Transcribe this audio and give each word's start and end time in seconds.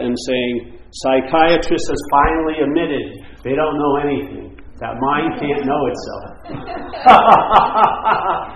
and 0.00 0.16
saying, 0.26 0.78
psychiatrists 0.90 1.88
has 1.90 2.02
finally 2.10 2.54
admitted 2.62 3.22
they 3.42 3.54
don't 3.54 3.78
know 3.78 3.96
anything. 4.02 4.50
That 4.80 4.98
mind 4.98 5.38
can't 5.38 5.64
know 5.64 5.86
itself. 5.86 6.24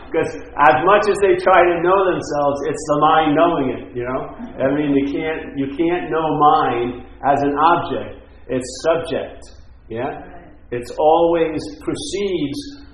Because 0.08 0.32
as 0.32 0.76
much 0.88 1.04
as 1.04 1.20
they 1.20 1.36
try 1.36 1.60
to 1.68 1.76
know 1.84 2.00
themselves, 2.08 2.56
it's 2.64 2.80
the 2.88 2.96
mind 3.00 3.36
knowing 3.36 3.76
it, 3.76 3.92
you 3.94 4.04
know? 4.08 4.32
I 4.56 4.72
mean, 4.72 4.96
you 4.96 5.04
can't, 5.12 5.52
you 5.52 5.68
can't 5.76 6.08
know 6.10 6.24
mind 6.40 7.04
as 7.28 7.36
an 7.44 7.52
object. 7.52 8.24
It's 8.48 8.64
subject, 8.88 9.44
yeah? 9.88 10.24
It's 10.72 10.90
always 10.98 11.60
proceeds 11.84 12.88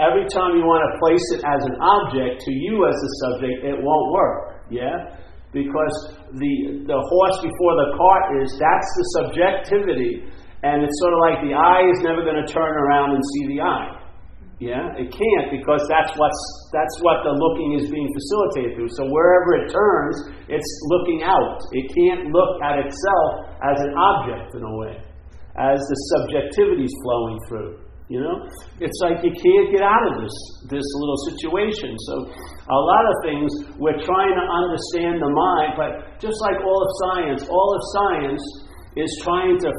every 0.00 0.24
time 0.32 0.56
you 0.56 0.64
want 0.64 0.80
to 0.88 0.92
place 1.02 1.26
it 1.36 1.42
as 1.44 1.60
an 1.68 1.76
object 1.76 2.40
to 2.46 2.50
you 2.54 2.86
as 2.88 2.94
a 2.96 3.10
subject, 3.26 3.60
it 3.66 3.76
won't 3.76 4.08
work. 4.14 4.62
Yeah? 4.70 5.18
Because 5.50 5.94
the, 6.30 6.86
the 6.86 7.00
horse 7.00 7.38
before 7.42 7.74
the 7.74 7.90
cart 7.98 8.38
is 8.38 8.54
that's 8.54 8.90
the 8.94 9.06
subjectivity, 9.18 10.22
and 10.62 10.86
it's 10.86 10.96
sort 11.02 11.12
of 11.14 11.20
like 11.26 11.38
the 11.42 11.54
eye 11.58 11.90
is 11.90 11.98
never 12.06 12.22
going 12.22 12.38
to 12.38 12.46
turn 12.46 12.70
around 12.70 13.18
and 13.18 13.22
see 13.34 13.56
the 13.56 13.60
eye. 13.60 14.00
Yeah, 14.60 14.92
it 14.92 15.08
can't 15.08 15.48
because 15.48 15.80
that's 15.88 16.12
what's 16.20 16.42
that's 16.68 16.96
what 17.00 17.24
the 17.24 17.32
looking 17.32 17.80
is 17.80 17.88
being 17.88 18.12
facilitated 18.12 18.76
through. 18.76 18.92
So 18.92 19.08
wherever 19.08 19.56
it 19.56 19.72
turns, 19.72 20.16
it's 20.52 20.70
looking 20.92 21.24
out. 21.24 21.56
It 21.72 21.88
can't 21.88 22.28
look 22.28 22.60
at 22.60 22.76
itself 22.76 23.56
as 23.64 23.80
an 23.80 23.96
object 23.96 24.52
in 24.52 24.62
a 24.62 24.74
way, 24.76 25.00
as 25.56 25.80
the 25.80 25.98
subjectivity 26.12 26.84
is 26.84 26.94
flowing 27.00 27.38
through. 27.48 27.89
You 28.10 28.18
know, 28.18 28.42
it's 28.82 28.98
like 29.06 29.22
you 29.22 29.30
can't 29.30 29.68
get 29.70 29.86
out 29.86 30.02
of 30.10 30.18
this 30.18 30.34
this 30.66 30.82
little 30.98 31.20
situation. 31.30 31.94
So, 32.10 32.14
a 32.26 32.80
lot 32.82 33.04
of 33.06 33.14
things 33.22 33.46
we're 33.78 34.02
trying 34.02 34.34
to 34.34 34.46
understand 34.50 35.22
the 35.22 35.30
mind, 35.30 35.78
but 35.78 36.18
just 36.18 36.34
like 36.42 36.58
all 36.58 36.80
of 36.82 36.90
science, 37.06 37.46
all 37.46 37.70
of 37.70 37.82
science 37.94 38.42
is 38.98 39.10
trying 39.22 39.62
to 39.62 39.70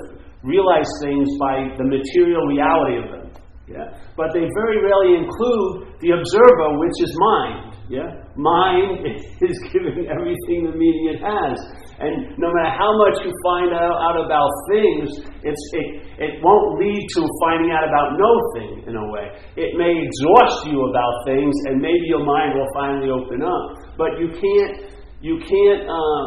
realize 0.48 0.88
things 1.04 1.28
by 1.44 1.76
the 1.76 1.84
material 1.84 2.48
reality 2.48 3.04
of 3.04 3.08
them. 3.12 3.28
Yeah, 3.68 4.00
but 4.16 4.32
they 4.32 4.48
very 4.48 4.80
rarely 4.80 5.20
include 5.20 6.00
the 6.00 6.16
observer, 6.16 6.80
which 6.80 6.98
is 7.04 7.12
mind. 7.36 7.71
Yeah, 7.92 8.08
mind 8.40 9.04
is 9.44 9.58
giving 9.68 10.08
everything 10.08 10.64
the 10.64 10.72
meaning 10.72 11.12
it 11.12 11.20
has. 11.20 11.60
And 12.00 12.40
no 12.40 12.48
matter 12.56 12.72
how 12.72 12.88
much 13.04 13.20
you 13.20 13.32
find 13.44 13.76
out, 13.76 14.00
out 14.00 14.16
about 14.16 14.48
things, 14.72 15.12
it's, 15.44 15.64
it, 15.76 15.88
it 16.18 16.32
won't 16.40 16.80
lead 16.80 17.04
to 17.20 17.22
finding 17.44 17.76
out 17.76 17.84
about 17.84 18.16
no 18.16 18.32
thing 18.56 18.88
in 18.88 18.96
a 18.96 19.06
way. 19.12 19.28
It 19.60 19.76
may 19.76 19.92
exhaust 19.92 20.72
you 20.72 20.80
about 20.88 21.14
things, 21.28 21.52
and 21.68 21.84
maybe 21.84 22.08
your 22.08 22.24
mind 22.24 22.56
will 22.56 22.72
finally 22.74 23.12
open 23.12 23.44
up. 23.44 23.64
But 24.00 24.24
you 24.24 24.32
can't, 24.40 24.96
you 25.20 25.36
can't 25.44 25.84
uh, 25.84 26.24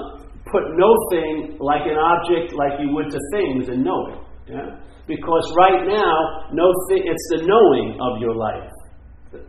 put 0.52 0.68
no 0.76 0.92
thing 1.16 1.56
like 1.64 1.88
an 1.88 1.96
object 1.96 2.52
like 2.52 2.76
you 2.76 2.92
would 2.92 3.08
to 3.08 3.20
things 3.32 3.72
and 3.72 3.82
know 3.82 4.00
it. 4.12 4.20
Yeah? 4.52 4.68
Because 5.08 5.48
right 5.56 5.88
now, 5.88 6.12
no 6.52 6.68
thi- 6.92 7.08
it's 7.08 7.26
the 7.32 7.48
knowing 7.48 7.96
of 8.04 8.20
your 8.20 8.36
life. 8.36 8.68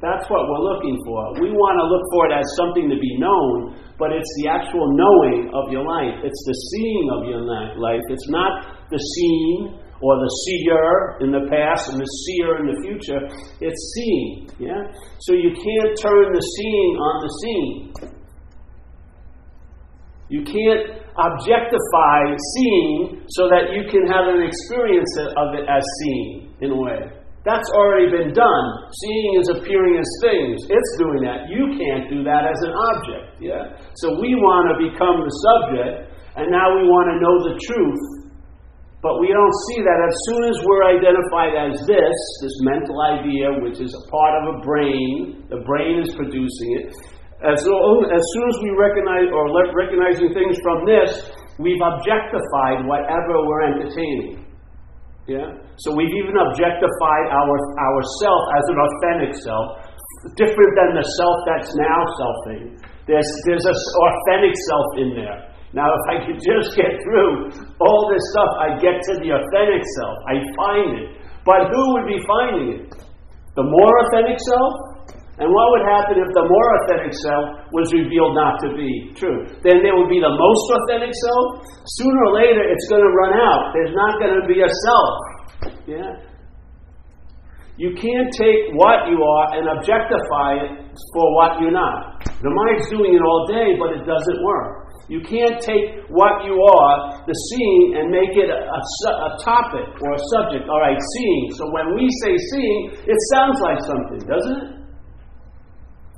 That's 0.01 0.25
what 0.29 0.49
we're 0.49 0.65
looking 0.65 0.97
for. 1.05 1.37
We 1.37 1.53
want 1.53 1.75
to 1.77 1.85
look 1.85 2.05
for 2.09 2.21
it 2.29 2.33
as 2.41 2.45
something 2.57 2.89
to 2.89 2.97
be 2.97 3.13
known, 3.21 3.77
but 4.01 4.09
it's 4.11 4.29
the 4.41 4.49
actual 4.49 4.89
knowing 4.97 5.53
of 5.53 5.69
your 5.69 5.85
life. 5.85 6.25
It's 6.25 6.41
the 6.45 6.57
seeing 6.73 7.05
of 7.13 7.29
your 7.29 7.41
life. 7.45 8.01
It's 8.09 8.29
not 8.29 8.89
the 8.89 8.97
seeing 8.97 9.77
or 10.01 10.13
the 10.19 10.31
seer 10.45 11.21
in 11.21 11.29
the 11.31 11.45
past 11.47 11.89
and 11.93 12.01
the 12.01 12.09
seer 12.25 12.59
in 12.59 12.65
the 12.67 12.77
future. 12.81 13.21
It's 13.61 13.81
seeing. 13.95 14.49
Yeah? 14.59 14.81
So 15.21 15.33
you 15.33 15.53
can't 15.53 15.93
turn 16.01 16.33
the 16.33 16.43
seeing 16.43 16.91
on 16.97 17.15
the 17.21 17.31
seeing. 17.41 17.73
You 20.29 20.41
can't 20.41 21.05
objectify 21.15 22.19
seeing 22.57 23.23
so 23.29 23.47
that 23.47 23.71
you 23.71 23.85
can 23.87 24.09
have 24.09 24.27
an 24.33 24.41
experience 24.41 25.13
of 25.21 25.53
it 25.53 25.69
as 25.69 25.83
seeing, 26.01 26.53
in 26.61 26.71
a 26.71 26.75
way. 26.75 27.24
That's 27.45 27.69
already 27.77 28.09
been 28.09 28.33
done. 28.33 28.65
Seeing 28.89 29.31
is 29.37 29.47
appearing 29.53 30.01
as 30.01 30.09
things. 30.25 30.65
It's 30.65 30.91
doing 30.97 31.21
that. 31.29 31.45
You 31.45 31.77
can't 31.77 32.09
do 32.09 32.25
that 32.25 32.49
as 32.49 32.59
an 32.65 32.73
object. 32.73 33.37
Yeah? 33.37 33.77
So 34.01 34.17
we 34.17 34.33
want 34.33 34.73
to 34.73 34.75
become 34.81 35.21
the 35.21 35.29
subject, 35.29 36.09
and 36.41 36.49
now 36.49 36.73
we 36.73 36.89
want 36.89 37.05
to 37.13 37.15
know 37.21 37.35
the 37.45 37.55
truth. 37.61 38.25
But 39.05 39.21
we 39.21 39.29
don't 39.29 39.57
see 39.69 39.85
that 39.85 39.99
as 40.01 40.15
soon 40.25 40.43
as 40.49 40.57
we're 40.65 40.85
identified 40.97 41.53
as 41.53 41.77
this, 41.85 42.17
this 42.41 42.57
mental 42.65 42.97
idea, 43.13 43.53
which 43.61 43.77
is 43.77 43.93
a 43.93 44.03
part 44.09 44.33
of 44.41 44.43
a 44.49 44.65
brain, 44.65 45.45
the 45.45 45.61
brain 45.69 46.01
is 46.01 46.09
producing 46.17 46.81
it. 46.81 46.89
As, 47.45 47.61
as 47.61 48.23
soon 48.33 48.45
as 48.49 48.57
we 48.65 48.73
recognize 48.73 49.29
or 49.29 49.53
recognizing 49.77 50.33
things 50.33 50.57
from 50.65 50.89
this, 50.89 51.29
we've 51.61 51.85
objectified 51.85 52.89
whatever 52.89 53.45
we're 53.45 53.77
entertaining. 53.77 54.44
Yeah? 55.25 55.49
So 55.81 55.93
we've 55.97 56.13
even 56.21 56.37
objectified 56.37 57.25
our 57.33 57.57
ourself 57.57 58.41
as 58.61 58.65
an 58.69 58.77
authentic 58.77 59.33
self, 59.41 59.65
different 60.37 60.73
than 60.77 61.01
the 61.01 61.05
self 61.17 61.37
that's 61.49 61.71
now 61.73 61.99
selfing. 62.21 62.77
There's 63.09 63.29
there's 63.49 63.65
a 63.65 63.73
authentic 63.73 64.53
self 64.69 64.87
in 65.01 65.09
there. 65.17 65.37
Now, 65.73 65.91
if 65.91 66.03
I 66.07 66.15
could 66.23 66.39
just 66.39 66.71
get 66.77 66.87
through 67.03 67.51
all 67.83 68.01
this 68.07 68.23
stuff, 68.31 68.51
I 68.63 68.67
get 68.79 68.95
to 69.11 69.13
the 69.19 69.35
authentic 69.35 69.83
self. 69.99 70.15
I 70.29 70.35
find 70.55 70.89
it. 71.03 71.09
But 71.43 71.67
who 71.67 71.83
would 71.93 72.07
be 72.07 72.21
finding 72.23 72.67
it? 72.79 72.95
The 73.59 73.63
more 73.65 73.93
authentic 74.07 74.39
self? 74.39 74.73
And 75.35 75.51
what 75.51 75.67
would 75.75 75.83
happen 75.83 76.15
if 76.15 76.31
the 76.31 76.45
more 76.47 76.67
authentic 76.79 77.11
self 77.11 77.67
was 77.75 77.91
revealed 77.91 78.39
not 78.39 78.55
to 78.63 78.71
be 78.71 79.11
true? 79.19 79.43
Then 79.67 79.83
there 79.83 79.91
would 79.91 80.07
be 80.07 80.23
the 80.23 80.31
most 80.31 80.63
authentic 80.71 81.11
self. 81.11 81.67
Sooner 81.99 82.21
or 82.31 82.33
later, 82.39 82.63
it's 82.63 82.87
going 82.87 83.03
to 83.03 83.11
run 83.11 83.35
out. 83.35 83.75
There's 83.75 83.91
not 83.91 84.15
going 84.23 84.35
to 84.39 84.45
be 84.47 84.63
a 84.63 84.71
self. 84.87 85.11
Yeah? 85.83 86.11
You 87.75 87.91
can't 87.91 88.31
take 88.31 88.71
what 88.79 89.11
you 89.11 89.19
are 89.19 89.59
and 89.59 89.67
objectify 89.67 90.63
it 90.63 90.71
for 91.11 91.25
what 91.35 91.59
you're 91.59 91.75
not. 91.75 92.23
The 92.39 92.47
mind's 92.47 92.87
doing 92.87 93.11
it 93.11 93.19
all 93.19 93.43
day, 93.51 93.75
but 93.75 93.91
it 93.91 94.07
doesn't 94.07 94.39
work. 94.39 94.87
You 95.11 95.19
can't 95.19 95.59
take 95.59 96.07
what 96.07 96.47
you 96.47 96.55
are, 96.55 96.95
the 97.27 97.35
seeing, 97.51 97.99
and 97.99 98.07
make 98.07 98.31
it 98.39 98.47
a, 98.47 98.57
a, 98.57 98.79
a, 98.79 99.31
topic 99.43 99.85
or 100.01 100.09
a 100.15 100.21
subject. 100.33 100.65
All 100.71 100.79
right, 100.79 100.97
seeing. 100.97 101.43
So 101.59 101.67
when 101.75 101.93
we 101.93 102.07
say 102.23 102.33
seeing, 102.55 102.79
it 103.03 103.19
sounds 103.35 103.59
like 103.59 103.79
something, 103.83 104.23
doesn't 104.23 104.55
it? 104.55 104.84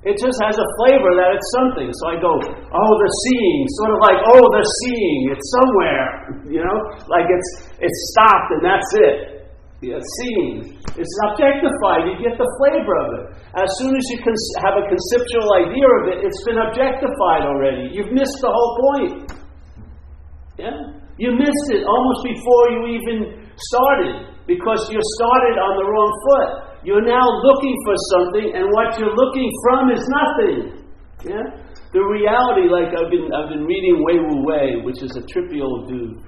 It 0.07 0.15
just 0.15 0.39
has 0.39 0.55
a 0.55 0.67
flavor 0.79 1.11
that 1.19 1.35
it's 1.35 1.49
something. 1.59 1.91
So 1.91 2.03
I 2.07 2.15
go, 2.15 2.31
oh, 2.39 2.93
the 2.95 3.11
seeing, 3.27 3.59
sort 3.75 3.91
of 3.91 3.99
like, 4.07 4.19
oh, 4.23 4.39
the 4.55 4.63
seeing, 4.63 5.19
it's 5.35 5.47
somewhere, 5.51 6.03
you 6.55 6.63
know, 6.63 6.77
like 7.11 7.27
it's 7.27 7.51
it's 7.83 7.99
stopped 8.15 8.55
and 8.55 8.63
that's 8.63 8.91
it. 9.03 9.17
Yeah, 9.83 9.99
seeing, 10.01 10.73
it's 10.97 11.15
objectified. 11.29 12.09
You 12.09 12.17
get 12.23 12.33
the 12.39 12.49
flavor 12.57 12.95
of 12.97 13.09
it. 13.19 13.25
As 13.61 13.69
soon 13.77 13.93
as 13.93 14.05
you 14.09 14.17
can 14.23 14.33
have 14.65 14.73
a 14.73 14.87
conceptual 14.89 15.47
idea 15.53 15.87
of 16.01 16.03
it, 16.15 16.17
it's 16.25 16.41
been 16.49 16.57
objectified 16.57 17.45
already. 17.45 17.93
You've 17.93 18.09
missed 18.09 18.41
the 18.41 18.49
whole 18.49 18.73
point. 18.79 19.13
Yeah, 20.57 20.73
you 21.21 21.35
missed 21.35 21.67
it 21.69 21.85
almost 21.85 22.21
before 22.25 22.63
you 22.73 22.81
even 22.95 23.17
started 23.53 24.33
because 24.47 24.87
you 24.89 24.97
started 25.19 25.55
on 25.61 25.73
the 25.77 25.85
wrong 25.85 26.11
foot. 26.25 26.66
You're 26.83 27.05
now 27.05 27.25
looking 27.43 27.75
for 27.85 27.95
something, 28.13 28.47
and 28.55 28.65
what 28.71 28.97
you're 28.99 29.15
looking 29.15 29.49
from 29.63 29.91
is 29.91 30.03
nothing. 30.07 30.57
Yeah? 31.25 31.45
The 31.93 32.03
reality, 32.03 32.69
like 32.69 32.93
I've 32.93 33.09
been, 33.09 33.31
I've 33.33 33.49
been 33.49 33.65
reading 33.65 34.03
Wei 34.03 34.19
Wu 34.19 34.45
Wei, 34.45 34.83
which 34.83 35.01
is 35.01 35.15
a 35.17 35.23
trippy 35.23 35.63
old 35.63 35.89
dude. 35.89 36.19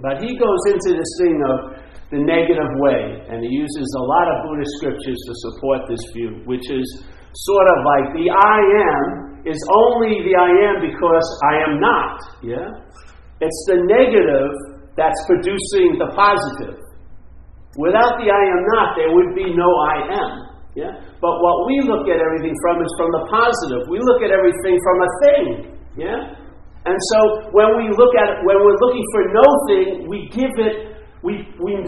But 0.00 0.22
he 0.22 0.34
goes 0.38 0.62
into 0.72 0.98
this 0.98 1.12
thing 1.20 1.36
of 1.44 1.78
the 2.10 2.18
negative 2.24 2.72
way, 2.80 3.20
and 3.28 3.44
he 3.44 3.50
uses 3.52 3.88
a 3.98 4.02
lot 4.02 4.26
of 4.32 4.36
Buddhist 4.48 4.72
scriptures 4.80 5.20
to 5.28 5.32
support 5.52 5.80
this 5.88 6.00
view, 6.16 6.40
which 6.46 6.64
is 6.70 6.86
sort 7.34 7.66
of 7.68 7.78
like 7.84 8.06
the 8.16 8.26
I 8.32 8.58
am 8.80 9.44
is 9.44 9.60
only 9.70 10.24
the 10.24 10.34
I 10.34 10.50
am 10.72 10.76
because 10.82 11.26
I 11.44 11.54
am 11.68 11.80
not. 11.80 12.16
Yeah? 12.42 12.68
It's 13.40 13.60
the 13.68 13.84
negative 13.86 14.50
that's 14.96 15.20
producing 15.28 16.00
the 16.00 16.10
positive. 16.16 16.80
Without 17.78 18.18
the 18.18 18.26
I 18.26 18.42
am 18.58 18.62
not, 18.74 18.98
there 18.98 19.14
would 19.14 19.38
be 19.38 19.54
no 19.54 19.70
I 19.86 19.96
am. 20.10 20.30
Yeah? 20.74 20.98
But 21.22 21.34
what 21.38 21.70
we 21.70 21.78
look 21.86 22.10
at 22.10 22.18
everything 22.18 22.54
from 22.58 22.82
is 22.82 22.90
from 22.98 23.10
the 23.14 23.22
positive. 23.30 23.86
We 23.86 24.02
look 24.02 24.18
at 24.26 24.34
everything 24.34 24.74
from 24.82 24.96
a 24.98 25.10
thing. 25.22 25.46
Yeah? 25.94 26.18
And 26.90 26.98
so 27.14 27.18
when 27.54 27.78
we 27.78 27.94
look 27.94 28.14
at 28.18 28.34
it, 28.34 28.38
when 28.42 28.58
we're 28.66 28.80
looking 28.82 29.06
for 29.14 29.22
no 29.30 29.46
thing, 29.70 29.86
we 30.10 30.26
give 30.34 30.54
it, 30.58 31.06
we, 31.22 31.46
we, 31.62 31.78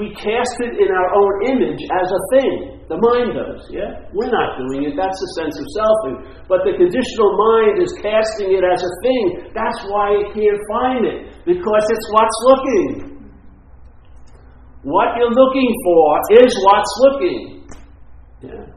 we 0.00 0.16
cast 0.16 0.56
it 0.64 0.80
in 0.80 0.88
our 0.88 1.08
own 1.12 1.32
image 1.52 1.80
as 1.92 2.08
a 2.08 2.22
thing. 2.32 2.80
The 2.88 3.00
mind 3.00 3.32
does, 3.36 3.64
yeah? 3.72 4.04
We're 4.12 4.32
not 4.32 4.60
doing 4.60 4.88
it. 4.88 4.92
That's 4.96 5.16
the 5.16 5.30
sense 5.40 5.56
of 5.56 5.66
selfing. 5.76 6.16
But 6.48 6.68
the 6.68 6.76
conditional 6.76 7.30
mind 7.36 7.80
is 7.84 7.92
casting 8.00 8.52
it 8.52 8.64
as 8.64 8.80
a 8.80 8.92
thing. 9.04 9.24
That's 9.56 9.80
why 9.88 10.24
it 10.24 10.26
can't 10.36 10.60
find 10.72 11.02
it. 11.04 11.18
Because 11.48 11.84
it's 11.88 12.08
what's 12.12 12.38
looking. 12.48 13.13
What 14.84 15.16
you're 15.16 15.32
looking 15.32 15.72
for 15.80 16.20
is 16.44 16.52
what's 16.60 16.92
looking. 17.08 17.40
Yeah. 18.44 18.68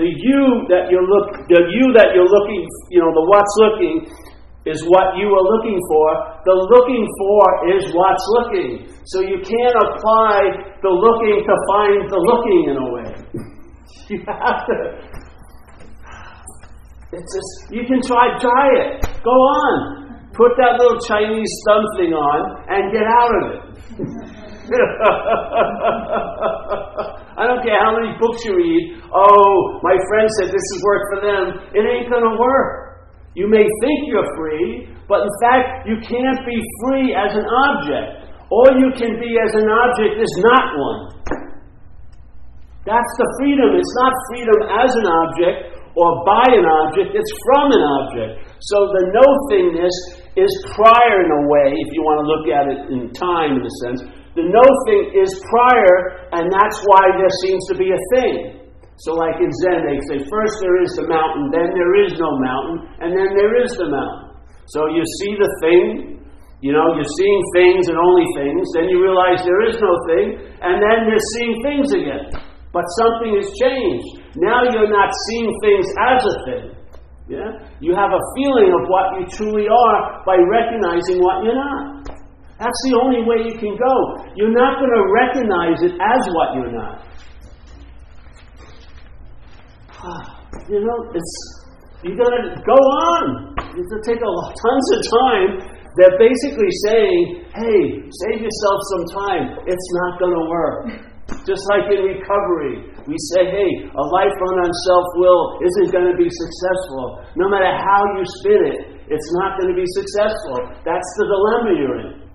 The 0.00 0.08
you 0.08 0.64
that 0.72 0.88
you're 0.88 1.04
look 1.04 1.44
the 1.52 1.60
you 1.68 1.92
that 1.92 2.16
you're 2.16 2.28
looking, 2.28 2.64
you 2.88 3.04
know, 3.04 3.12
the 3.12 3.24
what's 3.28 3.54
looking 3.60 4.08
is 4.64 4.80
what 4.88 5.16
you 5.20 5.28
are 5.28 5.46
looking 5.56 5.76
for. 5.92 6.08
The 6.44 6.56
looking 6.72 7.04
for 7.20 7.44
is 7.76 7.84
what's 7.92 8.24
looking. 8.40 8.88
So 9.12 9.20
you 9.20 9.44
can't 9.44 9.76
apply 9.76 10.72
the 10.80 10.88
looking 10.88 11.44
to 11.44 11.54
find 11.68 12.08
the 12.08 12.20
looking 12.24 12.60
in 12.72 12.76
a 12.80 12.88
way. 12.88 13.10
you 14.08 14.18
have 14.24 14.64
to. 14.72 15.18
It's 17.12 17.28
just, 17.34 17.72
you 17.72 17.84
can 17.88 18.00
try, 18.00 18.36
try 18.38 18.68
it. 18.84 19.04
Go 19.24 19.32
on. 19.32 20.30
Put 20.32 20.52
that 20.56 20.76
little 20.78 21.00
Chinese 21.00 21.52
thumb 21.66 21.84
thing 21.96 22.12
on 22.12 22.64
and 22.68 22.92
get 22.92 23.04
out 23.04 23.32
of 23.36 23.44
it. 23.52 24.34
I 27.38 27.46
don't 27.46 27.62
care 27.64 27.78
how 27.80 27.94
many 27.96 28.12
books 28.18 28.44
you 28.44 28.56
read. 28.56 29.00
Oh, 29.14 29.78
my 29.82 29.96
friend 30.10 30.28
said 30.38 30.50
this 30.52 30.60
has 30.60 30.82
worked 30.84 31.06
for 31.14 31.20
them. 31.24 31.54
It 31.72 31.86
ain't 31.86 32.10
going 32.10 32.24
to 32.24 32.36
work. 32.36 32.88
You 33.34 33.48
may 33.48 33.62
think 33.62 34.08
you're 34.10 34.28
free, 34.36 34.88
but 35.08 35.22
in 35.22 35.30
fact, 35.40 35.86
you 35.86 35.96
can't 36.02 36.44
be 36.44 36.60
free 36.84 37.14
as 37.14 37.34
an 37.36 37.46
object. 37.46 38.26
All 38.50 38.76
you 38.76 38.90
can 38.96 39.20
be 39.20 39.38
as 39.38 39.54
an 39.54 39.68
object 39.68 40.18
is 40.20 40.38
not 40.42 40.76
one. 40.76 41.12
That's 42.84 43.16
the 43.20 43.28
freedom. 43.38 43.76
It's 43.76 43.94
not 44.00 44.12
freedom 44.32 44.62
as 44.68 44.96
an 44.96 45.06
object 45.06 45.78
or 45.98 46.22
by 46.22 46.46
an 46.54 46.62
object, 46.62 47.10
it's 47.10 47.34
from 47.50 47.74
an 47.74 47.84
object. 47.98 48.46
So 48.70 48.86
the 48.86 49.10
no 49.10 49.26
thingness 49.50 49.96
is 50.38 50.52
prior 50.78 51.26
in 51.26 51.30
a 51.34 51.42
way, 51.50 51.74
if 51.74 51.90
you 51.90 52.06
want 52.06 52.22
to 52.22 52.26
look 52.30 52.46
at 52.54 52.64
it 52.70 52.80
in 52.94 53.10
time 53.18 53.58
in 53.58 53.66
a 53.66 53.74
sense. 53.82 54.06
The 54.38 54.46
no 54.46 54.66
thing 54.86 55.18
is 55.18 55.34
prior, 55.50 56.30
and 56.30 56.46
that's 56.46 56.78
why 56.86 57.10
there 57.18 57.34
seems 57.42 57.58
to 57.66 57.74
be 57.74 57.90
a 57.90 58.02
thing. 58.14 58.70
So, 59.02 59.18
like 59.18 59.34
in 59.42 59.50
Zen, 59.50 59.82
they 59.82 59.98
say 60.06 60.22
first 60.30 60.54
there 60.62 60.78
is 60.78 60.94
the 60.94 61.10
mountain, 61.10 61.50
then 61.50 61.74
there 61.74 62.06
is 62.06 62.14
no 62.22 62.38
mountain, 62.38 62.86
and 63.02 63.18
then 63.18 63.34
there 63.34 63.58
is 63.58 63.74
the 63.74 63.90
mountain. 63.90 64.38
So 64.70 64.86
you 64.94 65.02
see 65.18 65.34
the 65.34 65.50
thing, 65.58 66.22
you 66.62 66.70
know, 66.70 66.86
you're 66.94 67.12
seeing 67.18 67.42
things 67.50 67.90
and 67.90 67.98
only 67.98 68.26
things, 68.38 68.62
then 68.78 68.86
you 68.86 69.02
realize 69.02 69.42
there 69.42 69.66
is 69.66 69.74
no 69.82 69.90
thing, 70.06 70.26
and 70.62 70.78
then 70.86 71.10
you're 71.10 71.28
seeing 71.34 71.54
things 71.66 71.88
again. 71.98 72.30
But 72.70 72.86
something 72.94 73.34
has 73.42 73.50
changed. 73.58 74.22
Now 74.38 74.70
you're 74.70 74.86
not 74.86 75.10
seeing 75.26 75.50
things 75.66 75.86
as 75.98 76.20
a 76.22 76.36
thing. 76.46 76.64
Yeah? 77.26 77.58
You 77.82 77.90
have 77.98 78.14
a 78.14 78.22
feeling 78.38 78.70
of 78.70 78.86
what 78.86 79.18
you 79.18 79.26
truly 79.34 79.66
are 79.66 80.22
by 80.22 80.38
recognizing 80.38 81.18
what 81.18 81.42
you're 81.42 81.58
not. 81.58 81.97
That's 82.58 82.80
the 82.90 82.98
only 82.98 83.22
way 83.22 83.46
you 83.46 83.54
can 83.54 83.78
go. 83.78 83.94
You're 84.34 84.50
not 84.50 84.82
going 84.82 84.90
to 84.90 85.04
recognize 85.14 85.78
it 85.86 85.94
as 85.94 86.20
what 86.34 86.58
you're 86.58 86.74
not. 86.74 87.06
You 90.68 90.84
know, 90.84 91.00
it's 91.16 91.34
you 92.04 92.14
got 92.14 92.30
to 92.30 92.54
go 92.62 92.78
on. 92.78 93.56
It's 93.74 93.88
going 93.90 94.02
to 94.04 94.06
take 94.06 94.22
a 94.22 94.30
lot, 94.30 94.54
tons 94.54 94.86
of 94.94 95.00
time. 95.08 95.50
They're 95.98 96.14
basically 96.14 96.70
saying, 96.86 97.48
"Hey, 97.50 98.06
save 98.06 98.38
yourself 98.38 98.78
some 98.92 99.04
time. 99.18 99.44
It's 99.66 99.88
not 100.04 100.20
going 100.22 100.30
to 100.30 100.44
work." 100.46 100.78
Just 101.42 101.64
like 101.74 101.90
in 101.90 102.04
recovery, 102.04 102.94
we 103.08 103.16
say, 103.34 103.50
"Hey, 103.50 103.70
a 103.90 104.04
life 104.14 104.30
run 104.30 104.56
on 104.62 104.70
self-will 104.70 105.58
isn't 105.58 105.90
going 105.90 106.06
to 106.06 106.16
be 106.20 106.30
successful. 106.30 107.24
No 107.34 107.48
matter 107.50 107.72
how 107.72 108.00
you 108.14 108.22
spin 108.44 108.62
it, 108.76 108.80
it's 109.10 109.30
not 109.42 109.58
going 109.58 109.74
to 109.74 109.78
be 109.78 109.88
successful." 109.98 110.68
That's 110.86 111.10
the 111.18 111.26
dilemma 111.26 111.70
you're 111.80 111.98
in. 112.06 112.27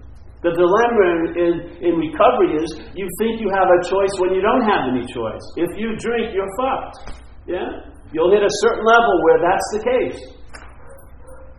The 0.44 0.52
dilemma 0.52 1.08
in, 1.40 1.54
in 1.80 1.94
recovery 1.96 2.60
is 2.60 2.68
you 2.92 3.08
think 3.24 3.40
you 3.40 3.48
have 3.56 3.72
a 3.72 3.80
choice 3.88 4.12
when 4.20 4.36
you 4.36 4.44
don't 4.44 4.68
have 4.68 4.92
any 4.92 5.08
choice. 5.08 5.44
If 5.56 5.72
you 5.80 5.96
drink, 5.96 6.36
you're 6.36 6.52
fucked. 6.60 7.16
Yeah? 7.48 7.64
You'll 8.12 8.30
hit 8.30 8.44
a 8.44 8.54
certain 8.60 8.84
level 8.84 9.16
where 9.24 9.40
that's 9.40 9.68
the 9.72 9.82
case. 9.88 10.20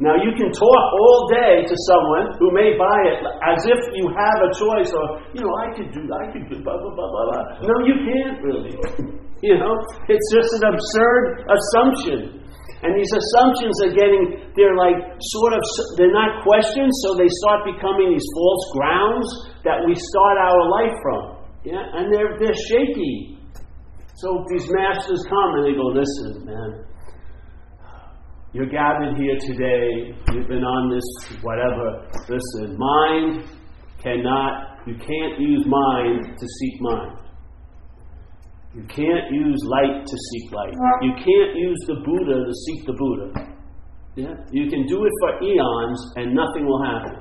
Now 0.03 0.19
you 0.19 0.35
can 0.37 0.51
talk 0.51 0.85
all 1.01 1.31
day 1.33 1.65
to 1.65 1.75
someone 1.87 2.35
who 2.43 2.51
may 2.51 2.75
buy 2.77 2.99
it 3.09 3.21
as 3.47 3.63
if 3.65 3.81
you 3.95 4.11
have 4.11 4.39
a 4.43 4.51
choice 4.51 4.91
or, 4.91 5.07
you 5.33 5.41
know, 5.41 5.55
I 5.55 5.71
could 5.71 5.89
do 5.95 6.03
I 6.11 6.29
could 6.35 6.51
do 6.51 6.59
blah 6.67 6.77
blah 6.77 6.93
blah 6.93 7.09
blah 7.09 7.25
blah. 7.31 7.45
No, 7.63 7.75
you 7.87 7.95
can't 8.03 8.43
really. 8.43 8.75
you 9.41 9.57
know? 9.57 9.73
It's 10.11 10.29
just 10.35 10.51
an 10.61 10.75
absurd 10.75 11.47
assumption. 11.47 12.44
And 12.85 12.93
these 12.93 13.09
assumptions 13.17 13.75
are 13.89 13.95
getting, 13.97 14.45
they're 14.53 14.77
like 14.77 15.01
sort 15.33 15.57
of, 15.57 15.63
they're 15.97 16.13
not 16.13 16.45
questions, 16.45 16.93
so 17.01 17.17
they 17.17 17.33
start 17.41 17.65
becoming 17.65 18.13
these 18.13 18.29
false 18.37 18.65
grounds 18.77 19.27
that 19.65 19.81
we 19.89 19.97
start 19.97 20.37
our 20.37 20.63
life 20.69 20.95
from. 21.01 21.23
Yeah? 21.65 21.81
And 21.81 22.13
they're, 22.13 22.37
they're 22.37 22.61
shaky. 22.69 23.41
So 24.21 24.45
these 24.53 24.69
masters 24.69 25.25
come 25.33 25.51
and 25.57 25.65
they 25.65 25.73
go, 25.73 25.97
listen, 25.97 26.45
man, 26.45 26.85
you're 28.53 28.69
gathered 28.69 29.17
here 29.17 29.39
today, 29.41 30.15
you've 30.37 30.47
been 30.47 30.63
on 30.63 30.93
this, 30.93 31.41
whatever. 31.41 32.07
Listen, 32.29 32.77
mind 32.79 33.49
cannot, 33.99 34.85
you 34.87 34.95
can't 34.95 35.41
use 35.41 35.65
mind 35.67 36.37
to 36.37 36.47
seek 36.47 36.81
mind. 36.81 37.24
You 38.75 38.83
can't 38.91 39.31
use 39.31 39.59
light 39.71 40.05
to 40.05 40.17
seek 40.31 40.53
light. 40.53 40.75
You 41.03 41.13
can't 41.15 41.55
use 41.55 41.79
the 41.87 41.95
Buddha 42.03 42.43
to 42.43 42.55
seek 42.67 42.87
the 42.87 42.93
Buddha. 42.93 43.55
Yeah? 44.17 44.35
You 44.51 44.69
can 44.71 44.87
do 44.87 45.05
it 45.05 45.13
for 45.21 45.43
eons 45.43 45.99
and 46.17 46.35
nothing 46.35 46.67
will 46.67 46.83
happen. 46.83 47.15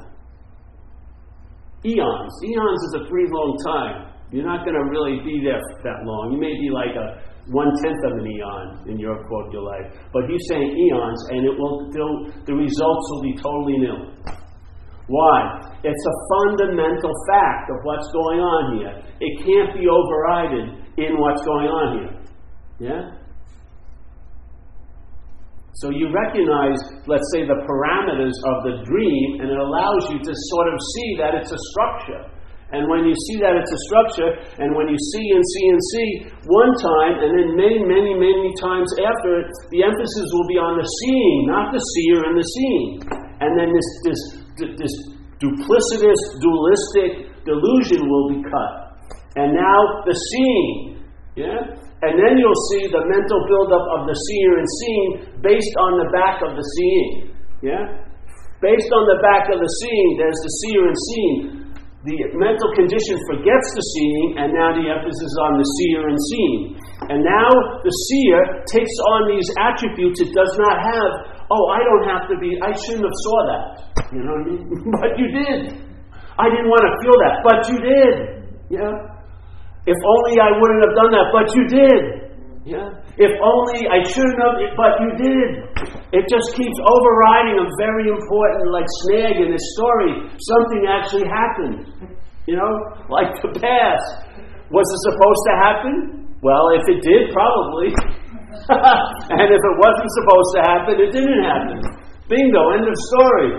Eons. 1.86 2.34
Eons 2.46 2.82
is 2.90 2.94
a 3.02 3.10
pretty 3.10 3.30
long 3.30 3.58
time. 3.66 4.14
You're 4.32 4.46
not 4.50 4.66
going 4.66 4.74
to 4.74 4.86
really 4.90 5.22
be 5.22 5.46
there 5.46 5.62
that 5.84 6.00
long. 6.06 6.34
You 6.34 6.40
may 6.42 6.58
be 6.58 6.74
like 6.74 6.98
a 6.98 7.22
one 7.54 7.70
tenth 7.84 8.02
of 8.10 8.18
an 8.18 8.26
eon 8.26 8.90
in 8.90 8.98
your 8.98 9.22
quote 9.28 9.54
your 9.54 9.62
life. 9.62 9.94
But 10.14 10.24
he's 10.26 10.42
saying 10.50 10.74
eons, 10.74 11.22
and 11.30 11.46
it 11.46 11.54
will 11.54 11.92
the 11.92 12.54
results 12.56 13.06
will 13.12 13.22
be 13.22 13.36
totally 13.38 13.78
nil. 13.78 14.10
Why? 15.06 15.60
It's 15.84 16.06
a 16.08 16.16
fundamental 16.34 17.12
fact 17.30 17.70
of 17.70 17.78
what's 17.84 18.08
going 18.14 18.40
on 18.40 18.80
here. 18.80 18.96
It 19.20 19.34
can't 19.44 19.78
be 19.78 19.86
overridden 19.86 20.83
in 20.98 21.18
what's 21.18 21.42
going 21.46 21.68
on 21.68 21.88
here. 21.98 22.14
Yeah? 22.80 23.02
So 25.82 25.90
you 25.90 26.14
recognize, 26.14 26.78
let's 27.10 27.26
say, 27.34 27.50
the 27.50 27.58
parameters 27.66 28.38
of 28.46 28.56
the 28.62 28.86
dream, 28.86 29.42
and 29.42 29.50
it 29.50 29.58
allows 29.58 30.06
you 30.14 30.22
to 30.22 30.34
sort 30.54 30.68
of 30.70 30.78
see 30.78 31.10
that 31.18 31.34
it's 31.34 31.50
a 31.50 31.62
structure. 31.74 32.24
And 32.74 32.90
when 32.90 33.06
you 33.06 33.14
see 33.30 33.38
that 33.42 33.58
it's 33.58 33.74
a 33.74 33.82
structure, 33.90 34.32
and 34.62 34.74
when 34.74 34.90
you 34.90 34.98
see 34.98 35.26
and 35.34 35.42
see 35.42 35.66
and 35.70 35.82
see 35.94 36.10
one 36.46 36.74
time, 36.78 37.14
and 37.22 37.30
then 37.38 37.50
many, 37.58 37.82
many, 37.86 38.14
many 38.14 38.50
times 38.62 38.90
after, 39.02 39.46
it, 39.46 39.50
the 39.74 39.82
emphasis 39.86 40.28
will 40.34 40.50
be 40.50 40.58
on 40.62 40.78
the 40.78 40.86
seeing, 40.86 41.38
not 41.50 41.74
the 41.74 41.82
seer 41.82 42.22
and 42.22 42.34
the 42.38 42.46
seeing. 42.46 42.88
And 43.42 43.52
then 43.58 43.70
this, 43.74 43.90
this, 44.06 44.22
this 44.78 44.94
duplicitous, 45.42 46.22
dualistic 46.38 47.34
delusion 47.46 48.10
will 48.10 48.30
be 48.30 48.40
cut. 48.46 48.74
And 49.42 49.58
now 49.58 50.06
the 50.06 50.14
seeing. 50.14 50.93
Yeah? 51.36 51.60
And 52.04 52.14
then 52.20 52.34
you'll 52.36 52.64
see 52.76 52.84
the 52.92 53.04
mental 53.10 53.40
buildup 53.48 53.86
of 53.96 54.02
the 54.06 54.14
seer 54.14 54.52
and 54.60 54.68
seeing 54.68 55.10
based 55.42 55.76
on 55.80 55.92
the 56.04 56.10
back 56.14 56.44
of 56.44 56.54
the 56.54 56.66
seeing. 56.78 57.34
Yeah? 57.64 57.84
Based 58.60 58.92
on 58.92 59.04
the 59.08 59.20
back 59.24 59.50
of 59.50 59.58
the 59.60 59.72
seeing, 59.82 60.10
there's 60.20 60.40
the 60.40 60.54
seer 60.64 60.82
and 60.88 61.00
seeing. 61.00 61.38
The 62.04 62.36
mental 62.36 62.68
condition 62.76 63.16
forgets 63.32 63.68
the 63.80 63.86
seeing, 63.96 64.28
and 64.36 64.52
now 64.52 64.76
the 64.76 64.92
emphasis 64.92 65.24
is 65.24 65.38
on 65.40 65.56
the 65.56 65.68
seer 65.80 66.02
and 66.12 66.20
seeing. 66.20 66.62
And 67.08 67.20
now 67.24 67.48
the 67.80 67.94
seer 68.12 68.40
takes 68.68 68.96
on 69.16 69.32
these 69.32 69.48
attributes 69.56 70.20
it 70.20 70.36
does 70.36 70.52
not 70.60 70.84
have. 70.84 71.12
Oh, 71.48 71.64
I 71.72 71.80
don't 71.80 72.08
have 72.12 72.28
to 72.28 72.36
be, 72.44 72.60
I 72.60 72.76
shouldn't 72.76 73.08
have 73.08 73.20
saw 73.24 73.40
that. 73.48 73.64
You 74.12 74.20
know 74.20 74.36
what 74.36 74.44
I 74.44 74.52
mean? 74.52 74.64
but 75.00 75.12
you 75.16 75.28
did. 75.32 75.60
I 76.36 76.52
didn't 76.52 76.68
want 76.68 76.84
to 76.84 76.94
feel 77.00 77.18
that, 77.24 77.36
but 77.40 77.60
you 77.72 77.78
did. 77.80 78.16
Yeah? 78.68 79.13
If 79.84 80.00
only 80.00 80.40
I 80.40 80.52
wouldn't 80.56 80.82
have 80.88 80.96
done 80.96 81.12
that, 81.12 81.28
but 81.36 81.46
you 81.52 81.64
did. 81.68 82.04
Yeah? 82.64 82.88
If 83.20 83.34
only 83.44 83.84
I 83.92 84.00
shouldn't 84.08 84.40
have, 84.40 84.56
but 84.80 84.94
you 85.04 85.10
did. 85.20 85.50
It 86.16 86.24
just 86.32 86.56
keeps 86.56 86.78
overriding 86.80 87.60
a 87.60 87.68
very 87.76 88.08
important, 88.08 88.72
like, 88.72 88.88
snag 89.04 89.44
in 89.44 89.52
this 89.52 89.66
story. 89.76 90.32
Something 90.40 90.88
actually 90.88 91.28
happened. 91.28 92.16
You 92.48 92.56
know? 92.56 92.74
Like 93.12 93.36
the 93.44 93.52
past. 93.60 94.08
Was 94.72 94.88
it 94.88 95.02
supposed 95.12 95.44
to 95.52 95.54
happen? 95.60 95.96
Well, 96.40 96.72
if 96.80 96.84
it 96.88 97.00
did, 97.04 97.32
probably. 97.36 97.92
and 99.36 99.48
if 99.52 99.62
it 99.62 99.76
wasn't 99.80 100.12
supposed 100.24 100.50
to 100.56 100.62
happen, 100.64 100.94
it 101.04 101.12
didn't 101.12 101.44
happen. 101.44 101.80
Bingo, 102.32 102.72
end 102.72 102.88
of 102.88 102.96
story. 103.12 103.52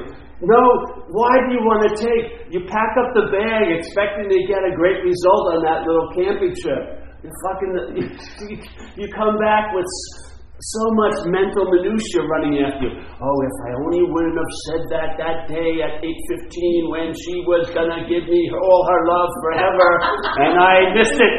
No, 0.44 0.60
why 1.08 1.32
do 1.48 1.56
you 1.56 1.62
want 1.64 1.88
to 1.88 1.92
take? 1.96 2.52
You 2.52 2.68
pack 2.68 2.92
up 3.00 3.16
the 3.16 3.32
bag 3.32 3.72
expecting 3.72 4.28
to 4.28 4.40
get 4.44 4.60
a 4.60 4.76
great 4.76 5.00
result 5.00 5.56
on 5.56 5.64
that 5.64 5.88
little 5.88 6.12
camping 6.12 6.52
trip. 6.52 7.00
You 7.24 7.30
fucking, 7.48 7.72
you, 8.52 8.56
you 9.00 9.06
come 9.16 9.40
back 9.40 9.72
with 9.72 9.88
so 10.62 10.86
much 10.94 11.18
mental 11.26 11.66
minutia 11.66 12.22
running 12.30 12.62
after 12.62 12.86
you. 12.86 12.94
Oh, 13.18 13.36
if 13.42 13.54
I 13.66 13.70
only 13.74 14.06
wouldn't 14.06 14.38
have 14.38 14.54
said 14.70 14.82
that 14.94 15.10
that 15.18 15.38
day 15.50 15.82
at 15.82 15.98
8:15 15.98 16.94
when 16.94 17.10
she 17.10 17.42
was 17.42 17.66
gonna 17.74 18.06
give 18.06 18.22
me 18.30 18.42
all 18.54 18.80
her 18.86 19.00
love 19.02 19.30
forever, 19.42 19.88
and 20.46 20.54
I 20.54 20.94
missed 20.94 21.18
it. 21.18 21.34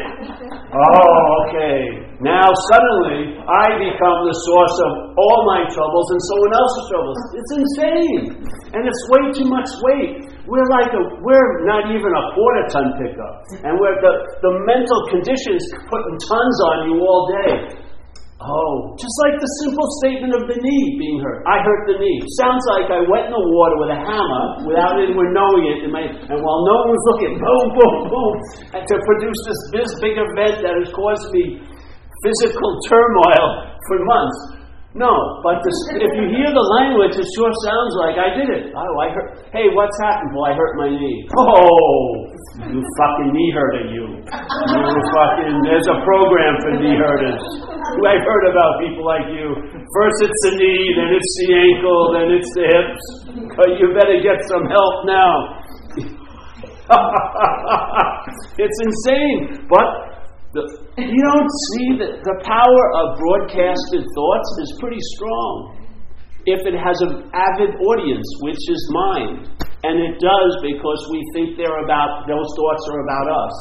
Oh, 0.68 1.16
okay. 1.48 1.80
Now 2.20 2.44
suddenly 2.44 3.40
I 3.40 3.64
become 3.80 4.18
the 4.28 4.36
source 4.36 4.76
of 4.84 4.92
all 5.16 5.38
my 5.48 5.64
troubles 5.72 6.06
and 6.12 6.20
someone 6.28 6.54
else's 6.60 6.84
troubles. 6.92 7.18
It's 7.40 7.52
insane, 7.56 8.24
and 8.76 8.82
it's 8.84 9.02
way 9.16 9.24
too 9.32 9.48
much 9.48 9.68
weight. 9.80 10.28
We're 10.44 10.68
like 10.76 10.92
a, 10.92 11.02
we're 11.24 11.64
not 11.64 11.88
even 11.88 12.12
a 12.12 12.24
quarter 12.36 12.64
ton 12.68 12.86
pickup, 13.00 13.64
and 13.64 13.80
we're 13.80 13.96
the 13.96 14.12
the 14.44 14.52
mental 14.68 15.00
conditions 15.08 15.64
putting 15.88 16.16
tons 16.20 16.56
on 16.68 16.76
you 16.92 17.00
all 17.00 17.32
day. 17.32 17.85
Oh, 18.36 18.92
just 19.00 19.16
like 19.24 19.40
the 19.40 19.48
simple 19.64 19.88
statement 20.04 20.36
of 20.36 20.44
the 20.44 20.60
knee 20.60 20.86
being 21.00 21.24
hurt. 21.24 21.40
I 21.48 21.56
hurt 21.64 21.88
the 21.88 21.96
knee. 21.96 22.20
Sounds 22.36 22.60
like 22.76 22.92
I 22.92 23.00
went 23.08 23.32
in 23.32 23.34
the 23.34 23.46
water 23.48 23.80
with 23.80 23.96
a 23.96 23.96
hammer 23.96 24.44
without 24.68 25.00
anyone 25.00 25.32
knowing 25.32 25.64
it, 25.72 25.88
my, 25.88 26.04
and 26.04 26.38
while 26.44 26.60
no 26.68 26.74
one 26.84 26.88
was 26.92 27.04
looking, 27.16 27.32
boom, 27.40 27.66
boom, 27.72 27.96
boom, 28.12 28.32
and 28.76 28.84
to 28.84 28.94
produce 29.08 29.40
this, 29.48 29.60
this 29.80 29.90
big 30.04 30.20
event 30.20 30.60
that 30.60 30.76
has 30.76 30.92
caused 30.92 31.32
me 31.32 31.64
physical 32.28 32.70
turmoil 32.84 33.72
for 33.88 34.04
months. 34.04 34.55
No, 34.96 35.12
but 35.44 35.60
this, 35.60 35.76
if 36.00 36.12
you 36.16 36.24
hear 36.32 36.48
the 36.48 36.66
language, 36.80 37.20
it 37.20 37.28
sure 37.36 37.52
sounds 37.68 37.92
like 38.00 38.16
I 38.16 38.32
did 38.32 38.48
it. 38.48 38.72
Oh, 38.72 38.94
I 38.96 39.12
hurt. 39.12 39.44
Hey, 39.52 39.68
what's 39.76 39.92
happened? 40.00 40.32
Well, 40.32 40.48
I 40.48 40.56
hurt 40.56 40.72
my 40.80 40.88
knee. 40.88 41.28
Oh, 41.36 42.32
you 42.64 42.80
fucking 42.80 43.28
knee 43.28 43.52
hurter, 43.52 43.92
you. 43.92 44.24
You 44.24 45.00
fucking. 45.12 45.56
There's 45.68 45.84
a 45.92 46.00
program 46.00 46.54
for 46.64 46.80
knee 46.80 46.96
hurters. 46.96 47.44
I've 48.08 48.24
heard 48.24 48.44
about 48.48 48.80
people 48.80 49.04
like 49.04 49.28
you. 49.36 49.52
First 50.00 50.16
it's 50.24 50.40
the 50.48 50.52
knee, 50.64 50.88
then 50.96 51.12
it's 51.12 51.32
the 51.44 51.48
ankle, 51.52 52.00
then 52.16 52.32
it's 52.32 52.50
the 52.56 52.64
hips. 52.64 53.04
But 53.52 53.76
you 53.76 53.92
better 53.92 54.16
get 54.24 54.40
some 54.48 54.64
help 54.64 55.04
now. 55.04 55.60
it's 58.64 58.78
insane, 58.80 59.60
but 59.68 60.15
the, 60.56 60.64
you 60.96 61.22
don't 61.22 61.52
see 61.70 61.88
that 62.00 62.24
the 62.24 62.36
power 62.48 62.84
of 63.04 63.20
broadcasted 63.20 64.00
thoughts 64.00 64.50
is 64.64 64.70
pretty 64.80 65.02
strong 65.14 65.76
if 66.48 66.64
it 66.64 66.78
has 66.78 66.96
an 67.04 67.28
avid 67.34 67.76
audience, 67.84 68.26
which 68.40 68.62
is 68.70 68.80
mind. 68.90 69.52
And 69.84 70.00
it 70.00 70.16
does 70.18 70.52
because 70.64 71.00
we 71.12 71.20
think 71.36 71.60
they're 71.60 71.84
about, 71.84 72.24
those 72.26 72.48
thoughts 72.56 72.84
are 72.90 73.00
about 73.04 73.28
us. 73.28 73.56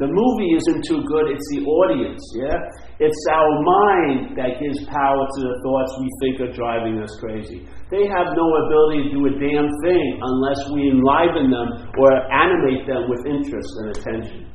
The 0.00 0.08
movie 0.08 0.56
isn't 0.56 0.88
too 0.88 1.04
good, 1.04 1.28
it's 1.28 1.44
the 1.52 1.60
audience, 1.60 2.24
yeah? 2.32 2.56
It's 3.04 3.20
our 3.36 3.52
mind 3.60 4.32
that 4.32 4.56
gives 4.56 4.80
power 4.88 5.22
to 5.28 5.40
the 5.44 5.56
thoughts 5.60 5.92
we 6.00 6.08
think 6.24 6.34
are 6.40 6.52
driving 6.56 6.96
us 7.04 7.12
crazy. 7.20 7.68
They 7.92 8.08
have 8.08 8.32
no 8.32 8.46
ability 8.64 9.08
to 9.08 9.10
do 9.12 9.22
a 9.28 9.34
damn 9.36 9.68
thing 9.84 10.06
unless 10.24 10.60
we 10.72 10.88
enliven 10.88 11.52
them 11.52 11.68
or 12.00 12.08
animate 12.32 12.88
them 12.88 13.12
with 13.12 13.28
interest 13.28 13.68
and 13.84 13.86
attention. 13.92 14.48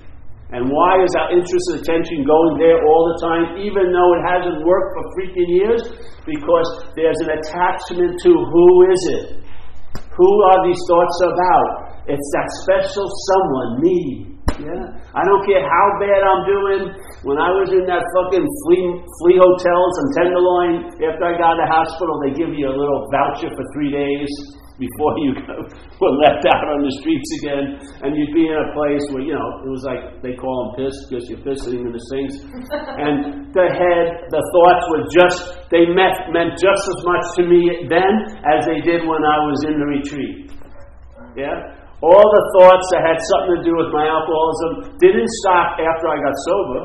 And 0.54 0.70
why 0.70 1.02
is 1.02 1.10
our 1.18 1.34
interest 1.34 1.66
and 1.74 1.82
attention 1.82 2.22
going 2.22 2.62
there 2.62 2.78
all 2.86 3.04
the 3.10 3.18
time, 3.18 3.46
even 3.66 3.90
though 3.90 4.12
it 4.14 4.24
hasn't 4.30 4.62
worked 4.62 4.92
for 4.94 5.04
freaking 5.18 5.50
years? 5.50 5.82
Because 6.22 6.68
there's 6.94 7.18
an 7.26 7.34
attachment 7.34 8.14
to 8.22 8.30
who 8.30 8.68
is 8.94 9.02
it? 9.10 9.26
Who 9.98 10.32
are 10.54 10.60
these 10.70 10.78
thoughts 10.86 11.18
about? 11.26 11.70
It's 12.06 12.30
that 12.38 12.48
special 12.62 13.10
someone, 13.10 13.70
me. 13.82 14.00
Yeah? 14.62 14.86
I 15.18 15.22
don't 15.26 15.44
care 15.50 15.66
how 15.66 15.88
bad 15.98 16.22
I'm 16.22 16.44
doing. 16.46 16.82
When 17.26 17.42
I 17.42 17.50
was 17.50 17.74
in 17.74 17.84
that 17.90 18.06
fucking 18.14 18.46
flea, 18.46 18.86
flea 19.02 19.38
hotels 19.42 19.94
and 19.98 20.08
Tenderloin, 20.14 20.74
after 21.02 21.26
I 21.26 21.34
got 21.42 21.58
out 21.58 21.60
of 21.60 21.62
the 21.66 21.70
hospital, 21.74 22.22
they 22.22 22.38
give 22.38 22.54
you 22.54 22.70
a 22.70 22.76
little 22.76 23.10
voucher 23.10 23.50
for 23.50 23.66
three 23.74 23.90
days 23.90 24.30
before 24.76 25.14
you 25.24 25.32
were 26.02 26.16
left 26.20 26.44
out 26.52 26.64
on 26.76 26.84
the 26.84 26.94
streets 27.00 27.30
again, 27.40 27.66
and 28.04 28.12
you'd 28.16 28.36
be 28.36 28.48
in 28.48 28.58
a 28.60 28.70
place 28.76 29.04
where 29.16 29.24
you 29.24 29.32
know 29.32 29.48
it 29.64 29.72
was 29.72 29.84
like 29.88 30.20
they 30.20 30.36
call 30.36 30.52
them 30.68 30.70
piss 30.76 30.96
because 31.08 31.24
you're 31.32 31.44
pissing 31.44 31.88
in 31.88 31.92
the 31.96 32.04
sinks, 32.12 32.36
and 33.02 33.52
the 33.56 33.68
head, 33.72 34.06
the 34.28 34.44
thoughts 34.52 34.84
were 34.92 35.06
just 35.16 35.40
they 35.72 35.88
meant 35.88 36.20
meant 36.36 36.60
just 36.60 36.84
as 36.84 37.00
much 37.08 37.26
to 37.40 37.42
me 37.48 37.88
then 37.88 38.14
as 38.44 38.68
they 38.68 38.84
did 38.84 39.08
when 39.08 39.24
I 39.24 39.38
was 39.48 39.60
in 39.64 39.80
the 39.80 39.88
retreat. 39.88 40.52
Yeah. 41.40 41.84
All 42.04 42.28
the 42.28 42.44
thoughts 42.60 42.86
that 42.92 43.02
had 43.08 43.18
something 43.18 43.56
to 43.60 43.64
do 43.64 43.74
with 43.80 43.90
my 43.96 44.04
alcoholism 44.04 45.00
didn't 45.00 45.32
stop 45.42 45.80
after 45.80 46.06
I 46.12 46.18
got 46.20 46.36
sober. 46.44 46.82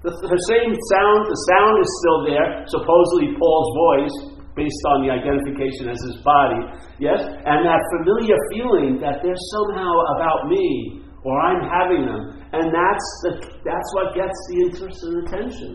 The, 0.00 0.12
the 0.16 0.42
same 0.48 0.72
sound, 0.72 1.28
the 1.28 1.40
sound 1.52 1.74
is 1.76 1.90
still 2.00 2.20
there, 2.24 2.64
supposedly 2.72 3.36
Paul's 3.36 3.70
voice, 3.76 4.16
based 4.60 4.84
on 4.92 5.08
the 5.08 5.10
identification 5.16 5.88
as 5.88 5.96
his 6.04 6.20
body, 6.20 6.60
yes? 7.00 7.24
And 7.24 7.64
that 7.64 7.80
familiar 7.96 8.36
feeling 8.52 9.00
that 9.00 9.24
they're 9.24 9.44
somehow 9.56 9.88
about 10.20 10.52
me 10.52 11.00
or 11.24 11.32
I'm 11.40 11.64
having 11.64 12.04
them. 12.04 12.22
And 12.52 12.68
that's, 12.68 13.08
the, 13.24 13.32
that's 13.64 13.88
what 13.96 14.12
gets 14.12 14.36
the 14.52 14.56
interest 14.68 15.00
and 15.04 15.14
attention. 15.24 15.70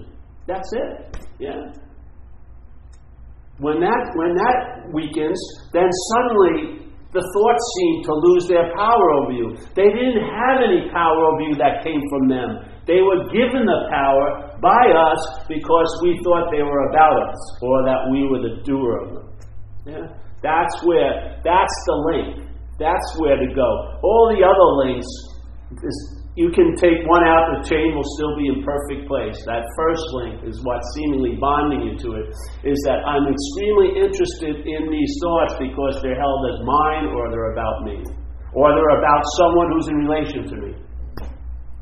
That's 0.45 0.69
it. 0.73 1.17
Yeah? 1.39 1.73
When 3.57 3.79
that, 3.81 4.01
when 4.13 4.35
that 4.35 4.93
weakens, 4.93 5.39
then 5.73 5.89
suddenly 6.13 6.85
the 7.09 7.23
thoughts 7.23 7.63
seem 7.79 8.03
to 8.03 8.13
lose 8.13 8.45
their 8.47 8.69
power 8.75 9.07
over 9.23 9.31
you. 9.31 9.55
They 9.73 9.89
didn't 9.89 10.21
have 10.21 10.61
any 10.61 10.91
power 10.91 11.19
over 11.31 11.41
you 11.41 11.55
that 11.55 11.81
came 11.81 12.01
from 12.11 12.27
them. 12.27 12.49
They 12.85 13.01
were 13.01 13.25
given 13.33 13.65
the 13.65 13.89
power 13.89 14.57
by 14.61 14.83
us 14.93 15.21
because 15.49 15.89
we 16.05 16.21
thought 16.23 16.53
they 16.53 16.61
were 16.61 16.89
about 16.93 17.17
us 17.17 17.41
or 17.61 17.83
that 17.85 18.09
we 18.13 18.29
were 18.29 18.41
the 18.45 18.61
doer 18.61 19.01
of 19.01 19.09
them. 19.13 19.27
Yeah? 19.85 20.05
That's 20.45 20.77
where, 20.85 21.41
that's 21.41 21.75
the 21.89 21.97
link. 22.13 22.45
That's 22.77 23.09
where 23.17 23.37
to 23.37 23.49
go. 23.55 23.69
All 24.03 24.29
the 24.29 24.45
other 24.45 24.69
links, 24.85 25.09
is, 25.81 25.97
you 26.35 26.51
can 26.51 26.75
take 26.75 27.01
one 27.07 27.25
out, 27.25 27.57
the 27.57 27.65
chain 27.65 27.95
will 27.95 28.05
still 28.19 28.37
be 28.37 28.53
in 28.53 28.61
perfect 28.61 29.07
place. 29.07 29.39
That 29.49 29.65
first 29.73 30.05
link 30.21 30.43
is 30.45 30.61
what's 30.61 30.85
seemingly 30.93 31.39
bonding 31.41 31.89
you 31.89 31.95
to 32.05 32.09
it, 32.21 32.27
is 32.67 32.77
that 32.85 33.01
I'm 33.07 33.25
extremely 33.25 33.97
interested 33.97 34.61
in 34.67 34.91
these 34.91 35.11
thoughts 35.23 35.55
because 35.57 35.97
they're 36.03 36.19
held 36.19 36.41
as 36.53 36.59
mine 36.61 37.09
or 37.15 37.31
they're 37.31 37.55
about 37.55 37.81
me. 37.87 38.03
Or 38.53 38.69
they're 38.75 38.99
about 38.99 39.23
someone 39.41 39.71
who's 39.73 39.87
in 39.87 39.97
relation 40.05 40.45
to 40.51 40.55
me. 40.59 40.71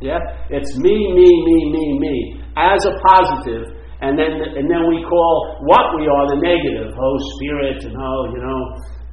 Yeah? 0.03 0.19
It's 0.51 0.75
me, 0.75 0.91
me, 1.15 1.23
me, 1.23 1.57
me, 1.71 1.85
me, 1.95 2.15
as 2.59 2.83
a 2.83 2.91
positive, 3.07 3.71
and 4.03 4.19
then 4.19 4.35
and 4.59 4.67
then 4.67 4.83
we 4.91 4.99
call 5.07 5.63
what 5.63 5.95
we 5.95 6.03
are 6.11 6.27
the 6.27 6.43
negative. 6.43 6.91
Oh, 6.91 7.15
spirit, 7.39 7.87
and 7.87 7.95
oh, 7.95 8.27
you 8.35 8.43
know, 8.43 8.59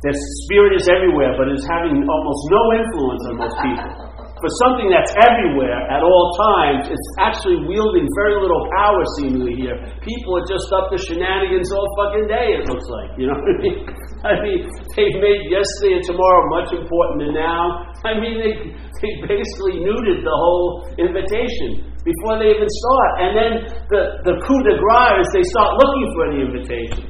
the 0.03 0.11
spirit 0.43 0.75
is 0.75 0.91
everywhere, 0.91 1.39
but 1.39 1.47
is 1.55 1.63
having 1.71 1.95
almost 1.95 2.43
no 2.51 2.63
influence 2.75 3.23
on 3.31 3.35
most 3.39 3.57
people 3.63 3.91
for 4.41 4.51
something 4.65 4.89
that's 4.89 5.13
everywhere 5.21 5.85
at 5.93 6.01
all 6.01 6.33
times, 6.57 6.89
it's 6.89 7.09
actually 7.21 7.61
wielding 7.69 8.09
very 8.17 8.41
little 8.41 8.65
power 8.73 9.03
seemingly 9.21 9.53
here. 9.53 9.77
People 10.01 10.41
are 10.41 10.47
just 10.49 10.65
up 10.73 10.89
to 10.89 10.97
shenanigans 10.97 11.69
all 11.77 11.85
fucking 12.01 12.25
day, 12.25 12.57
it 12.57 12.65
looks 12.65 12.89
like. 12.89 13.11
You 13.21 13.29
know 13.29 13.37
what 13.37 13.53
I 13.53 13.57
mean? 13.61 13.79
I 14.33 14.33
mean, 14.41 14.61
they've 14.97 15.19
made 15.21 15.53
yesterday 15.53 16.01
and 16.01 16.05
tomorrow 16.09 16.41
much 16.49 16.73
important 16.73 17.29
than 17.29 17.35
now. 17.37 17.93
I 18.05 18.17
mean, 18.17 18.41
they, 18.41 18.53
they 19.05 19.13
basically 19.29 19.85
neutered 19.85 20.25
the 20.25 20.37
whole 20.37 20.89
invitation 20.97 21.85
before 22.01 22.41
they 22.41 22.57
even 22.57 22.69
start. 22.69 23.11
And 23.21 23.31
then 23.37 23.53
the, 23.93 24.03
the 24.25 24.35
coup 24.41 24.61
de 24.65 24.75
grace 24.81 25.21
is 25.21 25.29
they 25.37 25.45
start 25.53 25.71
looking 25.77 26.07
for 26.17 26.25
the 26.33 26.39
invitation. 26.49 27.03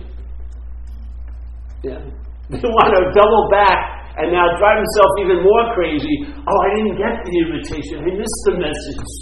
Yeah. 1.87 2.03
They 2.51 2.67
want 2.67 2.91
to 2.99 3.15
double 3.15 3.47
back 3.47 4.00
and 4.21 4.29
now 4.37 4.45
drive 4.61 4.77
himself 4.77 5.11
even 5.25 5.39
more 5.41 5.65
crazy. 5.73 6.29
Oh, 6.29 6.59
I 6.61 6.69
didn't 6.77 6.97
get 7.00 7.15
the 7.25 7.35
invitation. 7.49 8.05
I 8.05 8.11
missed 8.12 8.43
the 8.45 8.55
message. 8.61 9.12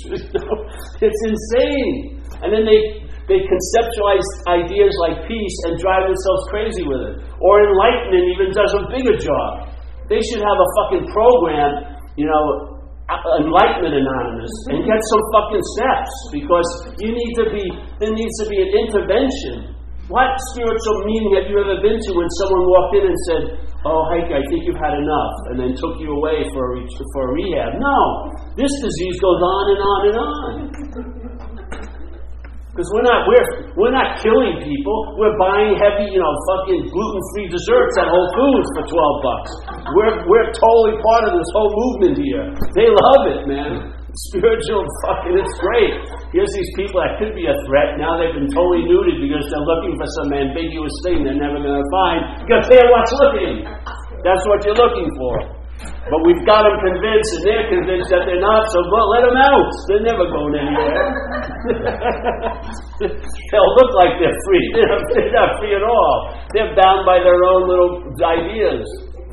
it's 1.07 1.23
insane. 1.23 2.19
And 2.43 2.50
then 2.50 2.67
they 2.67 3.07
they 3.28 3.45
conceptualize 3.45 4.25
ideas 4.49 4.93
like 5.05 5.28
peace 5.28 5.57
and 5.69 5.76
drive 5.78 6.09
themselves 6.09 6.43
crazy 6.49 6.85
with 6.88 7.02
it. 7.12 7.14
Or 7.45 7.52
enlightenment 7.61 8.25
even 8.35 8.49
does 8.57 8.73
a 8.73 8.83
bigger 8.88 9.21
job. 9.21 9.69
They 10.09 10.25
should 10.25 10.40
have 10.40 10.59
a 10.59 10.69
fucking 10.81 11.12
program, 11.12 12.00
you 12.17 12.25
know, 12.25 12.43
uh, 13.09 13.40
Enlightenment 13.45 13.97
Anonymous, 14.00 14.52
and 14.73 14.85
get 14.85 15.00
some 15.12 15.23
fucking 15.33 15.64
steps 15.76 16.12
because 16.33 16.69
you 17.00 17.12
need 17.12 17.33
to 17.40 17.47
be. 17.52 17.64
There 18.00 18.12
needs 18.12 18.35
to 18.45 18.47
be 18.49 18.59
an 18.64 18.71
intervention. 18.85 19.76
What 20.09 20.33
spiritual 20.57 20.97
meeting 21.05 21.33
have 21.37 21.47
you 21.52 21.57
ever 21.61 21.85
been 21.85 22.00
to 22.00 22.11
when 22.17 22.28
someone 22.40 22.64
walked 22.64 22.97
in 22.97 23.05
and 23.12 23.19
said, 23.28 23.43
oh, 23.87 24.00
Heike, 24.11 24.32
I 24.32 24.42
think 24.50 24.66
you've 24.66 24.80
had 24.80 24.94
enough, 24.99 25.35
and 25.52 25.56
then 25.61 25.70
took 25.76 26.00
you 26.00 26.11
away 26.16 26.42
for 26.54 26.75
a, 26.75 26.80
for 27.14 27.23
a 27.28 27.32
rehab. 27.35 27.78
No, 27.78 27.99
this 28.56 28.73
disease 28.82 29.16
goes 29.20 29.40
on 29.42 29.64
and 29.70 29.80
on 29.82 30.00
and 30.08 30.16
on. 30.18 30.52
Because 32.78 32.94
we're 32.94 33.11
not 33.11 33.26
we're 33.26 33.49
we're 33.75 33.90
not 33.90 34.23
killing 34.23 34.54
people. 34.62 34.99
We're 35.18 35.35
buying 35.35 35.75
heavy, 35.82 36.14
you 36.14 36.23
know, 36.23 36.30
fucking 36.47 36.87
gluten 36.87 37.23
free 37.35 37.50
desserts 37.50 37.94
at 37.99 38.06
Whole 38.06 38.30
Foods 38.38 38.68
for 38.78 38.85
twelve 38.87 39.16
bucks. 39.18 39.50
We're 39.99 40.14
we're 40.30 40.47
totally 40.54 40.94
part 41.02 41.26
of 41.26 41.35
this 41.35 41.50
whole 41.58 41.75
movement 41.75 42.23
here. 42.23 42.47
They 42.78 42.87
love 42.87 43.23
it, 43.35 43.40
man. 43.50 43.98
Spiritual 44.26 44.82
fucking, 45.06 45.37
it's 45.38 45.54
great. 45.62 45.94
Here's 46.34 46.50
these 46.50 46.70
people 46.75 46.98
that 46.98 47.22
could 47.22 47.38
be 47.38 47.46
a 47.46 47.56
threat. 47.70 47.94
Now 48.00 48.18
they've 48.18 48.34
been 48.34 48.50
totally 48.50 48.82
neutered 48.90 49.22
because 49.22 49.46
they're 49.46 49.68
looking 49.68 49.94
for 49.94 50.08
some 50.18 50.28
ambiguous 50.34 50.94
thing 51.06 51.22
they're 51.22 51.38
never 51.38 51.62
going 51.62 51.78
to 51.78 51.88
find 51.92 52.20
because 52.42 52.64
they're 52.66 52.90
what's 52.90 53.14
looking. 53.14 53.62
That's 54.26 54.44
what 54.50 54.66
you're 54.66 54.78
looking 54.78 55.06
for. 55.14 55.58
But 55.78 56.20
we've 56.26 56.42
got 56.42 56.66
them 56.66 56.75
convinced, 56.82 57.30
and 57.38 57.42
they're 57.46 57.68
convinced 57.70 58.10
that 58.10 58.26
they're 58.26 58.42
not, 58.42 58.66
so 58.75 58.82
go, 58.90 58.98
let 59.14 59.22
them 59.28 59.38
out. 59.38 59.70
They're 59.87 60.02
never 60.08 60.26
going 60.26 60.58
anywhere. 60.58 61.06
They'll 62.98 63.75
look 63.78 63.92
like 64.02 64.18
they're 64.18 64.40
free. 64.42 64.66
They're 65.14 65.30
not 65.30 65.62
free 65.62 65.76
at 65.76 65.84
all. 65.87 66.34
They're 66.50 66.75
bound 66.75 67.06
by 67.06 67.22
their 67.22 67.38
own 67.46 67.70
little 67.70 68.10
ideas. 68.18 68.82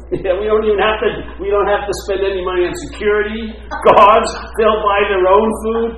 Yeah, 0.14 0.38
we 0.38 0.46
don't 0.46 0.62
even 0.62 0.78
have 0.78 1.02
to. 1.02 1.10
We 1.42 1.50
don't 1.50 1.66
have 1.66 1.90
to 1.90 1.94
spend 2.06 2.22
any 2.22 2.46
money 2.46 2.70
on 2.70 2.74
security 2.94 3.58
guards. 3.90 4.30
They'll 4.54 4.82
buy 4.86 5.02
their 5.10 5.26
own 5.26 5.50
food. 5.66 5.92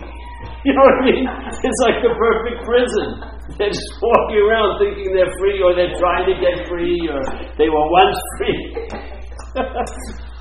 you 0.64 0.72
know 0.72 0.80
what 0.80 0.96
I 0.96 1.04
mean? 1.04 1.28
It's 1.60 1.80
like 1.84 2.00
the 2.00 2.16
perfect 2.16 2.64
prison. 2.64 3.20
They're 3.60 3.68
just 3.68 3.92
walking 4.00 4.40
around 4.48 4.80
thinking 4.80 5.12
they're 5.12 5.28
free, 5.36 5.60
or 5.60 5.76
they're 5.76 5.92
trying 6.00 6.24
to 6.32 6.40
get 6.40 6.64
free, 6.72 7.04
or 7.12 7.20
they 7.60 7.68
were 7.68 7.84
once 7.92 8.16
free. 8.40 8.56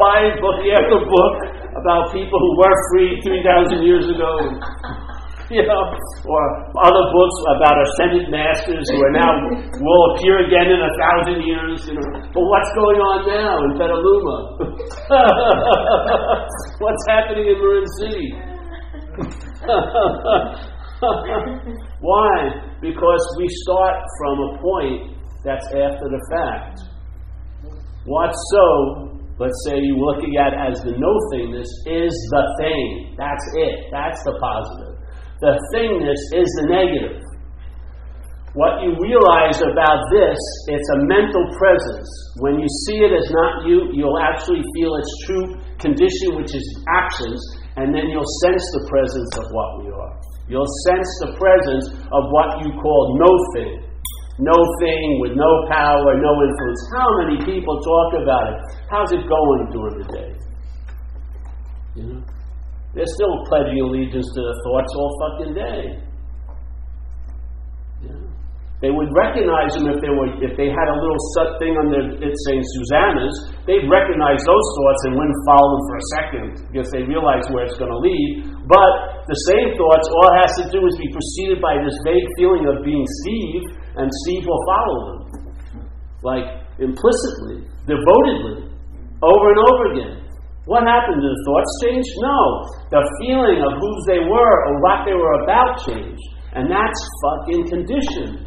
Buying 0.00 0.40
book 0.40 0.58
after 0.72 1.04
book 1.04 1.36
about 1.84 2.12
people 2.16 2.38
who 2.40 2.52
were 2.58 2.76
free 2.92 3.20
three 3.20 3.42
thousand 3.44 3.84
years 3.84 4.08
ago. 4.08 4.32
You 5.54 5.62
know, 5.62 5.94
or 6.26 6.42
other 6.82 7.04
books 7.14 7.38
about 7.54 7.78
ascended 7.78 8.26
masters 8.26 8.82
who 8.90 8.98
are 8.98 9.14
now 9.14 9.30
will 9.78 10.04
appear 10.14 10.42
again 10.42 10.74
in 10.74 10.82
a 10.82 10.92
thousand 10.98 11.46
years. 11.46 11.86
You 11.86 11.94
know, 11.94 12.10
but 12.34 12.42
what's 12.42 12.72
going 12.74 12.98
on 12.98 13.30
now 13.30 13.62
in 13.62 13.78
Petaluma? 13.78 14.58
what's 16.82 17.04
happening 17.06 17.46
in 17.46 17.62
Marin 17.62 17.86
City? 18.02 18.34
Why? 22.00 22.50
Because 22.82 23.22
we 23.38 23.46
start 23.62 24.02
from 24.18 24.40
a 24.42 24.58
point 24.58 25.14
that's 25.44 25.66
after 25.70 26.08
the 26.10 26.18
fact. 26.34 26.80
What's 28.06 28.36
so 28.52 29.14
let's 29.38 29.58
say 29.66 29.78
you're 29.82 29.98
looking 29.98 30.36
at 30.36 30.54
as 30.54 30.80
the 30.82 30.92
no 30.94 31.12
thingness 31.32 31.66
is 31.86 32.14
the 32.30 32.44
thing. 32.60 33.14
That's 33.18 33.44
it. 33.56 33.86
That's 33.90 34.22
the 34.24 34.38
positive. 34.40 34.93
The 35.40 35.58
thingness 35.74 36.22
is 36.36 36.48
the 36.62 36.66
negative. 36.70 37.24
What 38.54 38.86
you 38.86 38.94
realize 39.02 39.58
about 39.58 39.98
this, 40.14 40.38
it's 40.70 40.88
a 40.94 40.98
mental 41.10 41.42
presence. 41.58 42.06
When 42.38 42.62
you 42.62 42.70
see 42.86 43.02
it 43.02 43.10
as 43.10 43.26
not 43.34 43.66
you, 43.66 43.90
you'll 43.90 44.22
actually 44.22 44.62
feel 44.78 44.94
its 44.94 45.10
true 45.26 45.46
condition, 45.82 46.38
which 46.38 46.54
is 46.54 46.62
actions, 46.94 47.42
and 47.74 47.90
then 47.90 48.06
you'll 48.14 48.32
sense 48.46 48.62
the 48.78 48.86
presence 48.86 49.32
of 49.42 49.50
what 49.50 49.70
we 49.82 49.90
are. 49.90 50.14
You'll 50.46 50.70
sense 50.86 51.10
the 51.26 51.34
presence 51.34 51.98
of 51.98 52.22
what 52.30 52.62
you 52.62 52.70
call 52.78 53.18
no 53.18 53.30
thing. 53.58 53.90
No 54.38 54.54
thing 54.78 55.18
with 55.18 55.34
no 55.34 55.50
power, 55.66 56.14
no 56.14 56.32
influence. 56.46 56.82
How 56.94 57.08
many 57.26 57.38
people 57.42 57.74
talk 57.82 58.22
about 58.22 58.54
it? 58.54 58.58
How's 58.90 59.10
it 59.10 59.26
going 59.26 59.70
during 59.74 59.98
the 59.98 60.08
day? 60.14 60.30
You 61.96 62.02
know? 62.06 62.22
They're 62.94 63.10
still 63.18 63.42
pledging 63.50 63.82
allegiance 63.82 64.26
to 64.26 64.40
the 64.40 64.54
thoughts 64.62 64.92
all 64.94 65.10
fucking 65.18 65.54
day. 65.54 65.82
They 68.84 68.92
would 68.92 69.08
recognize 69.16 69.72
them 69.72 69.88
if 69.88 69.96
they 70.04 70.12
were 70.12 70.28
if 70.44 70.60
they 70.60 70.68
had 70.68 70.88
a 70.92 70.96
little 71.00 71.16
set 71.32 71.56
thing 71.56 71.72
on 71.72 71.88
their 71.88 72.04
it 72.20 72.34
saying 72.44 72.60
Susanna's, 72.60 73.32
they'd 73.64 73.88
recognize 73.88 74.44
those 74.44 74.66
thoughts 74.76 75.00
and 75.08 75.12
wouldn't 75.16 75.40
follow 75.48 75.68
them 75.72 75.84
for 75.88 75.96
a 75.96 76.06
second 76.20 76.46
because 76.68 76.88
they 76.92 77.00
realize 77.08 77.48
where 77.48 77.64
it's 77.64 77.80
going 77.80 77.88
to 77.88 77.96
lead. 77.96 78.44
But 78.68 79.24
the 79.24 79.40
same 79.48 79.72
thoughts, 79.80 80.04
all 80.04 80.26
it 80.28 80.36
has 80.36 80.52
to 80.60 80.64
do 80.68 80.84
is 80.84 81.00
be 81.00 81.08
preceded 81.08 81.64
by 81.64 81.80
this 81.80 81.96
vague 82.04 82.28
feeling 82.36 82.68
of 82.68 82.84
being 82.84 83.08
Steve, 83.24 83.72
and 83.96 84.12
Steve 84.28 84.44
will 84.44 84.62
follow 84.68 84.98
them. 85.00 85.20
Like 86.20 86.46
implicitly, 86.76 87.64
devotedly, 87.88 88.68
over 89.24 89.46
and 89.48 89.60
over 89.64 89.84
again. 89.96 90.14
What 90.68 90.84
happened? 90.84 91.24
Did 91.24 91.32
the 91.32 91.42
thoughts 91.48 91.72
change? 91.88 92.08
No. 92.20 92.68
The 92.92 93.02
feeling 93.24 93.60
of 93.64 93.80
whose 93.80 94.02
they 94.06 94.20
were 94.20 94.56
or 94.68 94.74
what 94.84 95.08
they 95.08 95.16
were 95.16 95.44
about 95.44 95.80
changed. 95.86 96.24
And 96.52 96.70
that's 96.70 97.00
fucking 97.24 97.68
conditioned. 97.68 98.44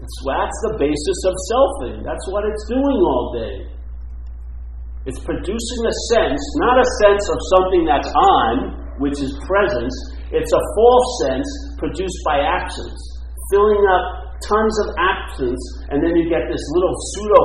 That's, 0.00 0.16
that's 0.24 0.58
the 0.70 0.74
basis 0.78 1.18
of 1.26 1.34
selfing. 1.50 2.02
That's 2.02 2.26
what 2.32 2.46
it's 2.48 2.64
doing 2.66 2.98
all 3.04 3.36
day. 3.36 3.68
It's 5.06 5.20
producing 5.24 5.82
a 5.88 5.94
sense, 6.12 6.42
not 6.60 6.76
a 6.76 6.88
sense 7.06 7.24
of 7.32 7.38
something 7.56 7.84
that's 7.88 8.12
on, 8.12 8.54
which 9.00 9.16
is 9.22 9.32
presence. 9.46 9.94
It's 10.28 10.52
a 10.52 10.62
false 10.76 11.08
sense 11.24 11.48
produced 11.78 12.20
by 12.26 12.44
absence, 12.44 13.00
filling 13.48 13.80
up 13.88 14.04
tons 14.44 14.74
of 14.84 14.88
absence, 15.00 15.62
and 15.88 16.04
then 16.04 16.14
you 16.14 16.28
get 16.28 16.44
this 16.50 16.60
little 16.76 16.96
pseudo 17.10 17.40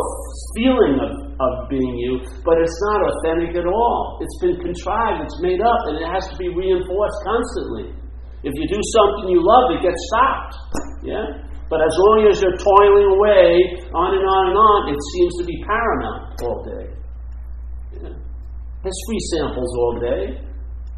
feeling 0.56 0.96
of, 1.00 1.12
of 1.40 1.70
being 1.70 1.96
you, 1.98 2.22
but 2.46 2.58
it's 2.62 2.80
not 2.92 3.00
authentic 3.02 3.56
at 3.58 3.66
all. 3.66 4.20
It's 4.22 4.38
been 4.42 4.58
contrived, 4.62 5.26
it's 5.26 5.40
made 5.42 5.62
up, 5.62 5.82
and 5.90 6.02
it 6.02 6.10
has 6.10 6.28
to 6.30 6.36
be 6.38 6.50
reinforced 6.50 7.20
constantly. 7.26 7.96
If 8.44 8.52
you 8.54 8.66
do 8.68 8.82
something 8.94 9.32
you 9.32 9.40
love, 9.40 9.72
it 9.78 9.82
gets 9.82 10.02
stopped. 10.12 10.56
Yeah? 11.04 11.26
But 11.72 11.80
as 11.80 11.96
long 11.96 12.28
as 12.28 12.44
you're 12.44 12.60
toiling 12.60 13.10
away, 13.16 13.48
on 13.96 14.10
and 14.14 14.26
on 14.28 14.44
and 14.52 14.58
on, 14.60 14.80
it 14.92 15.00
seems 15.16 15.34
to 15.40 15.46
be 15.48 15.56
paramount 15.64 16.24
all 16.44 16.60
day. 16.64 16.86
Yeah? 17.98 18.16
Free 18.84 19.24
samples 19.32 19.72
all 19.80 19.96
day. 20.00 20.44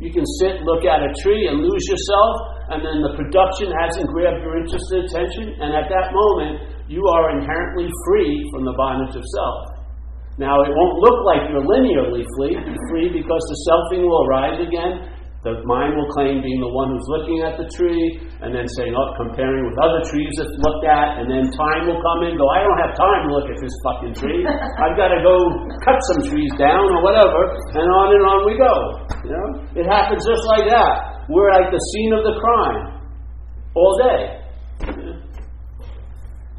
You 0.02 0.12
can 0.12 0.26
sit, 0.42 0.66
look 0.66 0.84
at 0.84 1.06
a 1.06 1.14
tree, 1.24 1.48
and 1.48 1.64
lose 1.64 1.86
yourself, 1.88 2.34
and 2.74 2.84
then 2.84 3.00
the 3.00 3.14
production 3.16 3.72
hasn't 3.72 4.10
grabbed 4.10 4.44
your 4.44 4.58
interest 4.58 4.84
and 4.92 5.06
attention, 5.08 5.46
and 5.62 5.72
at 5.72 5.88
that 5.88 6.12
moment, 6.12 6.76
you 6.90 7.00
are 7.02 7.38
inherently 7.38 7.88
free 8.10 8.34
from 8.52 8.66
the 8.66 8.74
bondage 8.76 9.16
of 9.16 9.24
self. 9.24 9.75
Now, 10.36 10.60
it 10.68 10.72
won't 10.72 10.98
look 11.00 11.20
like 11.24 11.48
you're 11.48 11.64
linearly 11.64 12.28
free, 12.36 13.08
because 13.08 13.44
the 13.48 13.58
selfing 13.72 14.04
will 14.04 14.28
arise 14.28 14.60
again, 14.60 15.16
the 15.46 15.62
mind 15.62 15.94
will 15.94 16.10
claim 16.10 16.42
being 16.42 16.58
the 16.58 16.74
one 16.74 16.90
who's 16.90 17.06
looking 17.06 17.46
at 17.46 17.54
the 17.54 17.70
tree 17.70 18.18
and 18.42 18.50
then 18.50 18.66
saying, 18.82 18.98
oh, 18.98 19.14
comparing 19.14 19.62
with 19.62 19.78
other 19.78 20.02
trees 20.10 20.34
it's 20.42 20.58
looked 20.58 20.90
at, 20.90 21.22
and 21.22 21.30
then 21.30 21.46
time 21.54 21.86
will 21.86 22.02
come 22.02 22.26
in 22.26 22.34
go, 22.34 22.50
I 22.50 22.66
don't 22.66 22.82
have 22.82 22.98
time 22.98 23.30
to 23.30 23.30
look 23.30 23.46
at 23.46 23.58
this 23.62 23.76
fucking 23.86 24.18
tree. 24.18 24.42
I've 24.82 24.98
got 24.98 25.14
to 25.14 25.22
go 25.22 25.38
cut 25.86 26.02
some 26.12 26.34
trees 26.34 26.50
down 26.58 26.90
or 26.90 27.00
whatever, 27.06 27.46
and 27.78 27.86
on 27.86 28.08
and 28.18 28.24
on 28.26 28.40
we 28.50 28.58
go. 28.58 28.74
You 29.22 29.32
know? 29.38 29.50
It 29.78 29.86
happens 29.86 30.26
just 30.26 30.44
like 30.58 30.66
that. 30.66 31.30
We're 31.30 31.54
at 31.54 31.70
the 31.70 31.82
scene 31.94 32.12
of 32.18 32.26
the 32.26 32.36
crime 32.42 33.06
all 33.78 33.94
day. 34.02 34.45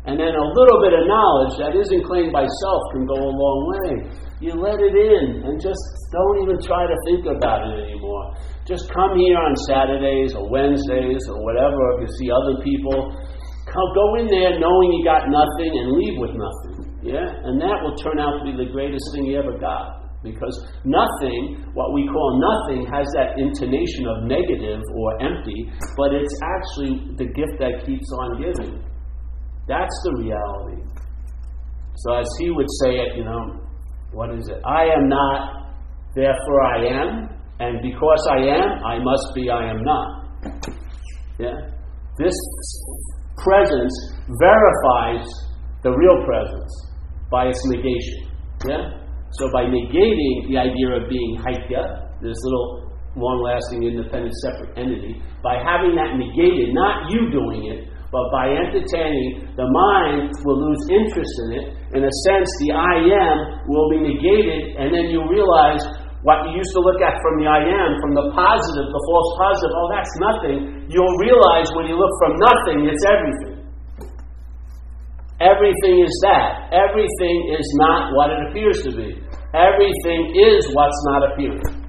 And 0.06 0.14
then 0.14 0.38
a 0.38 0.46
little 0.54 0.78
bit 0.86 0.94
of 0.94 1.02
knowledge 1.10 1.54
that 1.58 1.74
isn't 1.74 2.06
claimed 2.06 2.30
by 2.30 2.46
self 2.46 2.82
can 2.94 3.10
go 3.10 3.18
a 3.18 3.32
long 3.34 3.58
way. 3.74 3.90
You 4.38 4.54
let 4.54 4.78
it 4.78 4.94
in 4.94 5.42
and 5.42 5.58
just 5.58 5.82
don't 6.14 6.46
even 6.46 6.62
try 6.62 6.86
to 6.86 6.96
think 7.10 7.26
about 7.26 7.66
it 7.66 7.90
anymore. 7.90 8.38
Just 8.62 8.86
come 8.94 9.18
here 9.18 9.34
on 9.34 9.58
Saturdays 9.66 10.38
or 10.38 10.46
Wednesdays 10.46 11.26
or 11.26 11.42
whatever, 11.42 11.98
if 11.98 12.06
you 12.06 12.10
see 12.22 12.28
other 12.30 12.62
people. 12.62 13.18
Come, 13.66 13.88
go 13.98 14.06
in 14.22 14.30
there 14.30 14.54
knowing 14.62 14.94
you 14.94 15.02
got 15.02 15.26
nothing 15.26 15.74
and 15.74 15.98
leave 15.98 16.16
with 16.22 16.38
nothing. 16.38 16.86
Yeah? 17.02 17.26
And 17.26 17.58
that 17.58 17.82
will 17.82 17.98
turn 17.98 18.22
out 18.22 18.38
to 18.38 18.42
be 18.46 18.54
the 18.54 18.70
greatest 18.70 19.02
thing 19.10 19.26
you 19.26 19.42
ever 19.42 19.58
got. 19.58 20.06
Because 20.22 20.54
nothing, 20.86 21.66
what 21.74 21.90
we 21.94 22.06
call 22.06 22.38
nothing, 22.38 22.86
has 22.94 23.06
that 23.18 23.38
intonation 23.38 24.06
of 24.06 24.30
negative 24.30 24.82
or 24.94 25.08
empty, 25.18 25.70
but 25.98 26.14
it's 26.14 26.34
actually 26.42 27.10
the 27.18 27.26
gift 27.26 27.58
that 27.58 27.82
keeps 27.86 28.06
on 28.22 28.42
giving. 28.42 28.86
That's 29.68 29.96
the 30.04 30.12
reality. 30.22 30.82
So, 31.96 32.14
as 32.14 32.28
he 32.38 32.50
would 32.50 32.70
say 32.82 32.90
it, 32.96 33.16
you 33.16 33.24
know, 33.24 33.66
what 34.12 34.30
is 34.34 34.48
it? 34.48 34.60
I 34.64 34.84
am 34.84 35.08
not, 35.08 35.74
therefore 36.14 36.62
I 36.62 36.86
am. 36.86 37.36
And 37.58 37.80
because 37.80 38.28
I 38.30 38.40
am, 38.52 38.84
I 38.84 38.98
must 39.02 39.34
be 39.34 39.48
I 39.48 39.70
am 39.70 39.82
not. 39.82 40.08
Yeah? 41.38 41.56
This 42.18 42.36
presence 43.44 43.94
verifies 44.40 45.24
the 45.82 45.90
real 45.90 46.24
presence 46.26 46.72
by 47.30 47.46
its 47.46 47.60
negation. 47.66 48.28
Yeah? 48.68 49.00
So 49.32 49.50
by 49.52 49.64
negating 49.64 50.48
the 50.48 50.58
idea 50.58 51.00
of 51.00 51.08
being 51.08 51.40
Heike, 51.44 51.68
this 52.20 52.36
little 52.44 52.92
long 53.16 53.40
lasting 53.42 53.82
independent 53.84 54.34
separate 54.44 54.76
entity, 54.76 55.20
by 55.42 55.56
having 55.64 55.96
that 55.96 56.16
negated, 56.16 56.72
not 56.72 57.10
you 57.10 57.30
doing 57.32 57.72
it, 57.72 57.88
but 58.14 58.24
by 58.30 58.54
entertaining, 58.54 59.50
the 59.58 59.66
mind 59.66 60.30
will 60.46 60.58
lose 60.62 60.82
interest 60.90 61.34
in 61.46 61.48
it. 61.58 61.66
In 61.98 62.02
a 62.06 62.12
sense, 62.26 62.48
the 62.62 62.70
I 62.74 62.96
am 63.02 63.36
will 63.66 63.88
be 63.90 63.98
negated, 64.02 64.78
and 64.78 64.94
then 64.94 65.10
you 65.10 65.22
realize 65.26 65.82
what 66.22 66.42
you 66.50 66.58
used 66.58 66.74
to 66.74 66.82
look 66.82 66.98
at 67.02 67.14
from 67.22 67.38
the 67.38 67.46
I 67.46 67.62
am, 67.66 67.90
from 68.02 68.12
the 68.18 68.26
positive, 68.34 68.86
the 68.90 69.02
false 69.06 69.30
positive, 69.38 69.72
oh, 69.78 69.88
that's 69.94 70.14
nothing, 70.18 70.56
you'll 70.90 71.18
realize 71.22 71.70
when 71.78 71.86
you 71.86 71.94
look 71.94 72.10
from 72.18 72.34
nothing, 72.42 72.90
it's 72.90 73.04
everything. 73.06 73.56
Everything 75.38 76.02
is 76.02 76.14
that. 76.24 76.72
Everything 76.72 77.36
is 77.54 77.66
not 77.76 78.10
what 78.16 78.34
it 78.34 78.40
appears 78.50 78.82
to 78.88 78.90
be. 78.90 79.20
Everything 79.54 80.34
is 80.34 80.66
what's 80.72 81.00
not 81.12 81.30
appearing. 81.30 81.85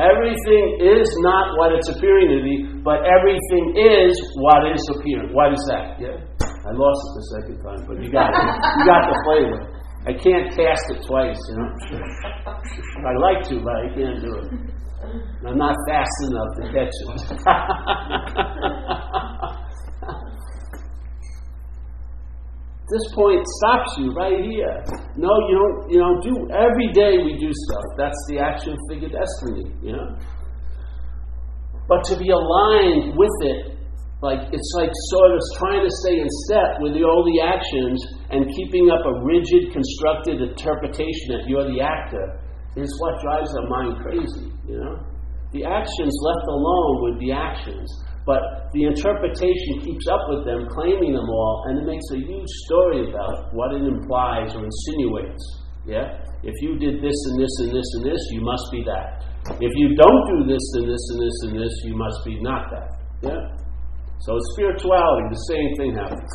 Everything 0.00 0.80
is 0.80 1.04
not 1.20 1.52
what 1.60 1.76
it's 1.76 1.92
appearing 1.92 2.32
to 2.32 2.40
be, 2.40 2.64
but 2.80 3.04
everything 3.04 3.76
is 3.76 4.16
what 4.40 4.64
is 4.72 4.80
appearing. 4.96 5.28
What 5.36 5.52
is 5.52 5.60
that? 5.68 6.00
Yeah? 6.00 6.16
I 6.40 6.72
lost 6.72 7.00
it 7.04 7.12
the 7.20 7.24
second 7.36 7.56
time, 7.60 7.84
but 7.84 8.00
you 8.00 8.08
got 8.08 8.32
it. 8.32 8.40
You 8.80 8.84
got 8.88 9.04
the 9.04 9.16
flavor. 9.28 9.60
I 10.08 10.12
can't 10.16 10.48
cast 10.56 10.80
it 10.96 11.04
twice, 11.04 11.36
you 11.36 11.56
know. 11.60 11.68
I 12.00 13.12
like 13.20 13.44
to, 13.52 13.60
but 13.60 13.76
I 13.76 13.92
can't 13.92 14.24
do 14.24 14.32
it. 14.40 14.48
I'm 15.46 15.58
not 15.58 15.76
fast 15.88 16.16
enough 16.32 16.48
to 16.56 16.62
catch 16.72 16.96
it. 17.04 17.20
This 22.90 23.06
point 23.14 23.46
stops 23.62 23.90
you 24.02 24.10
right 24.10 24.42
here. 24.42 24.82
No, 25.14 25.30
you 25.46 25.54
don't. 25.54 25.78
You 25.94 25.98
know, 26.02 26.18
do 26.18 26.34
every 26.50 26.90
day 26.90 27.22
we 27.22 27.38
do 27.38 27.46
stuff. 27.54 27.86
That's 27.96 28.18
the 28.26 28.42
action 28.42 28.74
figure 28.90 29.08
destiny. 29.08 29.70
You 29.78 29.94
know. 29.94 30.18
But 31.86 32.02
to 32.10 32.18
be 32.18 32.34
aligned 32.34 33.14
with 33.14 33.36
it, 33.46 33.78
like 34.22 34.50
it's 34.50 34.72
like 34.74 34.90
sort 34.90 35.30
of 35.30 35.40
trying 35.62 35.86
to 35.86 35.92
stay 36.02 36.18
in 36.18 36.26
step 36.50 36.82
with 36.82 36.98
all 36.98 37.22
the 37.22 37.38
actions 37.46 37.98
and 38.30 38.50
keeping 38.58 38.90
up 38.90 39.06
a 39.06 39.14
rigid, 39.22 39.70
constructed 39.70 40.42
interpretation 40.42 41.30
that 41.30 41.46
you're 41.46 41.70
the 41.70 41.80
actor 41.80 42.42
is 42.74 42.90
what 42.98 43.22
drives 43.22 43.54
our 43.54 43.66
mind 43.70 44.02
crazy. 44.02 44.50
You 44.66 44.82
know, 44.82 44.98
the 45.54 45.62
actions 45.62 46.14
left 46.26 46.46
alone 46.50 46.94
with 47.06 47.16
the 47.22 47.32
actions 47.32 47.86
but 48.26 48.70
the 48.72 48.84
interpretation 48.84 49.80
keeps 49.80 50.06
up 50.06 50.20
with 50.28 50.44
them, 50.44 50.68
claiming 50.68 51.16
them 51.16 51.28
all, 51.28 51.64
and 51.68 51.80
it 51.80 51.86
makes 51.88 52.04
a 52.12 52.20
huge 52.20 52.52
story 52.68 53.08
about 53.08 53.52
what 53.52 53.72
it 53.72 53.82
implies 53.82 54.54
or 54.54 54.64
insinuates. 54.64 55.44
Yeah? 55.86 56.20
If 56.44 56.54
you 56.60 56.76
did 56.76 57.00
this 57.00 57.16
and 57.32 57.36
this 57.40 57.54
and 57.64 57.70
this 57.72 57.88
and 57.96 58.04
this, 58.04 58.20
you 58.32 58.40
must 58.44 58.66
be 58.72 58.84
that. 58.84 59.24
If 59.56 59.72
you 59.76 59.96
don't 59.96 60.24
do 60.36 60.52
this 60.52 60.64
and 60.76 60.84
this 60.84 61.04
and 61.12 61.18
this 61.20 61.36
and 61.48 61.52
this, 61.56 61.74
you 61.84 61.96
must 61.96 62.20
be 62.24 62.36
not 62.40 62.68
that. 62.70 62.88
Yeah? 63.24 63.40
So 64.20 64.36
spirituality, 64.52 65.32
the 65.32 65.44
same 65.48 65.70
thing 65.80 65.90
happens. 65.96 66.32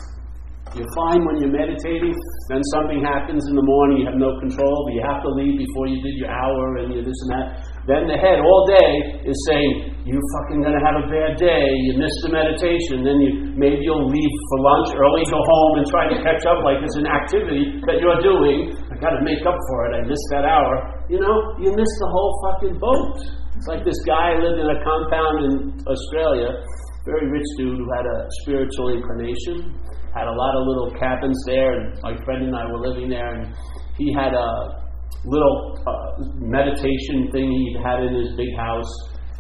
You 0.74 0.84
find 0.98 1.22
when 1.24 1.38
you're 1.38 1.54
meditating, 1.54 2.12
then 2.50 2.62
something 2.74 3.06
happens 3.06 3.46
in 3.48 3.56
the 3.56 3.64
morning, 3.64 4.02
you 4.02 4.06
have 4.10 4.18
no 4.18 4.34
control, 4.42 4.76
but 4.90 4.94
you 4.98 5.04
have 5.06 5.22
to 5.22 5.30
leave 5.38 5.56
before 5.56 5.88
you 5.88 6.02
did 6.02 6.18
your 6.18 6.34
hour 6.34 6.82
and 6.82 6.92
you 6.92 7.06
this 7.06 7.16
and 7.24 7.32
that. 7.32 7.48
Then 7.86 8.10
the 8.10 8.18
head 8.18 8.42
all 8.42 8.66
day 8.66 9.22
is 9.30 9.38
saying, 9.46 10.02
You're 10.10 10.26
fucking 10.42 10.66
gonna 10.66 10.82
have 10.82 10.98
a 10.98 11.06
bad 11.06 11.38
day, 11.38 11.70
you 11.86 11.94
missed 12.02 12.20
the 12.26 12.34
meditation, 12.34 13.06
then 13.06 13.22
you 13.22 13.54
maybe 13.54 13.86
you'll 13.86 14.10
leave 14.10 14.34
for 14.50 14.58
lunch 14.66 14.90
early, 14.98 15.22
go 15.30 15.38
home 15.38 15.74
and 15.78 15.86
try 15.94 16.10
to 16.10 16.18
catch 16.26 16.42
up 16.50 16.66
like 16.66 16.82
it's 16.82 16.98
an 16.98 17.06
activity 17.06 17.78
that 17.86 18.02
you're 18.02 18.22
doing. 18.26 18.74
I 18.90 18.98
gotta 18.98 19.22
make 19.22 19.46
up 19.46 19.58
for 19.70 19.78
it, 19.90 19.92
I 19.98 20.02
missed 20.10 20.28
that 20.34 20.50
hour. 20.50 21.06
You 21.14 21.22
know, 21.22 21.36
you 21.62 21.70
missed 21.78 21.98
the 22.02 22.10
whole 22.10 22.32
fucking 22.50 22.76
boat. 22.82 23.22
It's 23.54 23.70
like 23.70 23.86
this 23.86 24.02
guy 24.10 24.34
lived 24.34 24.60
in 24.60 24.68
a 24.68 24.80
compound 24.82 25.38
in 25.46 25.54
Australia, 25.86 26.58
very 27.06 27.30
rich 27.30 27.50
dude 27.62 27.78
who 27.78 27.88
had 27.94 28.06
a 28.10 28.18
spiritual 28.42 28.98
inclination 28.98 29.78
had 30.16 30.32
a 30.32 30.32
lot 30.32 30.56
of 30.56 30.64
little 30.64 30.92
cabins 30.96 31.36
there, 31.46 31.76
and 31.76 32.02
my 32.02 32.16
friend 32.24 32.48
and 32.48 32.56
I 32.56 32.72
were 32.72 32.80
living 32.80 33.10
there, 33.10 33.36
and 33.36 33.54
he 34.00 34.16
had 34.16 34.32
a 34.32 34.48
little 35.26 35.80
uh, 35.86 36.22
meditation 36.38 37.30
thing 37.34 37.50
he 37.50 37.78
had 37.82 38.06
in 38.06 38.14
his 38.14 38.36
big 38.38 38.54
house. 38.56 38.90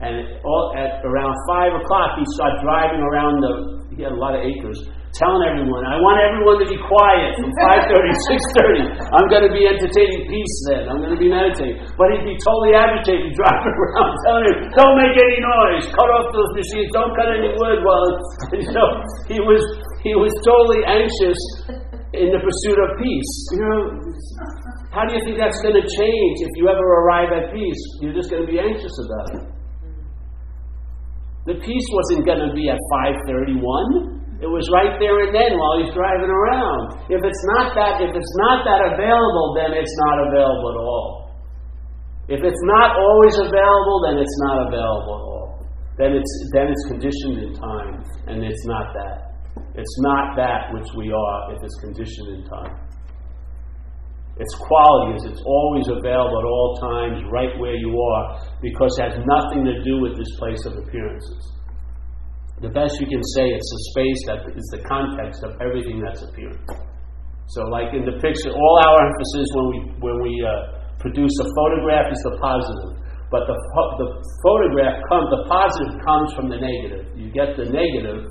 And 0.02 0.44
all, 0.44 0.76
at 0.76 1.00
around 1.08 1.34
five 1.48 1.72
o'clock, 1.72 2.20
he 2.20 2.26
started 2.36 2.60
driving 2.62 3.00
around 3.00 3.40
the. 3.40 3.54
He 3.96 4.04
had 4.04 4.12
a 4.12 4.20
lot 4.20 4.36
of 4.36 4.44
acres, 4.44 4.76
telling 5.16 5.48
everyone, 5.48 5.88
I 5.88 5.96
want 6.04 6.20
everyone 6.20 6.60
to 6.60 6.68
be 6.68 6.76
quiet 6.76 7.32
from 7.40 7.48
5.30 7.64 8.92
6.30. 8.92 9.16
I'm 9.16 9.28
going 9.32 9.48
to 9.48 9.54
be 9.56 9.64
entertaining 9.64 10.28
peace 10.28 10.56
then. 10.68 10.92
I'm 10.92 11.00
going 11.00 11.16
to 11.16 11.22
be 11.22 11.32
meditating. 11.32 11.80
But 11.96 12.12
he'd 12.12 12.28
be 12.28 12.36
totally 12.44 12.76
agitated, 12.76 13.32
driving 13.40 13.76
around 13.80 14.12
telling 14.28 14.46
him, 14.52 14.58
don't 14.76 14.96
make 15.00 15.16
any 15.16 15.40
noise, 15.40 15.88
cut 15.96 16.10
off 16.12 16.28
those 16.36 16.52
machines, 16.60 16.92
don't 16.92 17.16
cut 17.16 17.32
any 17.32 17.56
wood. 17.56 17.80
Well, 17.88 18.04
you 18.60 18.72
know, 18.76 18.90
he 19.32 19.40
was, 19.40 19.64
he 20.04 20.12
was 20.20 20.32
totally 20.44 20.84
anxious 20.84 21.40
in 22.12 22.36
the 22.36 22.42
pursuit 22.44 22.78
of 22.84 23.00
peace. 23.00 23.34
You 23.56 23.64
know, 23.64 23.80
how 24.96 25.04
do 25.04 25.12
you 25.12 25.20
think 25.28 25.36
that's 25.36 25.60
going 25.60 25.76
to 25.76 25.84
change 25.84 26.36
if 26.40 26.52
you 26.56 26.72
ever 26.72 26.88
arrive 27.04 27.36
at 27.36 27.52
peace? 27.52 27.84
You're 28.00 28.16
just 28.16 28.32
going 28.32 28.48
to 28.48 28.50
be 28.50 28.64
anxious 28.64 28.96
about 29.04 29.28
it. 29.36 29.44
The 31.52 31.56
peace 31.60 31.88
wasn't 31.92 32.24
going 32.24 32.42
to 32.48 32.56
be 32.56 32.72
at 32.72 32.80
531. 33.28 34.40
It 34.40 34.48
was 34.48 34.64
right 34.72 34.96
there 34.96 35.20
and 35.28 35.36
then 35.36 35.60
while 35.60 35.84
he's 35.84 35.92
driving 35.92 36.32
around. 36.32 37.12
If 37.12 37.20
it's 37.22 37.44
not 37.60 37.76
that, 37.76 38.00
if 38.00 38.16
it's 38.16 38.36
not 38.48 38.64
that 38.64 38.96
available, 38.96 39.54
then 39.60 39.76
it's 39.76 39.96
not 40.08 40.32
available 40.32 40.68
at 40.72 40.80
all. 40.80 41.10
If 42.32 42.42
it's 42.42 42.64
not 42.80 42.96
always 42.98 43.36
available, 43.38 43.98
then 44.08 44.18
it's 44.18 44.38
not 44.48 44.68
available 44.72 45.14
at 45.14 45.26
all. 45.30 45.48
Then 46.00 46.12
it's 46.18 46.34
then 46.52 46.68
it's 46.68 46.86
conditioned 46.88 47.38
in 47.46 47.52
time, 47.54 48.04
and 48.28 48.44
it's 48.44 48.66
not 48.66 48.92
that. 48.98 49.36
It's 49.76 49.96
not 50.02 50.36
that 50.36 50.74
which 50.74 50.90
we 50.98 51.14
are 51.14 51.56
if 51.56 51.64
it's 51.64 51.80
conditioned 51.80 52.42
in 52.42 52.44
time. 52.50 52.85
Its 54.38 54.54
quality 54.56 55.16
is 55.16 55.24
it's 55.32 55.44
always 55.46 55.88
available 55.88 56.40
at 56.40 56.48
all 56.48 56.78
times, 56.82 57.24
right 57.32 57.58
where 57.60 57.76
you 57.76 57.96
are, 57.96 58.44
because 58.62 58.92
it 59.00 59.12
has 59.12 59.18
nothing 59.24 59.64
to 59.64 59.84
do 59.84 60.02
with 60.02 60.18
this 60.18 60.28
place 60.40 60.60
of 60.66 60.76
appearances 60.78 61.56
the 62.64 62.72
best 62.72 62.96
you 63.04 63.08
can 63.08 63.24
say 63.36 63.52
it's 63.52 63.68
the 63.68 63.82
space 63.92 64.22
that 64.32 64.40
is 64.56 64.68
the 64.72 64.82
context 64.88 65.44
of 65.44 65.60
everything 65.60 66.00
that's 66.00 66.24
appearing. 66.24 66.64
So, 67.52 67.68
like 67.68 67.92
in 67.92 68.08
the 68.08 68.16
picture, 68.24 68.50
all 68.50 68.76
our 68.88 69.00
emphasis 69.12 69.48
when 69.60 69.68
we 69.70 69.80
when 70.00 70.18
we 70.24 70.34
uh, 70.40 70.80
produce 71.04 71.36
a 71.44 71.48
photograph 71.52 72.08
is 72.10 72.22
the 72.24 72.40
positive, 72.40 72.96
but 73.28 73.44
the 73.44 73.58
the 74.00 74.10
photograph 74.48 75.04
comes 75.12 75.28
the 75.36 75.44
positive 75.52 75.94
comes 76.00 76.32
from 76.32 76.48
the 76.48 76.58
negative. 76.58 77.12
You 77.20 77.28
get 77.30 77.60
the 77.60 77.68
negative, 77.68 78.24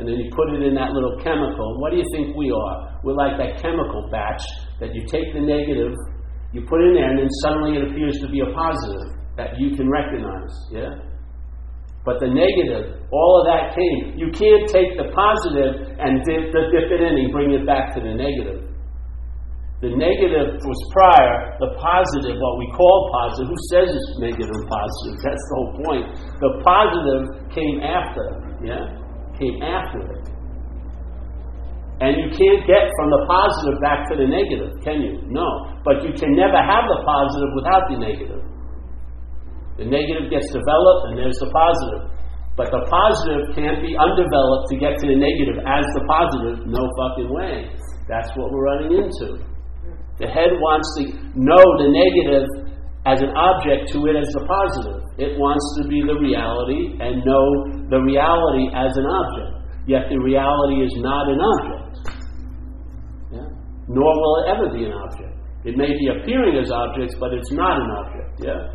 and 0.00 0.08
then 0.08 0.16
you 0.16 0.32
put 0.32 0.56
it 0.56 0.64
in 0.64 0.72
that 0.80 0.96
little 0.96 1.20
chemical. 1.20 1.78
What 1.84 1.92
do 1.92 2.00
you 2.00 2.08
think 2.16 2.34
we 2.34 2.48
are? 2.48 2.96
We're 3.04 3.14
like 3.14 3.36
that 3.36 3.60
chemical 3.60 4.08
batch 4.08 4.42
that 4.80 4.96
you 4.96 5.04
take 5.06 5.32
the 5.36 5.44
negative, 5.44 5.92
you 6.52 6.64
put 6.66 6.80
in 6.80 6.96
there, 6.96 7.08
and 7.12 7.20
then 7.20 7.30
suddenly 7.44 7.78
it 7.78 7.84
appears 7.86 8.18
to 8.24 8.28
be 8.28 8.40
a 8.40 8.50
positive 8.52 9.14
that 9.36 9.60
you 9.60 9.76
can 9.76 9.88
recognize. 9.88 10.52
Yeah. 10.72 11.10
But 12.04 12.16
the 12.18 12.32
negative, 12.32 12.96
all 13.12 13.32
of 13.40 13.44
that 13.52 13.76
came. 13.76 14.16
You 14.16 14.32
can't 14.32 14.64
take 14.72 14.96
the 14.96 15.12
positive 15.12 15.94
and 16.00 16.24
dip, 16.24 16.48
dip 16.48 16.88
it 16.88 17.00
in 17.00 17.12
and 17.20 17.28
bring 17.30 17.52
it 17.52 17.68
back 17.68 17.92
to 17.94 18.00
the 18.00 18.16
negative. 18.16 18.70
The 19.80 19.96
negative 19.96 20.60
was 20.60 20.80
prior, 20.92 21.56
the 21.56 21.72
positive, 21.80 22.36
what 22.36 22.54
we 22.60 22.68
call 22.76 23.08
positive, 23.16 23.48
who 23.48 23.60
says 23.72 23.88
it's 23.88 24.12
negative 24.20 24.52
and 24.52 24.66
positive? 24.68 25.16
That's 25.24 25.40
the 25.40 25.54
whole 25.56 25.72
point. 25.84 26.04
The 26.36 26.52
positive 26.60 27.22
came 27.48 27.80
after, 27.80 28.24
yeah? 28.60 28.84
Came 29.40 29.56
after 29.64 30.00
it. 30.04 30.19
And 32.00 32.16
you 32.16 32.28
can't 32.32 32.64
get 32.64 32.88
from 32.96 33.08
the 33.12 33.22
positive 33.28 33.76
back 33.84 34.08
to 34.08 34.16
the 34.16 34.24
negative, 34.24 34.72
can 34.80 35.04
you? 35.04 35.20
No. 35.28 35.44
But 35.84 36.00
you 36.00 36.16
can 36.16 36.32
never 36.32 36.56
have 36.56 36.88
the 36.88 37.04
positive 37.04 37.52
without 37.52 37.84
the 37.92 38.00
negative. 38.00 38.42
The 39.76 39.84
negative 39.84 40.32
gets 40.32 40.48
developed, 40.48 41.12
and 41.12 41.20
there's 41.20 41.36
the 41.40 41.52
positive. 41.52 42.08
But 42.56 42.72
the 42.72 42.84
positive 42.88 43.52
can't 43.56 43.80
be 43.84 43.96
undeveloped 43.96 44.72
to 44.72 44.76
get 44.80 44.96
to 45.00 45.06
the 45.08 45.16
negative 45.16 45.60
as 45.64 45.84
the 45.96 46.04
positive. 46.08 46.68
No 46.68 46.88
fucking 47.00 47.28
way. 47.32 47.68
That's 48.08 48.28
what 48.36 48.52
we're 48.52 48.64
running 48.64 48.96
into. 48.96 49.40
The 50.20 50.28
head 50.28 50.52
wants 50.60 50.88
to 51.00 51.02
know 51.32 51.64
the 51.80 51.88
negative 51.88 52.70
as 53.08 53.24
an 53.24 53.32
object 53.32 53.88
to 53.96 54.04
it 54.12 54.16
as 54.20 54.28
the 54.36 54.44
positive. 54.44 55.00
It 55.16 55.40
wants 55.40 55.64
to 55.80 55.88
be 55.88 56.04
the 56.04 56.16
reality 56.20 57.00
and 57.00 57.24
know 57.24 57.46
the 57.88 58.00
reality 58.04 58.68
as 58.76 58.92
an 58.92 59.08
object. 59.08 59.52
Yet 59.88 60.12
the 60.12 60.20
reality 60.20 60.84
is 60.84 60.92
not 61.00 61.32
an 61.32 61.40
object. 61.40 61.89
Nor 63.90 64.06
will 64.06 64.34
it 64.38 64.46
ever 64.54 64.66
be 64.70 64.86
an 64.86 64.94
object. 64.94 65.34
It 65.64 65.76
may 65.76 65.90
be 65.90 66.06
appearing 66.14 66.56
as 66.56 66.70
objects, 66.70 67.16
but 67.18 67.34
it's 67.34 67.50
not 67.50 67.82
an 67.82 67.90
object. 67.90 68.30
Yeah? 68.38 68.70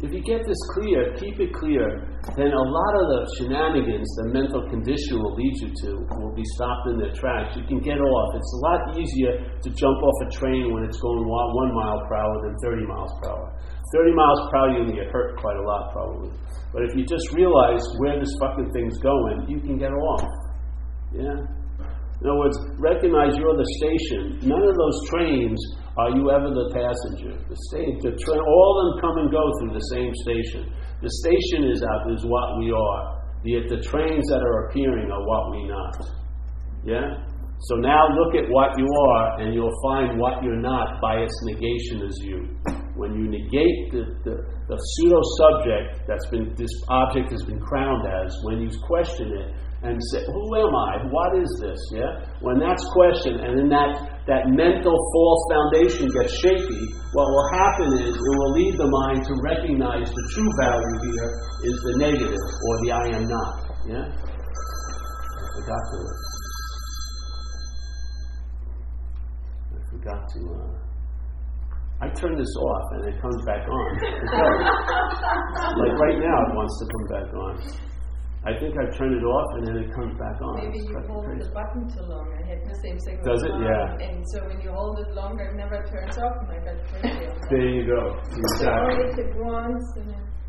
If 0.00 0.16
you 0.16 0.24
get 0.24 0.40
this 0.48 0.56
clear, 0.72 1.12
keep 1.20 1.36
it 1.36 1.52
clear, 1.52 2.08
then 2.32 2.48
a 2.48 2.64
lot 2.64 2.92
of 2.96 3.04
the 3.12 3.20
shenanigans 3.36 4.08
the 4.16 4.32
mental 4.32 4.64
condition 4.72 5.20
will 5.20 5.36
lead 5.36 5.54
you 5.60 5.68
to 5.84 5.88
will 6.16 6.32
be 6.32 6.44
stopped 6.56 6.88
in 6.88 6.96
their 6.96 7.12
tracks. 7.12 7.52
You 7.52 7.68
can 7.68 7.84
get 7.84 8.00
off. 8.00 8.28
It's 8.32 8.52
a 8.56 8.60
lot 8.64 8.80
easier 8.96 9.44
to 9.60 9.68
jump 9.68 10.00
off 10.00 10.16
a 10.24 10.28
train 10.32 10.72
when 10.72 10.88
it's 10.88 10.96
going 10.96 11.20
one 11.28 11.72
mile 11.76 12.00
per 12.08 12.16
hour 12.16 12.32
than 12.48 12.56
30 12.64 12.88
miles 12.88 13.12
per 13.20 13.28
hour. 13.28 13.46
30 13.92 14.16
miles 14.16 14.40
per 14.48 14.56
hour, 14.56 14.68
you're 14.72 14.88
going 14.88 14.96
to 14.96 15.00
get 15.04 15.12
hurt 15.12 15.36
quite 15.36 15.60
a 15.60 15.64
lot, 15.68 15.92
probably. 15.92 16.32
But 16.72 16.88
if 16.88 16.96
you 16.96 17.04
just 17.04 17.28
realize 17.36 17.84
where 18.00 18.16
this 18.16 18.32
fucking 18.40 18.72
thing's 18.72 18.96
going, 19.04 19.52
you 19.52 19.60
can 19.60 19.76
get 19.76 19.92
off. 19.92 20.24
Yeah? 21.12 21.44
In 21.44 22.24
other 22.24 22.40
words, 22.40 22.56
recognize 22.80 23.36
you're 23.36 23.56
the 23.56 23.68
station. 23.84 24.48
None 24.48 24.64
of 24.64 24.76
those 24.76 24.96
trains 25.12 25.60
are 26.06 26.12
you 26.16 26.30
ever 26.30 26.48
the 26.48 26.68
passenger? 26.72 27.36
The 27.48 27.60
same, 27.72 27.98
the 28.00 28.16
train, 28.16 28.40
all 28.40 28.70
of 28.72 28.76
them 28.80 28.92
come 29.04 29.16
and 29.24 29.28
go 29.30 29.44
through 29.60 29.74
the 29.76 29.86
same 29.92 30.12
station. 30.24 30.72
The 31.02 31.12
station 31.24 31.68
is 31.68 31.82
out 31.82 32.12
is 32.12 32.24
what 32.24 32.58
we 32.58 32.72
are. 32.72 33.20
The, 33.44 33.76
the 33.76 33.80
trains 33.84 34.24
that 34.28 34.40
are 34.40 34.68
appearing 34.68 35.10
are 35.10 35.24
what 35.24 35.50
we 35.52 35.68
not. 35.68 35.96
Yeah? 36.84 37.30
So 37.68 37.76
now 37.76 38.08
look 38.16 38.34
at 38.34 38.48
what 38.48 38.72
you 38.78 38.88
are, 38.88 39.40
and 39.40 39.52
you'll 39.52 39.76
find 39.82 40.18
what 40.18 40.42
you're 40.42 40.60
not 40.60 41.00
by 41.00 41.20
its 41.20 41.34
negation 41.44 42.00
as 42.08 42.16
you. 42.24 42.48
When 42.96 43.12
you 43.14 43.28
negate 43.28 43.92
the, 43.92 44.04
the, 44.24 44.34
the 44.68 44.76
pseudo 44.76 45.20
subject 45.36 46.08
that's 46.08 46.26
been 46.30 46.54
this 46.56 46.72
object 46.88 47.30
has 47.32 47.42
been 47.44 47.60
crowned 47.60 48.06
as, 48.08 48.34
when 48.44 48.60
you 48.60 48.70
question 48.86 49.28
it 49.32 49.54
and 49.82 49.98
say, 50.12 50.24
Who 50.24 50.56
am 50.56 50.74
I? 50.74 51.04
What 51.08 51.36
is 51.36 51.48
this? 51.60 51.78
Yeah? 51.92 52.24
When 52.40 52.58
that's 52.58 52.84
questioned 52.92 53.40
and 53.40 53.58
then 53.58 53.68
that, 53.68 54.09
that 54.26 54.48
mental 54.48 54.96
false 55.12 55.42
foundation 55.50 56.08
gets 56.12 56.32
shaky, 56.40 56.84
what 57.12 57.26
will 57.26 57.48
happen 57.52 57.88
is 58.04 58.14
it 58.14 58.20
will 58.20 58.52
lead 58.52 58.74
the 58.76 58.86
mind 58.86 59.24
to 59.24 59.34
recognize 59.42 60.08
the 60.08 60.24
true 60.32 60.50
value 60.60 60.96
here 61.08 61.30
is 61.64 61.76
the 61.82 61.94
negative 61.98 62.36
or 62.36 62.74
the 62.84 62.92
I 62.92 63.06
am 63.16 63.24
not. 63.26 63.52
Yeah? 63.88 64.04
I 64.04 65.48
forgot 65.56 65.82
to 65.92 65.98
I 69.72 69.80
forgot 69.90 70.28
to 70.28 70.40
uh, 70.54 70.90
I 72.02 72.08
turn 72.16 72.36
this 72.36 72.54
off 72.56 72.86
and 72.92 73.08
it 73.12 73.20
comes 73.20 73.44
back 73.44 73.68
on. 73.68 73.88
like 75.80 75.96
right 76.00 76.18
now 76.18 76.36
it 76.48 76.54
wants 76.56 76.78
to 76.80 76.84
come 76.88 77.06
back 77.08 77.28
on. 77.34 77.89
I 78.40 78.56
think 78.56 78.72
I 78.72 78.88
turned 78.96 79.12
it 79.12 79.24
off 79.24 79.48
and 79.60 79.66
then 79.68 79.76
it 79.84 79.92
comes 79.92 80.16
back 80.16 80.40
on. 80.40 80.64
Maybe 80.64 80.80
you 80.80 80.96
hold 81.04 81.28
crazy. 81.28 81.44
the 81.44 81.52
button 81.52 81.84
too 81.92 82.04
long. 82.08 82.24
I 82.32 82.42
had 82.48 82.64
the 82.64 82.72
same 82.80 82.96
thing. 83.04 83.20
Does 83.20 83.44
it? 83.44 83.52
Yeah. 83.60 84.00
And 84.00 84.24
so 84.32 84.48
when 84.48 84.60
you 84.64 84.72
hold 84.72 84.96
it 84.96 85.12
longer, 85.12 85.52
it 85.52 85.56
never 85.60 85.84
turns 85.84 86.16
off, 86.16 86.40
and 86.40 86.48
I 86.48 86.58
got 86.64 86.80
crazy. 86.88 87.28
there 87.52 87.68
you 87.68 87.84
go. 87.84 88.16
Exactly. 88.32 89.12
So 89.12 89.44
once 89.44 89.84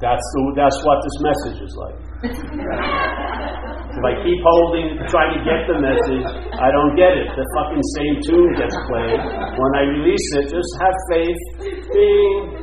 that's 0.01 0.25
the, 0.33 0.41
that's 0.57 0.79
what 0.81 0.97
this 1.05 1.17
message 1.21 1.59
is 1.61 1.73
like. 1.77 1.93
if 2.25 4.01
I 4.01 4.13
keep 4.25 4.39
holding, 4.41 4.97
trying 5.11 5.37
to 5.37 5.41
get 5.45 5.69
the 5.69 5.77
message, 5.77 6.25
I 6.57 6.73
don't 6.73 6.97
get 6.97 7.13
it. 7.13 7.29
The 7.37 7.45
fucking 7.53 7.85
same 8.01 8.15
tune 8.25 8.51
gets 8.57 8.73
played. 8.89 9.19
When 9.21 9.71
I 9.77 9.83
release 9.99 10.27
it, 10.41 10.49
just 10.49 10.71
have 10.81 10.97
faith. 11.05 11.37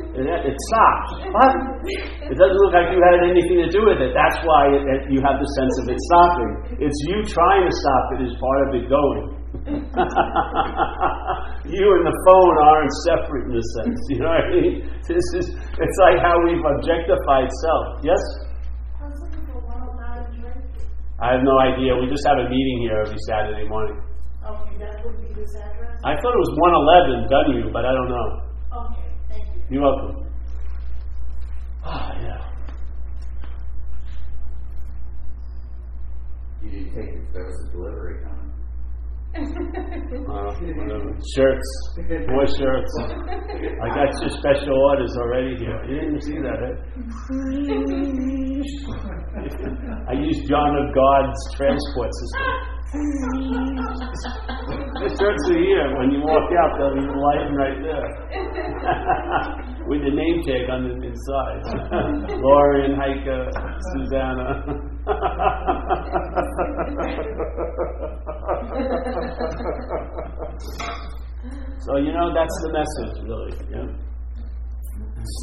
It 0.09 0.57
stops. 0.73 1.21
What? 1.29 1.53
It 1.85 2.33
doesn't 2.33 2.59
look 2.65 2.73
like 2.73 2.89
you 2.89 2.97
had 2.97 3.21
anything 3.29 3.61
to 3.61 3.69
do 3.69 3.85
with 3.85 4.01
it. 4.01 4.09
That's 4.17 4.41
why 4.41 4.73
it, 4.73 4.81
it, 4.81 5.01
you 5.13 5.21
have 5.21 5.37
the 5.37 5.49
sense 5.53 5.75
of 5.79 5.85
it 5.85 5.99
stopping. 6.09 6.81
It's 6.81 6.97
you 7.05 7.21
trying 7.29 7.69
to 7.69 7.73
stop 7.77 8.03
it 8.17 8.25
is 8.25 8.33
part 8.41 8.59
of 8.65 8.69
it 8.73 8.89
going. 8.89 9.37
you 11.69 11.85
and 11.93 12.03
the 12.05 12.17
phone 12.25 12.55
aren't 12.57 12.93
separate 13.05 13.53
in 13.53 13.55
a 13.57 13.65
sense. 13.77 13.99
You 14.09 14.25
know 14.25 14.33
what 14.33 14.49
I 14.49 14.49
mean? 14.49 14.73
This 15.05 15.27
is 15.37 15.53
it's 15.53 15.97
like 16.09 16.17
how 16.25 16.41
we've 16.41 16.65
objectified 16.65 17.49
self. 17.61 18.01
Yes? 18.01 18.21
I 21.21 21.35
have 21.35 21.43
no 21.43 21.59
idea. 21.59 21.93
We 21.99 22.07
just 22.07 22.25
have 22.25 22.39
a 22.39 22.47
meeting 22.47 22.87
here 22.87 23.03
every 23.03 23.19
Saturday 23.27 23.67
morning. 23.67 23.99
Okay, 24.39 24.79
that 24.79 25.03
would 25.03 25.19
be 25.19 25.27
this 25.35 25.51
address? 25.59 25.99
I 26.07 26.15
thought 26.15 26.31
it 26.31 26.41
was 26.47 26.55
111 26.55 27.27
W, 27.27 27.73
but 27.75 27.83
I 27.83 27.91
don't 27.91 28.07
know. 28.07 28.48
Okay. 29.69 29.75
You're 29.75 29.83
welcome. 29.83 30.25
Ah, 31.83 32.11
yeah. 32.19 32.41
You 36.63 36.69
didn't 36.71 36.95
take 36.95 37.09
it. 37.15 37.33
There 37.33 37.45
was 37.45 37.67
a 37.67 37.71
delivery 37.71 38.23
coming. 38.23 38.39
uh, 39.39 40.57
shirts, 41.35 41.69
more 42.27 42.47
shirts. 42.47 42.93
I 42.99 43.87
got 43.93 44.09
your 44.21 44.31
special 44.39 44.73
orders 44.89 45.15
already 45.17 45.55
here. 45.57 45.85
You 45.87 45.95
didn't 46.01 46.21
see 46.21 46.39
that, 46.41 46.59
eh? 46.65 46.73
I 50.09 50.13
use 50.13 50.39
John 50.49 50.75
of 50.77 50.93
God's 50.95 51.55
transport 51.55 52.11
system. 52.15 52.45
The 54.99 55.07
shirts 55.15 55.43
are 55.47 55.61
here. 55.61 55.95
When 55.97 56.11
you 56.11 56.19
walk 56.25 56.49
out, 56.59 56.75
they'll 56.77 56.95
be 56.97 57.05
lighting 57.07 57.55
right 57.55 57.79
there. 57.81 58.09
With 59.89 60.05
the 60.05 60.13
name 60.13 60.37
tag 60.45 60.69
on 60.69 60.85
the 60.87 60.93
inside. 61.01 61.65
Lauren, 62.43 62.93
Heike, 62.95 63.25
Susanna. 63.93 64.47
so, 71.79 71.97
you 71.97 72.13
know, 72.13 72.31
that's 72.33 72.61
the 72.63 72.71
message, 72.71 73.17
really. 73.25 73.51
Yeah? 73.71 73.87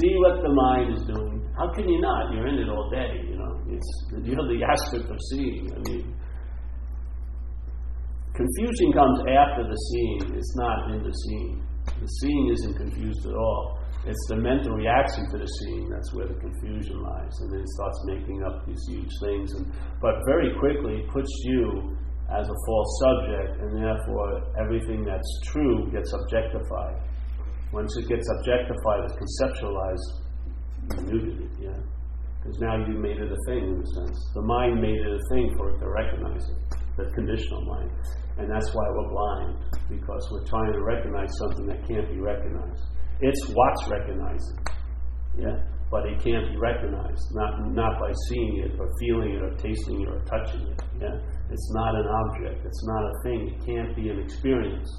See 0.01 0.14
what 0.18 0.42
the 0.42 0.49
mind 0.53 0.92
is 0.94 1.03
doing. 1.07 1.42
How 1.59 1.68
can 1.75 1.88
you 1.88 2.01
not? 2.01 2.33
You're 2.33 2.46
in 2.46 2.59
it 2.59 2.68
all 2.68 2.88
day, 2.90 3.20
you 3.29 3.37
know. 3.37 3.61
It's 3.68 4.07
the, 4.12 4.20
the 4.20 4.64
aspect 4.64 5.11
of 5.11 5.18
seeing. 5.31 5.72
I 5.75 5.79
mean, 5.88 6.14
Confusion 8.37 8.92
comes 8.92 9.18
after 9.33 9.64
the 9.64 9.77
seeing, 9.88 10.37
it's 10.37 10.55
not 10.57 10.92
in 10.92 11.03
the 11.03 11.11
seeing. 11.11 11.64
The 12.00 12.06
seeing 12.06 12.52
isn't 12.52 12.76
confused 12.76 13.26
at 13.26 13.35
all. 13.35 13.80
It's 14.06 14.26
the 14.28 14.37
mental 14.37 14.72
reaction 14.74 15.26
to 15.30 15.38
the 15.38 15.46
seeing 15.46 15.88
that's 15.90 16.14
where 16.14 16.28
the 16.28 16.38
confusion 16.38 17.02
lies. 17.02 17.35
And 17.40 17.52
then 17.52 17.61
it 17.61 17.68
starts 17.68 17.98
making 18.06 18.42
up 18.44 18.66
these 18.66 18.82
huge 18.88 19.11
things. 19.20 19.52
And, 19.54 19.66
but 20.00 20.14
very 20.26 20.54
quickly 20.61 21.04
puts 21.11 21.30
you 21.44 21.96
as 22.30 22.48
a 22.48 22.59
false 22.66 22.90
subject, 23.02 23.62
and 23.62 23.82
therefore 23.82 24.42
everything 24.59 25.04
that's 25.04 25.40
true 25.46 25.90
gets 25.90 26.12
objectified. 26.12 26.98
Once 27.72 27.96
it 27.96 28.09
gets 28.09 28.26
objectified, 28.38 29.00
it's 29.06 29.14
conceptualized, 29.14 30.26
it, 31.06 31.50
yeah? 31.61 31.78
Because 32.38 32.59
now 32.59 32.76
you 32.87 32.98
made 32.98 33.18
it 33.18 33.30
a 33.30 33.40
thing 33.46 33.74
in 33.74 33.82
a 33.82 33.87
sense. 33.87 34.30
The 34.35 34.42
mind 34.42 34.80
made 34.80 34.98
it 34.98 35.12
a 35.14 35.35
thing 35.35 35.54
for 35.56 35.70
it 35.70 35.78
to 35.78 35.88
recognize 35.88 36.46
it, 36.48 36.75
the 36.96 37.11
conditional 37.14 37.62
mind. 37.64 37.90
And 38.38 38.50
that's 38.50 38.68
why 38.74 38.85
we're 38.92 39.09
blind, 39.09 39.56
because 39.88 40.28
we're 40.32 40.44
trying 40.44 40.72
to 40.72 40.82
recognize 40.82 41.28
something 41.40 41.66
that 41.66 41.87
can't 41.88 42.09
be 42.09 42.20
recognized. 42.20 42.82
It's 43.20 43.48
what's 43.48 43.88
recognizing. 43.88 44.59
Yeah? 45.38 45.56
But 45.90 46.04
it 46.04 46.18
can't 46.20 46.50
be 46.50 46.56
recognized, 46.59 47.22
not, 47.32 47.72
not 47.72 48.00
by 48.00 48.12
seeing 48.28 48.64
it 48.66 48.80
or 48.80 48.90
feeling 49.00 49.38
it 49.38 49.42
or 49.42 49.54
tasting 49.56 50.02
it 50.02 50.09
or 50.09 50.20
touching 50.26 50.61
it. 50.68 50.82
Yeah? 51.00 51.16
It's 51.48 51.72
not 51.74 51.94
an 51.94 52.06
object, 52.26 52.66
it's 52.66 52.85
not 52.85 53.02
a 53.04 53.12
thing, 53.22 53.40
it 53.54 53.59
can't 53.64 53.96
be 53.96 54.11
an 54.11 54.18
experience. 54.20 54.90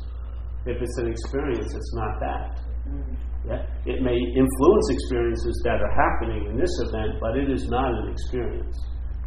If 0.65 0.81
it's 0.81 0.97
an 0.97 1.07
experience, 1.11 1.73
it's 1.75 1.93
not 1.93 2.19
that. 2.19 2.59
Mm. 2.87 3.17
Yeah? 3.45 3.61
It 3.85 4.01
may 4.01 4.17
influence 4.17 4.87
experiences 4.89 5.61
that 5.65 5.79
are 5.81 5.93
happening 5.93 6.49
in 6.49 6.57
this 6.57 6.71
event, 6.89 7.19
but 7.21 7.37
it 7.37 7.51
is 7.51 7.67
not 7.69 7.91
an 7.91 8.09
experience. 8.11 8.77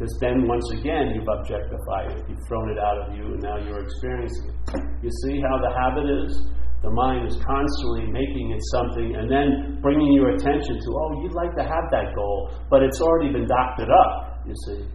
Because 0.01 0.17
then, 0.17 0.49
once 0.49 0.65
again, 0.81 1.13
you've 1.13 1.29
objectified 1.29 2.17
it, 2.17 2.25
you've 2.25 2.41
thrown 2.49 2.73
it 2.73 2.81
out 2.81 3.05
of 3.05 3.13
you, 3.13 3.37
and 3.37 3.41
now 3.45 3.61
you're 3.61 3.85
experiencing 3.85 4.49
it. 4.49 4.81
You 5.05 5.13
see 5.21 5.37
how 5.45 5.61
the 5.61 5.69
habit 5.77 6.09
is? 6.25 6.33
The 6.81 6.89
mind 6.89 7.29
is 7.29 7.37
constantly 7.45 8.09
making 8.09 8.49
it 8.49 8.57
something 8.73 9.13
and 9.13 9.29
then 9.29 9.77
bringing 9.77 10.09
your 10.17 10.33
attention 10.33 10.73
to, 10.73 10.87
oh, 10.89 11.21
you'd 11.21 11.37
like 11.37 11.53
to 11.53 11.61
have 11.61 11.85
that 11.93 12.17
goal, 12.17 12.49
but 12.73 12.81
it's 12.81 12.97
already 12.97 13.29
been 13.29 13.45
doctored 13.45 13.93
up, 13.93 14.41
you 14.49 14.57
see. 14.65 14.89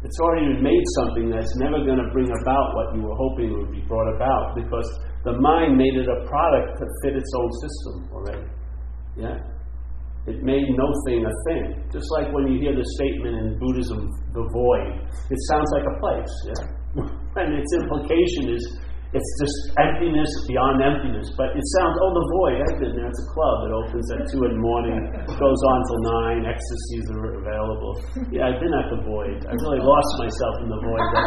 It's 0.00 0.16
already 0.24 0.48
been 0.48 0.64
made 0.64 0.84
something 0.96 1.28
that's 1.28 1.52
never 1.60 1.84
going 1.84 2.00
to 2.00 2.08
bring 2.16 2.32
about 2.32 2.72
what 2.72 2.96
you 2.96 3.04
were 3.04 3.20
hoping 3.20 3.52
would 3.52 3.68
be 3.68 3.84
brought 3.84 4.08
about 4.16 4.56
because 4.56 4.88
the 5.28 5.36
mind 5.44 5.76
made 5.76 5.92
it 5.92 6.08
a 6.08 6.24
product 6.24 6.80
to 6.80 6.88
fit 7.04 7.20
its 7.20 7.32
own 7.36 7.52
system 7.60 7.94
already. 8.16 8.48
Yeah? 9.12 9.55
It 10.26 10.42
made 10.42 10.66
no 10.74 10.88
thing 11.06 11.22
a 11.22 11.34
thing. 11.46 11.86
Just 11.92 12.10
like 12.18 12.34
when 12.34 12.50
you 12.50 12.58
hear 12.58 12.74
the 12.74 12.86
statement 12.98 13.34
in 13.38 13.46
Buddhism, 13.62 14.10
the 14.34 14.42
void, 14.50 15.06
it 15.30 15.40
sounds 15.46 15.70
like 15.70 15.86
a 15.86 15.96
place, 16.02 16.34
yeah? 16.50 17.02
and 17.42 17.54
its 17.54 17.70
implication 17.78 18.50
is 18.50 18.62
it's 19.14 19.32
just 19.38 19.56
emptiness 19.78 20.28
beyond 20.50 20.82
emptiness. 20.82 21.30
But 21.38 21.54
it 21.54 21.64
sounds, 21.78 21.94
oh, 22.02 22.10
the 22.10 22.26
void, 22.42 22.58
I've 22.58 22.78
been 22.82 22.94
there. 22.98 23.06
It's 23.06 23.22
a 23.22 23.28
club. 23.32 23.56
It 23.64 23.72
opens 23.72 24.06
at 24.12 24.20
2 24.34 24.50
in 24.50 24.52
the 24.58 24.62
morning, 24.62 24.98
goes 25.24 25.62
on 25.62 25.78
till 25.86 26.02
9, 26.42 26.42
ecstasies 26.42 27.06
are 27.14 27.38
available. 27.38 27.92
Yeah, 28.34 28.50
I've 28.50 28.58
been 28.58 28.74
at 28.74 28.90
the 28.90 29.00
void. 29.06 29.46
I 29.46 29.54
really 29.62 29.80
lost 29.80 30.10
myself 30.18 30.54
in 30.66 30.68
the 30.68 30.80
void 30.82 31.06
that. 31.16 31.26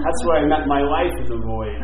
That's 0.00 0.20
where 0.26 0.36
I 0.40 0.44
met 0.48 0.64
my 0.64 0.80
wife 0.80 1.14
in 1.22 1.28
the 1.28 1.40
void. 1.44 1.78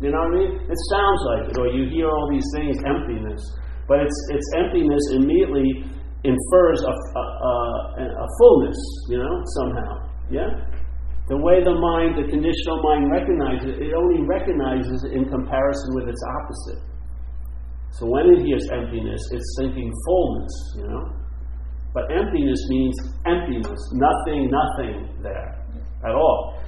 You 0.00 0.08
know 0.08 0.24
what 0.24 0.34
I 0.34 0.38
mean? 0.40 0.52
It 0.66 0.80
sounds 0.88 1.20
like 1.36 1.42
it. 1.52 1.54
Or 1.60 1.68
you 1.68 1.84
hear 1.92 2.08
all 2.08 2.26
these 2.32 2.48
things, 2.56 2.80
emptiness. 2.82 3.42
But 3.86 4.02
it's, 4.02 4.18
it's 4.32 4.48
emptiness 4.56 5.04
immediately 5.14 5.84
infers 6.24 6.82
a, 6.82 6.90
a, 6.90 7.22
a, 7.22 8.04
a 8.10 8.26
fullness, 8.38 8.78
you 9.08 9.18
know, 9.18 9.42
somehow. 9.62 9.92
Yeah? 10.30 10.50
The 11.28 11.36
way 11.36 11.62
the 11.62 11.76
mind, 11.76 12.16
the 12.16 12.26
conditional 12.26 12.82
mind 12.82 13.12
recognizes 13.12 13.76
it, 13.76 13.84
it 13.84 13.92
only 13.94 14.24
recognizes 14.24 15.04
it 15.04 15.12
in 15.12 15.28
comparison 15.28 15.94
with 15.94 16.08
its 16.08 16.22
opposite. 16.24 16.82
So 18.00 18.06
when 18.08 18.32
it 18.32 18.40
hears 18.44 18.66
emptiness, 18.72 19.20
it's 19.30 19.48
thinking 19.60 19.92
fullness, 20.06 20.54
you 20.76 20.86
know? 20.88 21.04
But 21.94 22.10
emptiness 22.12 22.60
means 22.68 22.96
emptiness, 23.26 23.80
nothing, 23.94 24.50
nothing 24.50 25.08
there 25.22 25.52
at 26.04 26.14
all. 26.14 26.60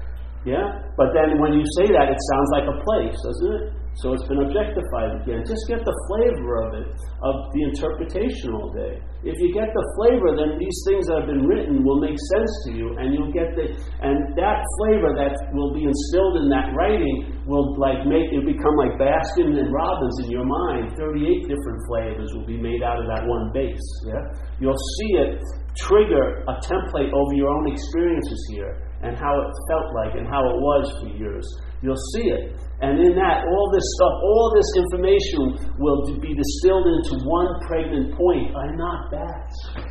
Yeah? 0.44 0.64
But 0.96 1.12
then 1.12 1.40
when 1.40 1.52
you 1.52 1.64
say 1.76 1.86
that, 1.86 2.08
it 2.08 2.20
sounds 2.32 2.48
like 2.52 2.66
a 2.68 2.76
place, 2.84 3.16
doesn't 3.16 3.52
it? 3.52 3.79
So 3.98 4.14
it's 4.14 4.24
been 4.30 4.40
objectified 4.40 5.20
again. 5.20 5.42
Just 5.44 5.66
get 5.68 5.82
the 5.82 5.96
flavor 6.08 6.62
of 6.62 6.70
it, 6.78 6.88
of 7.20 7.34
the 7.52 7.62
interpretation 7.68 8.54
all 8.54 8.72
day. 8.72 9.02
If 9.26 9.36
you 9.36 9.52
get 9.52 9.68
the 9.68 9.86
flavor, 9.98 10.32
then 10.32 10.56
these 10.56 10.78
things 10.88 11.04
that 11.10 11.20
have 11.20 11.28
been 11.28 11.44
written 11.44 11.84
will 11.84 12.00
make 12.00 12.16
sense 12.16 12.52
to 12.64 12.70
you, 12.72 12.96
and 12.96 13.12
you'll 13.12 13.34
get 13.34 13.52
the 13.52 13.76
and 14.00 14.16
that 14.40 14.64
flavor 14.80 15.12
that 15.20 15.36
will 15.52 15.76
be 15.76 15.84
instilled 15.84 16.40
in 16.40 16.48
that 16.48 16.72
writing 16.72 17.44
will 17.44 17.76
like 17.76 18.08
make 18.08 18.24
it 18.32 18.46
become 18.46 18.72
like 18.80 18.96
Baskin 18.96 19.52
and 19.52 19.68
Robbins 19.68 20.16
in 20.24 20.32
your 20.32 20.48
mind. 20.48 20.96
Thirty-eight 20.96 21.44
different 21.44 21.80
flavors 21.90 22.32
will 22.32 22.48
be 22.48 22.56
made 22.56 22.80
out 22.80 22.96
of 22.96 23.04
that 23.12 23.28
one 23.28 23.52
base. 23.52 23.88
Yeah, 24.08 24.24
you'll 24.64 24.84
see 24.96 25.12
it 25.28 25.42
trigger 25.76 26.40
a 26.48 26.54
template 26.64 27.12
over 27.12 27.32
your 27.34 27.48
own 27.48 27.68
experiences 27.68 28.40
here 28.50 28.80
and 29.02 29.16
how 29.16 29.32
it 29.40 29.50
felt 29.68 29.92
like 29.94 30.14
and 30.16 30.26
how 30.26 30.40
it 30.40 30.56
was 30.56 30.84
for 31.00 31.08
years. 31.16 31.44
You'll 31.82 32.04
see 32.14 32.32
it. 32.32 32.56
And 32.80 32.96
in 32.96 33.12
that, 33.12 33.44
all 33.44 33.68
this 33.72 33.84
stuff, 34.00 34.14
all 34.24 34.48
this 34.56 34.70
information 34.80 35.76
will 35.76 36.00
be 36.16 36.32
distilled 36.32 36.88
into 36.88 37.20
one 37.28 37.60
pregnant 37.68 38.16
point. 38.16 38.56
I'm 38.56 38.76
not 38.76 39.10
that. 39.12 39.90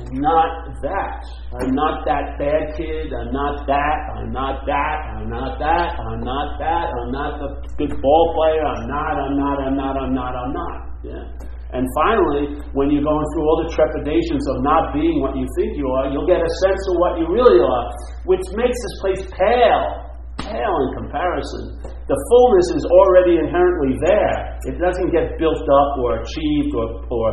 I'm 0.00 0.16
not 0.16 0.70
that. 0.80 1.20
I'm 1.60 1.74
not 1.76 2.06
that 2.06 2.38
bad 2.38 2.72
kid. 2.78 3.12
I'm 3.12 3.32
not 3.34 3.66
that. 3.66 3.98
I'm 4.16 4.32
not 4.32 4.64
that. 4.64 4.98
I'm 5.12 5.28
not 5.28 5.58
that. 5.58 5.88
I'm 5.98 6.20
not 6.24 6.56
that. 6.56 6.86
I'm 6.88 7.10
not 7.12 7.30
the 7.36 7.48
good 7.76 7.92
ball 8.00 8.24
player. 8.32 8.64
I'm 8.64 8.86
not. 8.88 9.14
I'm 9.20 9.36
not. 9.36 9.56
I'm 9.60 9.76
not. 9.76 9.94
I'm 10.00 10.14
not. 10.14 10.32
I'm 10.32 10.52
not. 10.56 10.76
Yeah. 11.04 11.24
And 11.72 11.86
finally, 11.94 12.64
when 12.72 12.90
you're 12.90 13.04
going 13.04 13.26
through 13.34 13.44
all 13.46 13.58
the 13.62 13.70
trepidations 13.70 14.42
of 14.50 14.62
not 14.62 14.94
being 14.94 15.20
what 15.20 15.36
you 15.36 15.46
think 15.58 15.76
you 15.76 15.86
are, 15.86 16.10
you'll 16.10 16.26
get 16.26 16.42
a 16.42 16.52
sense 16.64 16.82
of 16.90 16.94
what 16.98 17.18
you 17.20 17.26
really 17.30 17.62
are, 17.62 17.86
which 18.26 18.42
makes 18.56 18.74
this 18.74 18.94
place 19.04 19.22
pale. 19.36 20.09
Pale 20.50 20.76
in 20.82 20.90
comparison. 20.98 21.78
The 22.10 22.18
fullness 22.26 22.68
is 22.74 22.84
already 22.90 23.38
inherently 23.38 23.94
there. 24.02 24.58
It 24.66 24.76
doesn't 24.82 25.14
get 25.14 25.38
built 25.38 25.62
up 25.62 25.90
or 26.02 26.18
achieved 26.18 26.74
or, 26.74 27.06
or, 27.06 27.28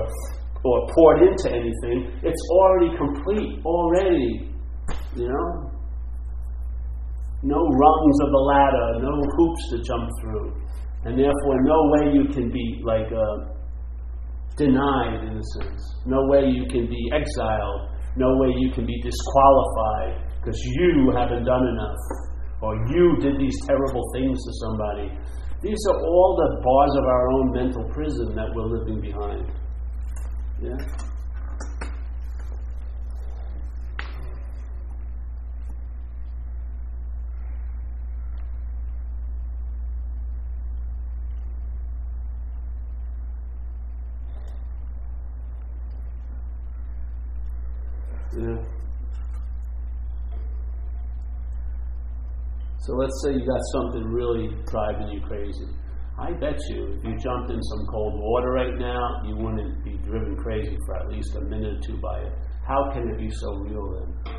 or 0.62 0.78
poured 0.94 1.26
into 1.26 1.50
anything. 1.50 2.14
It's 2.22 2.44
already 2.54 2.94
complete, 2.94 3.66
already. 3.66 4.54
You 5.18 5.28
know? 5.34 5.50
No 7.42 7.58
rungs 7.58 8.18
of 8.22 8.30
the 8.30 8.44
ladder, 8.54 8.88
no 9.02 9.14
hoops 9.18 9.64
to 9.74 9.78
jump 9.82 10.06
through. 10.22 10.54
And 11.06 11.18
therefore, 11.18 11.58
no 11.66 11.80
way 11.98 12.14
you 12.14 12.26
can 12.30 12.52
be 12.52 12.82
like 12.86 13.10
a 13.10 13.58
denied 14.58 15.24
in 15.26 15.38
a 15.38 15.46
sense. 15.58 15.82
No 16.06 16.22
way 16.30 16.46
you 16.50 16.66
can 16.70 16.90
be 16.90 17.02
exiled. 17.14 17.90
No 18.16 18.38
way 18.38 18.50
you 18.58 18.72
can 18.74 18.86
be 18.86 19.02
disqualified 19.02 20.26
because 20.38 20.60
you 20.62 21.14
haven't 21.16 21.46
done 21.46 21.66
enough 21.66 21.98
or 22.62 22.76
you 22.90 23.16
did 23.20 23.40
these 23.40 23.58
terrible 23.68 24.04
things 24.14 24.38
to 24.44 24.52
somebody. 24.62 25.18
These 25.62 25.80
are 25.90 26.00
all 26.00 26.36
the 26.38 26.62
bars 26.64 26.96
of 26.98 27.06
our 27.06 27.32
own 27.32 27.52
mental 27.52 27.84
prison 27.90 28.36
that 28.36 28.48
we're 28.54 28.78
living 28.78 29.02
behind. 29.02 29.52
Yeah? 30.62 30.78
Yeah. 48.38 48.77
So 52.88 52.96
let's 52.96 53.20
say 53.22 53.34
you 53.34 53.46
got 53.46 53.60
something 53.76 54.08
really 54.08 54.48
driving 54.72 55.10
you 55.10 55.20
crazy. 55.28 55.68
I 56.18 56.32
bet 56.32 56.56
you 56.70 56.96
if 56.96 57.04
you 57.04 57.20
jumped 57.20 57.52
in 57.52 57.62
some 57.62 57.86
cold 57.92 58.14
water 58.16 58.52
right 58.52 58.80
now, 58.80 59.28
you 59.28 59.36
wouldn't 59.36 59.84
be 59.84 60.00
driven 60.08 60.38
crazy 60.38 60.78
for 60.86 60.96
at 60.96 61.10
least 61.10 61.36
a 61.36 61.42
minute 61.42 61.68
or 61.68 61.82
two 61.82 61.98
by 62.00 62.18
it. 62.22 62.32
How 62.66 62.90
can 62.94 63.10
it 63.10 63.18
be 63.20 63.30
so 63.30 63.56
real 63.60 63.92
then? 63.92 64.34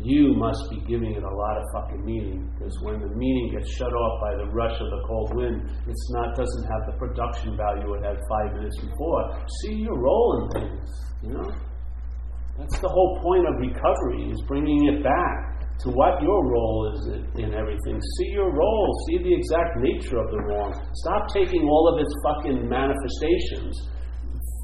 You 0.00 0.32
must 0.32 0.70
be 0.70 0.80
giving 0.88 1.16
it 1.16 1.22
a 1.22 1.28
lot 1.28 1.58
of 1.58 1.64
fucking 1.74 2.02
meaning 2.02 2.50
because 2.56 2.80
when 2.80 2.98
the 2.98 3.12
meaning 3.14 3.52
gets 3.52 3.70
shut 3.76 3.92
off 3.92 4.20
by 4.22 4.36
the 4.36 4.50
rush 4.52 4.80
of 4.80 4.88
the 4.88 5.02
cold 5.06 5.36
wind, 5.36 5.68
it's 5.86 6.10
not 6.12 6.34
doesn't 6.34 6.64
have 6.64 6.80
the 6.86 6.96
production 6.96 7.58
value 7.58 7.92
it 7.92 8.04
had 8.04 8.16
five 8.24 8.56
minutes 8.56 8.80
before. 8.80 9.46
See 9.60 9.84
your 9.84 10.00
role 10.00 10.48
in 10.48 10.62
things, 10.62 10.88
you 11.22 11.32
know. 11.34 11.52
That's 12.58 12.80
the 12.80 12.88
whole 12.88 13.20
point 13.20 13.46
of 13.46 13.60
recovery, 13.60 14.32
is 14.32 14.40
bringing 14.48 14.86
it 14.86 15.04
back 15.04 15.55
to 15.84 15.92
what 15.92 16.22
your 16.22 16.40
role 16.48 16.92
is 16.94 17.00
in 17.36 17.52
everything. 17.52 18.00
See 18.18 18.30
your 18.32 18.48
role, 18.48 18.88
see 19.08 19.18
the 19.18 19.34
exact 19.34 19.76
nature 19.78 20.16
of 20.16 20.30
the 20.30 20.40
wrong. 20.48 20.72
Stop 21.04 21.28
taking 21.32 21.68
all 21.68 21.92
of 21.92 22.00
its 22.00 22.12
fucking 22.24 22.64
manifestations, 22.64 23.76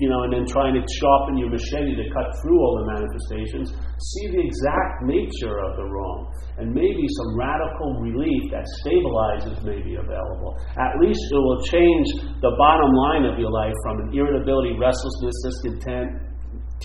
you 0.01 0.09
know, 0.09 0.25
and 0.25 0.33
then 0.33 0.47
trying 0.49 0.73
to 0.73 0.81
sharpen 0.81 1.37
your 1.37 1.53
machete 1.53 1.95
to 2.01 2.07
cut 2.17 2.33
through 2.41 2.57
all 2.57 2.81
the 2.81 2.87
manifestations. 2.97 3.77
See 3.77 4.27
the 4.33 4.41
exact 4.41 5.05
nature 5.05 5.61
of 5.61 5.77
the 5.77 5.85
wrong. 5.85 6.33
And 6.57 6.73
maybe 6.73 7.05
some 7.05 7.37
radical 7.37 8.01
relief 8.01 8.49
that 8.51 8.65
stabilizes 8.81 9.61
may 9.69 9.85
be 9.85 10.01
available. 10.01 10.57
At 10.81 10.97
least 10.97 11.21
it 11.29 11.37
will 11.37 11.61
change 11.69 12.09
the 12.41 12.57
bottom 12.57 12.89
line 12.89 13.25
of 13.29 13.37
your 13.37 13.53
life 13.53 13.77
from 13.85 14.09
an 14.09 14.17
irritability, 14.17 14.81
restlessness, 14.81 15.37
discontent, 15.45 16.32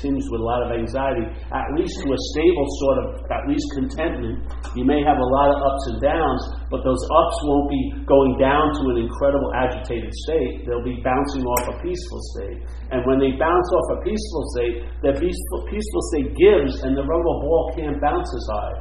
tinged 0.02 0.24
with 0.30 0.42
a 0.42 0.48
lot 0.48 0.66
of 0.66 0.70
anxiety, 0.74 1.26
at 1.52 1.68
least 1.76 1.94
to 2.02 2.08
a 2.14 2.20
stable 2.34 2.68
sort 2.82 2.98
of, 3.02 3.06
at 3.30 3.44
least 3.50 3.66
contentment. 3.76 4.46
You 4.78 4.86
may 4.86 5.02
have 5.02 5.18
a 5.18 5.30
lot 5.42 5.50
of 5.54 5.58
ups 5.62 5.84
and 5.94 5.98
downs, 6.02 6.42
but 6.70 6.82
those 6.86 7.02
ups 7.02 7.38
won't 7.46 7.70
be 7.70 7.82
going 8.06 8.34
down 8.38 8.74
to 8.78 8.84
an 8.94 8.98
incredible 9.04 9.52
agitated 9.58 10.14
state. 10.28 10.66
They'll 10.66 10.86
be 10.86 11.02
bouncing 11.02 11.44
off 11.46 11.64
a 11.72 11.76
peaceful 11.82 12.22
state. 12.38 12.60
And 12.94 13.02
when 13.06 13.18
they 13.20 13.36
bounce 13.36 13.70
off 13.74 13.88
a 13.98 14.00
peaceful 14.06 14.44
state, 14.56 14.76
that 15.04 15.16
peaceful, 15.20 15.60
peaceful 15.70 16.04
state 16.14 16.30
gives, 16.38 16.86
and 16.86 16.96
the 16.96 17.04
rubber 17.04 17.36
ball 17.44 17.74
can't 17.76 18.00
bounce 18.00 18.30
as 18.30 18.46
high. 18.54 18.78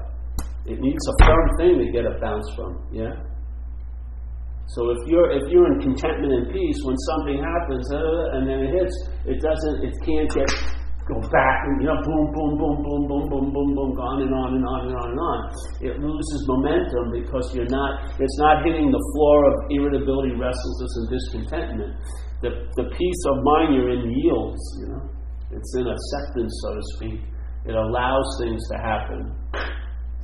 It 0.66 0.78
needs 0.80 1.02
a 1.06 1.14
firm 1.24 1.46
thing 1.58 1.78
to 1.78 1.86
get 1.92 2.04
a 2.04 2.18
bounce 2.18 2.46
from. 2.56 2.82
Yeah? 2.90 3.14
So 4.74 4.90
if 4.90 4.98
you're 5.06 5.30
if 5.30 5.46
you're 5.50 5.72
in 5.72 5.80
contentment 5.80 6.32
and 6.32 6.46
peace, 6.50 6.78
when 6.82 6.96
something 7.14 7.38
happens 7.38 7.86
uh, 7.92 8.34
and 8.34 8.50
then 8.50 8.58
it 8.66 8.70
hits, 8.74 8.96
it 9.24 9.38
doesn't, 9.38 9.84
it 9.84 9.94
can't 10.02 10.30
get 10.34 10.50
go 11.06 11.22
back 11.30 11.58
and 11.70 11.78
you 11.82 11.86
know 11.86 11.98
boom 12.02 12.26
boom 12.34 12.52
boom 12.58 12.76
boom 12.82 13.02
boom 13.06 13.24
boom 13.30 13.46
boom 13.54 13.68
boom 13.78 13.90
on 13.94 14.26
and 14.26 14.34
on 14.34 14.50
and 14.58 14.64
on 14.66 14.80
and 14.90 14.94
on 14.98 15.08
and 15.14 15.20
on. 15.22 15.38
It 15.78 15.94
loses 16.02 16.40
momentum 16.50 17.14
because 17.14 17.46
you're 17.54 17.70
not 17.70 18.10
it's 18.18 18.38
not 18.42 18.66
hitting 18.66 18.90
the 18.90 19.04
floor 19.14 19.38
of 19.46 19.54
irritability 19.70 20.34
restlessness 20.34 20.92
and 20.98 21.06
discontentment. 21.08 21.92
The, 22.42 22.50
the 22.76 22.86
peace 22.92 23.22
of 23.32 23.40
mind 23.42 23.78
you're 23.78 23.94
in 23.94 24.10
yields 24.10 24.62
you 24.82 24.86
know. 24.90 25.04
It's 25.54 25.72
in 25.78 25.86
acceptance 25.86 26.52
so 26.66 26.74
to 26.74 26.82
speak. 26.98 27.20
It 27.64 27.74
allows 27.74 28.26
things 28.42 28.60
to 28.74 28.76
happen. 28.78 29.30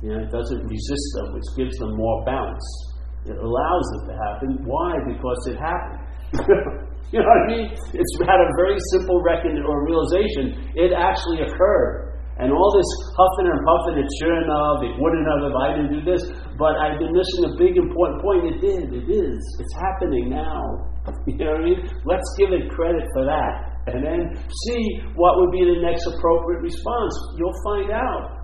You 0.03 0.09
know, 0.11 0.19
it 0.19 0.31
doesn't 0.31 0.63
resist 0.67 1.07
them 1.15 1.33
which 1.33 1.47
gives 1.55 1.75
them 1.79 1.95
more 1.95 2.23
bounce 2.25 2.93
it 3.25 3.37
allows 3.37 3.87
it 3.95 4.11
to 4.11 4.13
happen. 4.19 4.49
Why? 4.67 4.99
Because 5.07 5.47
it 5.47 5.55
happened 5.55 6.03
You 7.11 7.19
know 7.21 7.29
what 7.29 7.41
I 7.43 7.47
mean? 7.51 7.65
It's 7.93 8.13
had 8.25 8.41
a 8.41 8.49
very 8.57 8.77
simple 8.95 9.21
reckoning 9.21 9.61
or 9.65 9.85
realization. 9.85 10.71
It 10.73 10.93
actually 10.93 11.45
occurred. 11.45 12.13
And 12.41 12.49
all 12.49 12.71
this 12.73 12.89
huffing 13.13 13.45
and 13.45 13.61
puffing, 13.61 14.01
it's 14.01 14.15
sure 14.17 14.33
enough, 14.41 14.81
it 14.81 14.97
wouldn't 14.97 15.21
have 15.29 15.41
if 15.45 15.53
I 15.53 15.67
didn't 15.77 15.93
do 15.93 16.01
this. 16.01 16.23
But 16.57 16.73
I've 16.81 16.97
been 16.97 17.13
missing 17.13 17.45
a 17.45 17.53
big 17.61 17.77
important 17.77 18.17
point. 18.25 18.41
It 18.49 18.57
did. 18.57 18.83
It 18.89 19.05
is. 19.05 19.37
It's 19.61 19.75
happening 19.77 20.29
now. 20.29 20.89
You 21.27 21.35
know 21.35 21.51
what 21.51 21.61
I 21.61 21.63
mean? 21.65 21.79
Let's 22.05 22.23
give 22.39 22.53
it 22.53 22.71
credit 22.71 23.03
for 23.13 23.25
that. 23.25 23.83
And 23.87 23.99
then 24.03 24.39
see 24.65 25.03
what 25.15 25.35
would 25.37 25.51
be 25.51 25.59
the 25.67 25.83
next 25.83 26.07
appropriate 26.07 26.61
response. 26.61 27.13
You'll 27.37 27.61
find 27.67 27.91
out. 27.91 28.43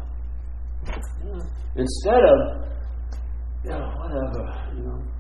Instead 1.76 2.19
of, 2.19 2.39
you 3.63 3.72
know, 3.72 3.88
whatever. 3.95 4.69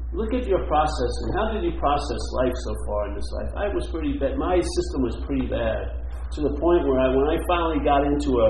Look 0.09 0.33
at 0.33 0.49
your 0.49 0.65
processing. 0.65 1.27
How 1.37 1.53
did 1.53 1.61
you 1.61 1.77
process 1.77 2.21
life 2.41 2.57
so 2.65 2.73
far 2.89 3.01
in 3.09 3.13
this 3.13 3.29
life? 3.29 3.51
I 3.61 3.67
was 3.69 3.85
pretty 3.93 4.17
bad. 4.17 4.41
My 4.41 4.57
system 4.57 5.05
was 5.05 5.21
pretty 5.21 5.45
bad 5.45 6.01
to 6.33 6.39
the 6.49 6.53
point 6.57 6.81
where 6.89 6.97
I, 6.97 7.13
when 7.13 7.29
I 7.29 7.37
finally 7.45 7.85
got 7.85 8.01
into 8.09 8.41
a 8.41 8.49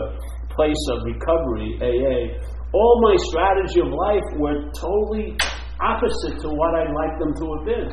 place 0.56 0.80
of 0.96 1.04
recovery, 1.04 1.76
AA, 1.84 2.40
all 2.72 3.04
my 3.04 3.16
strategy 3.28 3.84
of 3.84 3.92
life 3.92 4.28
were 4.40 4.72
totally 4.72 5.36
opposite 5.84 6.40
to 6.40 6.48
what 6.48 6.80
I'd 6.80 6.96
like 6.96 7.20
them 7.20 7.36
to 7.36 7.46
have 7.52 7.64
been. 7.68 7.88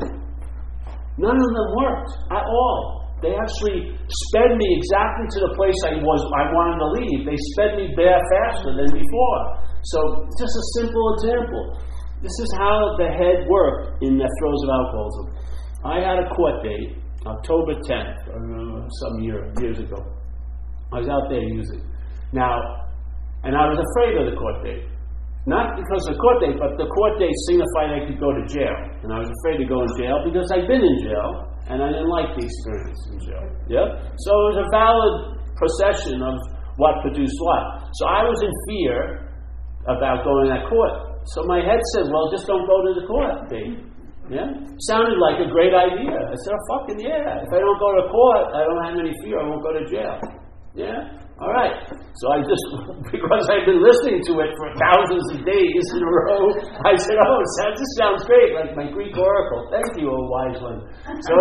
None 1.19 1.35
of 1.35 1.49
them 1.51 1.69
worked 1.75 2.11
at 2.31 2.47
all. 2.47 3.03
They 3.19 3.35
actually 3.35 3.99
sped 4.07 4.55
me 4.55 4.67
exactly 4.79 5.27
to 5.27 5.39
the 5.43 5.53
place 5.59 5.75
I 5.83 5.99
was 5.99 6.21
I 6.39 6.47
wanted 6.55 6.77
to 6.79 6.89
leave. 7.03 7.19
They 7.27 7.39
sped 7.57 7.75
me 7.75 7.91
there 7.99 8.21
faster 8.31 8.71
than 8.79 8.95
before. 8.95 9.41
So 9.91 9.99
just 10.39 10.55
a 10.55 10.65
simple 10.79 11.03
example. 11.19 11.83
This 12.21 12.33
is 12.33 12.49
how 12.57 12.97
the 12.97 13.09
head 13.13 13.45
worked 13.45 14.01
in 14.01 14.17
the 14.17 14.29
throes 14.39 14.61
of 14.65 14.69
alcoholism. 14.73 15.25
I 15.85 16.01
had 16.01 16.17
a 16.17 16.27
court 16.33 16.63
date, 16.65 16.97
October 17.25 17.77
10th, 17.85 18.17
uh, 18.25 18.89
some 19.05 19.21
year, 19.21 19.53
years 19.61 19.77
ago. 19.77 20.01
I 20.91 20.99
was 20.99 21.09
out 21.09 21.29
there 21.29 21.45
using. 21.45 21.85
Now, 22.33 22.57
and 23.45 23.53
I 23.53 23.69
was 23.69 23.77
afraid 23.77 24.17
of 24.17 24.33
the 24.33 24.37
court 24.39 24.65
date. 24.65 24.89
Not 25.45 25.77
because 25.77 26.03
of 26.09 26.17
the 26.17 26.19
court 26.19 26.41
date, 26.41 26.57
but 26.59 26.75
the 26.75 26.89
court 26.89 27.21
date 27.21 27.37
signified 27.47 27.95
I 27.95 28.01
could 28.03 28.19
go 28.19 28.33
to 28.33 28.43
jail. 28.49 28.75
And 29.05 29.13
I 29.13 29.21
was 29.21 29.29
afraid 29.29 29.61
to 29.63 29.67
go 29.69 29.79
in 29.79 29.89
jail 29.95 30.19
because 30.25 30.49
I'd 30.51 30.67
been 30.67 30.83
in 30.83 30.97
jail 31.05 31.47
and 31.69 31.79
I 31.79 31.87
didn't 31.93 32.11
like 32.11 32.35
the 32.35 32.43
experience 32.43 32.99
in 33.13 33.17
jail. 33.23 33.45
Yeah? 33.71 33.87
So 34.27 34.29
it 34.33 34.45
was 34.51 34.59
a 34.65 34.69
valid 34.73 35.15
procession 35.55 36.19
of 36.19 36.35
what 36.75 36.99
produced 36.99 37.37
what. 37.39 37.87
So 37.95 38.11
I 38.11 38.27
was 38.27 38.41
in 38.43 38.51
fear 38.67 39.31
about 39.87 40.27
going 40.27 40.51
to 40.51 40.67
court. 40.67 41.06
So 41.33 41.43
my 41.43 41.59
head 41.59 41.79
said, 41.93 42.07
well, 42.11 42.31
just 42.31 42.47
don't 42.47 42.65
go 42.67 42.77
to 42.87 42.91
the 42.99 43.05
court 43.07 43.49
date. 43.49 43.79
Yeah? 44.31 44.47
Sounded 44.87 45.19
like 45.19 45.39
a 45.43 45.49
great 45.51 45.73
idea. 45.75 46.15
I 46.15 46.35
said, 46.43 46.53
oh, 46.55 46.63
fucking 46.71 46.99
yeah. 46.99 47.43
If 47.43 47.51
I 47.51 47.59
don't 47.59 47.79
go 47.79 47.89
to 47.95 48.07
court, 48.11 48.55
I 48.55 48.63
don't 48.63 48.83
have 48.83 48.95
any 48.99 49.13
fear. 49.23 49.39
I 49.39 49.47
won't 49.47 49.63
go 49.63 49.71
to 49.75 49.83
jail. 49.87 50.19
Yeah? 50.75 51.19
All 51.37 51.53
right. 51.53 51.69
So 52.17 52.33
I 52.33 52.41
just, 52.41 52.65
because 53.13 53.45
I've 53.45 53.69
been 53.69 53.77
listening 53.77 54.25
to 54.25 54.33
it 54.41 54.49
for 54.57 54.73
thousands 54.73 55.21
of 55.37 55.45
days 55.45 55.85
in 55.93 56.01
a 56.01 56.09
row, 56.09 56.49
I 56.81 56.97
said, 56.97 57.13
oh, 57.21 57.37
this 57.37 57.91
sounds 57.93 58.25
great, 58.25 58.57
like 58.57 58.73
my 58.73 58.89
Greek 58.89 59.13
oracle. 59.13 59.69
Thank 59.69 60.01
you, 60.01 60.09
O 60.09 60.17
wise 60.33 60.57
one. 60.57 60.81
So 61.05 61.33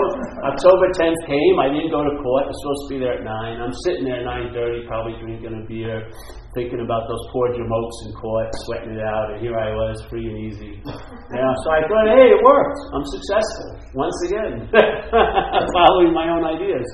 October 0.53 0.93
10th 1.01 1.21
came. 1.25 1.55
I 1.57 1.73
didn't 1.73 1.89
go 1.89 2.05
to 2.05 2.13
court. 2.21 2.45
I 2.45 2.53
was 2.53 2.59
supposed 2.61 2.83
to 2.85 2.89
be 2.93 2.99
there 3.01 3.17
at 3.17 3.25
9. 3.25 3.65
I'm 3.65 3.73
sitting 3.89 4.05
there 4.05 4.21
at 4.21 4.53
9.30, 4.53 4.85
probably 4.85 5.17
drinking 5.17 5.57
a 5.57 5.65
beer, 5.65 6.05
thinking 6.53 6.85
about 6.85 7.09
those 7.09 7.25
poor 7.33 7.57
jamokes 7.57 7.99
in 8.05 8.11
court, 8.21 8.53
sweating 8.69 9.01
it 9.01 9.01
out, 9.01 9.33
and 9.33 9.41
here 9.41 9.57
I 9.57 9.73
was, 9.73 9.97
free 10.13 10.29
and 10.29 10.37
easy. 10.45 10.77
Yeah, 10.85 11.53
so 11.65 11.67
I 11.73 11.81
thought, 11.89 12.07
hey, 12.13 12.37
it 12.37 12.41
worked. 12.45 12.81
I'm 12.93 13.07
successful. 13.17 13.69
Once 13.97 14.19
again, 14.29 14.69
following 15.73 16.13
my 16.13 16.29
own 16.29 16.45
ideas. 16.45 16.85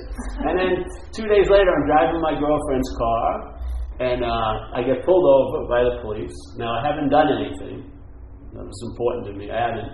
And 0.47 0.55
then 0.55 0.71
two 1.11 1.27
days 1.27 1.51
later, 1.51 1.71
I'm 1.75 1.87
driving 1.91 2.23
my 2.23 2.39
girlfriend's 2.39 2.92
car, 2.99 3.53
and 4.01 4.25
uh, 4.25 4.77
I 4.77 4.83
get 4.83 5.05
pulled 5.05 5.27
over 5.27 5.69
by 5.69 5.85
the 5.85 6.03
police. 6.03 6.35
Now, 6.57 6.75
I 6.75 6.87
haven't 6.87 7.11
done 7.11 7.29
anything. 7.29 7.93
That 8.53 8.65
was 8.65 8.81
important 8.93 9.27
to 9.27 9.33
me. 9.33 9.51
I 9.51 9.61
haven't. 9.61 9.91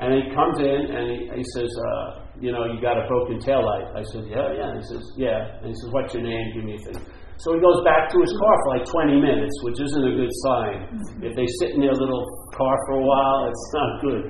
And 0.00 0.16
he 0.16 0.32
comes 0.32 0.56
in 0.58 0.80
and 0.96 1.04
he, 1.12 1.18
he 1.28 1.44
says, 1.52 1.68
uh, 1.68 2.24
you 2.40 2.50
know, 2.56 2.64
you 2.64 2.80
got 2.80 2.96
a 2.96 3.04
broken 3.04 3.36
tail 3.38 3.60
light. 3.60 3.92
I 3.92 4.02
said, 4.08 4.24
yeah, 4.32 4.48
yeah. 4.56 4.72
He 4.72 4.82
says, 4.88 5.04
yeah. 5.20 5.60
And 5.60 5.68
he 5.68 5.76
says, 5.76 5.92
what's 5.92 6.14
your 6.16 6.24
name? 6.24 6.40
Give 6.56 6.64
me 6.64 6.80
a 6.80 6.82
thing. 6.88 7.04
So 7.44 7.56
he 7.56 7.60
goes 7.60 7.80
back 7.84 8.08
to 8.12 8.16
his 8.20 8.32
car 8.36 8.54
for 8.64 8.68
like 8.76 8.84
20 8.84 9.16
minutes, 9.16 9.54
which 9.64 9.80
isn't 9.80 10.04
a 10.04 10.14
good 10.16 10.32
sign. 10.44 10.76
If 11.24 11.36
they 11.36 11.48
sit 11.60 11.72
in 11.76 11.80
their 11.80 11.96
little 11.96 12.24
car 12.52 12.76
for 12.88 13.00
a 13.00 13.04
while, 13.04 13.48
it's 13.48 13.68
not 13.72 13.90
good. 14.04 14.22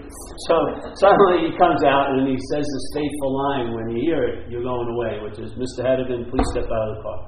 So 0.47 0.55
suddenly 0.99 1.51
he 1.51 1.59
comes 1.59 1.83
out 1.83 2.15
and 2.15 2.27
he 2.27 2.39
says 2.51 2.63
this 2.63 2.87
fateful 2.95 3.33
line 3.35 3.75
when 3.75 3.95
you 3.95 3.99
hear 4.11 4.23
it, 4.27 4.51
you're 4.51 4.63
going 4.63 4.91
away, 4.95 5.23
which 5.27 5.39
is, 5.39 5.51
Mr. 5.59 5.87
Hedigan, 5.87 6.31
please 6.31 6.47
step 6.55 6.67
out 6.67 6.87
of 6.87 6.97
the 6.99 7.03
car. 7.03 7.19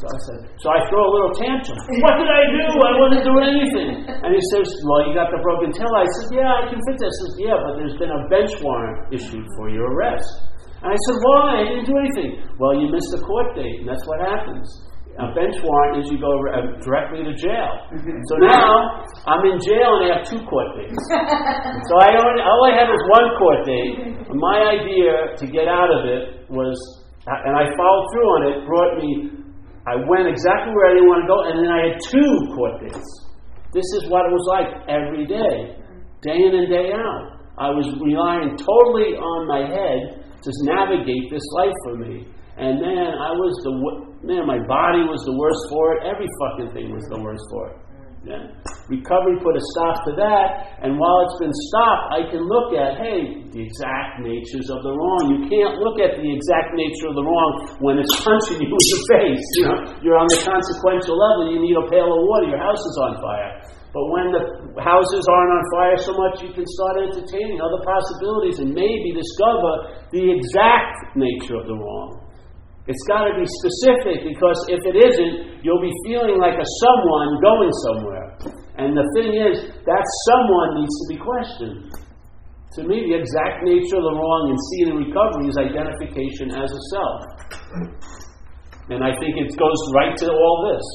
So 0.00 0.08
I 0.08 0.18
said, 0.24 0.40
so 0.56 0.66
I 0.72 0.80
throw 0.88 1.02
a 1.04 1.12
little 1.12 1.34
tantrum. 1.36 1.76
What 2.08 2.16
did 2.16 2.30
I 2.32 2.42
do? 2.56 2.64
I 2.72 2.92
wasn't 3.04 3.20
doing 3.20 3.44
anything. 3.52 3.90
And 4.08 4.32
he 4.32 4.40
says, 4.48 4.64
well, 4.88 5.04
you 5.04 5.12
got 5.12 5.28
the 5.28 5.44
broken 5.44 5.76
tail. 5.76 5.92
I 5.92 6.08
said, 6.16 6.40
yeah, 6.40 6.48
I 6.48 6.72
can 6.72 6.80
fit 6.88 6.96
this. 6.96 7.12
He 7.12 7.20
says, 7.20 7.34
yeah, 7.36 7.56
but 7.60 7.76
there's 7.76 8.00
been 8.00 8.08
a 8.08 8.24
bench 8.32 8.56
warrant 8.64 9.12
issued 9.12 9.44
for 9.60 9.68
your 9.68 9.92
arrest. 9.92 10.24
And 10.80 10.88
I 10.88 10.96
said, 11.04 11.16
why? 11.20 11.44
I 11.60 11.64
didn't 11.68 11.84
do 11.84 11.96
anything. 12.00 12.40
Well, 12.56 12.72
you 12.80 12.88
missed 12.88 13.12
the 13.12 13.20
court 13.20 13.52
date, 13.52 13.84
and 13.84 13.88
that's 13.92 14.00
what 14.08 14.24
happens. 14.24 14.64
A 15.20 15.28
bench 15.36 15.60
warrant 15.60 16.00
is 16.00 16.08
you 16.08 16.16
go 16.16 16.32
uh, 16.48 16.80
directly 16.80 17.20
to 17.20 17.36
jail. 17.36 17.68
So 18.30 18.34
now 18.40 19.04
I'm 19.28 19.42
in 19.44 19.58
jail 19.60 20.00
and 20.00 20.08
I 20.08 20.16
have 20.16 20.24
two 20.24 20.40
court 20.48 20.68
dates. 20.80 20.96
so 21.88 21.92
I 22.00 22.14
only, 22.16 22.40
all 22.40 22.62
I 22.64 22.72
had 22.72 22.88
was 22.88 23.02
one 23.10 23.28
court 23.36 23.60
date. 23.68 23.96
My 24.32 24.80
idea 24.80 25.34
to 25.36 25.44
get 25.50 25.66
out 25.68 25.90
of 25.92 26.06
it 26.08 26.48
was, 26.48 26.78
and 27.26 27.52
I 27.52 27.68
followed 27.76 28.06
through 28.14 28.28
on 28.32 28.40
it, 28.48 28.56
brought 28.64 28.92
me, 29.02 29.10
I 29.90 29.98
went 30.06 30.30
exactly 30.30 30.70
where 30.70 30.86
I 30.86 30.94
didn't 30.94 31.10
want 31.10 31.26
to 31.26 31.30
go, 31.34 31.38
and 31.50 31.56
then 31.58 31.70
I 31.74 31.80
had 31.90 31.96
two 31.98 32.30
court 32.54 32.78
dates. 32.78 33.10
This 33.74 33.86
is 33.98 34.06
what 34.06 34.22
it 34.22 34.30
was 34.30 34.46
like 34.46 34.70
every 34.86 35.26
day, 35.26 35.74
day 36.22 36.38
in 36.38 36.54
and 36.54 36.70
day 36.70 36.94
out. 36.94 37.42
I 37.58 37.74
was 37.74 37.90
relying 37.98 38.54
totally 38.54 39.18
on 39.18 39.50
my 39.50 39.66
head 39.66 40.22
to 40.30 40.50
navigate 40.62 41.26
this 41.26 41.42
life 41.58 41.74
for 41.82 41.94
me. 42.06 42.30
And 42.54 42.78
man, 42.78 43.18
I 43.18 43.34
was 43.34 43.52
the 43.66 43.74
man. 44.22 44.46
My 44.46 44.62
body 44.62 45.02
was 45.10 45.26
the 45.26 45.34
worst 45.34 45.62
for 45.66 45.98
it. 45.98 46.06
Every 46.06 46.30
fucking 46.38 46.70
thing 46.70 46.94
was 46.94 47.02
the 47.10 47.18
worst 47.18 47.42
for 47.50 47.74
it. 47.74 47.76
Yeah. 48.20 48.52
Recovery 48.92 49.40
put 49.40 49.56
a 49.56 49.64
stop 49.72 50.04
to 50.04 50.12
that, 50.20 50.76
and 50.84 51.00
while 51.00 51.24
it's 51.24 51.40
been 51.40 51.56
stopped, 51.72 52.12
I 52.12 52.20
can 52.28 52.44
look 52.44 52.76
at, 52.76 53.00
hey, 53.00 53.48
the 53.48 53.64
exact 53.64 54.20
natures 54.20 54.68
of 54.68 54.84
the 54.84 54.92
wrong. 54.92 55.32
You 55.32 55.40
can't 55.48 55.80
look 55.80 55.96
at 55.96 56.20
the 56.20 56.28
exact 56.28 56.76
nature 56.76 57.08
of 57.08 57.16
the 57.16 57.24
wrong 57.24 57.80
when 57.80 57.96
it's 57.96 58.12
punching 58.26 58.60
you 58.60 58.68
in 58.68 58.76
the 58.76 59.00
face. 59.08 59.46
You 59.56 59.64
know, 59.72 59.78
you're 60.04 60.20
on 60.20 60.28
the 60.28 60.40
consequential 60.44 61.16
level. 61.16 61.48
You 61.48 61.64
need 61.64 61.72
a 61.80 61.86
pail 61.88 62.12
of 62.12 62.20
water. 62.28 62.52
Your 62.52 62.60
house 62.60 62.82
is 62.84 62.96
on 63.00 63.12
fire. 63.24 63.52
But 63.90 64.04
when 64.12 64.26
the 64.36 64.42
houses 64.84 65.24
aren't 65.24 65.52
on 65.56 65.64
fire 65.74 65.98
so 65.98 66.12
much, 66.14 66.34
you 66.44 66.52
can 66.52 66.68
start 66.76 67.10
entertaining 67.10 67.58
other 67.58 67.80
possibilities 67.82 68.60
and 68.60 68.70
maybe 68.70 69.16
discover 69.16 69.96
the 70.12 70.28
exact 70.30 71.16
nature 71.16 71.56
of 71.56 71.66
the 71.66 71.74
wrong. 71.74 72.29
It's 72.90 73.06
got 73.06 73.30
to 73.30 73.38
be 73.38 73.46
specific 73.62 74.26
because 74.26 74.58
if 74.66 74.82
it 74.82 74.98
isn't, 74.98 75.62
you'll 75.62 75.78
be 75.78 75.94
feeling 76.10 76.42
like 76.42 76.58
a 76.58 76.68
someone 76.82 77.38
going 77.38 77.70
somewhere. 77.86 78.26
And 78.82 78.98
the 78.98 79.06
thing 79.14 79.30
is, 79.30 79.70
that 79.86 80.04
someone 80.26 80.82
needs 80.82 80.94
to 80.98 81.06
be 81.06 81.18
questioned. 81.22 81.78
To 82.74 82.80
me, 82.82 83.06
the 83.06 83.14
exact 83.14 83.62
nature 83.62 83.94
of 83.94 84.10
the 84.10 84.16
wrong 84.18 84.42
and 84.50 84.58
seeing 84.74 84.88
and 84.90 84.98
recovery 85.06 85.46
is 85.46 85.54
identification 85.54 86.50
as 86.50 86.66
a 86.66 86.82
self. 86.90 87.18
And 88.90 89.06
I 89.06 89.14
think 89.22 89.38
it 89.38 89.54
goes 89.54 89.80
right 89.94 90.18
to 90.26 90.34
all 90.34 90.58
this. 90.74 90.86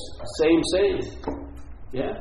Same, 0.43 0.61
same. 0.75 0.99
Yeah? 1.95 2.11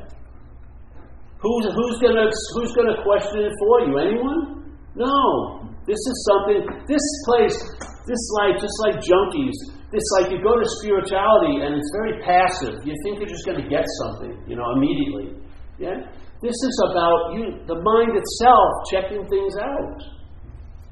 Who's, 1.43 1.66
who's 1.66 1.97
going 1.99 2.14
who's 2.14 2.72
gonna 2.79 3.03
question 3.03 3.43
it 3.43 3.55
for 3.59 3.91
you? 3.91 3.99
Anyone? 3.99 4.70
No. 4.95 5.66
This 5.83 5.99
is 5.99 6.16
something, 6.31 6.62
this 6.87 7.07
place 7.27 7.59
this 8.07 8.23
life, 8.41 8.61
just 8.61 8.77
like 8.85 9.01
junkies, 9.01 9.57
this 9.89 10.05
like 10.19 10.29
you 10.33 10.43
go 10.43 10.59
to 10.59 10.67
spirituality 10.83 11.65
and 11.65 11.73
it's 11.73 11.91
very 11.97 12.21
passive. 12.21 12.85
You 12.85 12.93
think 13.05 13.21
you're 13.21 13.33
just 13.33 13.47
going 13.47 13.63
to 13.63 13.69
get 13.69 13.85
something, 14.05 14.45
you 14.47 14.57
know, 14.57 14.67
immediately. 14.77 15.41
Yeah? 15.79 16.05
This 16.43 16.53
is 16.53 16.77
about 16.93 17.33
you, 17.33 17.65
the 17.65 17.81
mind 17.81 18.13
itself 18.13 18.69
checking 18.93 19.25
things 19.29 19.55
out. 19.57 20.01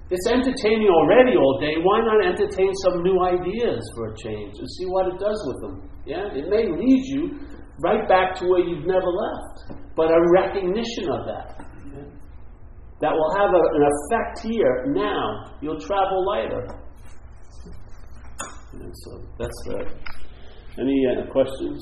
It's 0.08 0.28
entertaining 0.28 0.88
already 0.88 1.36
all 1.36 1.60
day. 1.60 1.76
Why 1.80 2.00
not 2.04 2.24
entertain 2.24 2.72
some 2.84 3.02
new 3.02 3.20
ideas 3.20 3.80
for 3.96 4.12
a 4.12 4.16
change 4.16 4.54
and 4.56 4.68
see 4.78 4.86
what 4.86 5.08
it 5.08 5.18
does 5.18 5.40
with 5.48 5.58
them? 5.60 5.90
Yeah? 6.06 6.32
It 6.32 6.48
may 6.48 6.68
lead 6.68 7.02
you 7.12 7.40
right 7.80 8.08
back 8.08 8.36
to 8.40 8.46
where 8.46 8.60
you've 8.60 8.86
never 8.86 9.08
left, 9.08 9.82
but 9.96 10.08
a 10.08 10.20
recognition 10.32 11.10
of 11.10 11.26
that. 11.26 11.72
That 13.02 13.10
will 13.10 13.34
have 13.34 13.50
a, 13.50 13.62
an 13.74 13.82
effect 13.82 14.46
here 14.46 14.86
now. 14.94 15.58
You'll 15.60 15.80
travel 15.80 16.24
lighter. 16.24 16.81
And 18.72 18.92
so 18.94 19.20
that's 19.38 19.60
the. 19.66 19.86
Any 20.78 21.04
uh, 21.06 21.30
questions? 21.30 21.80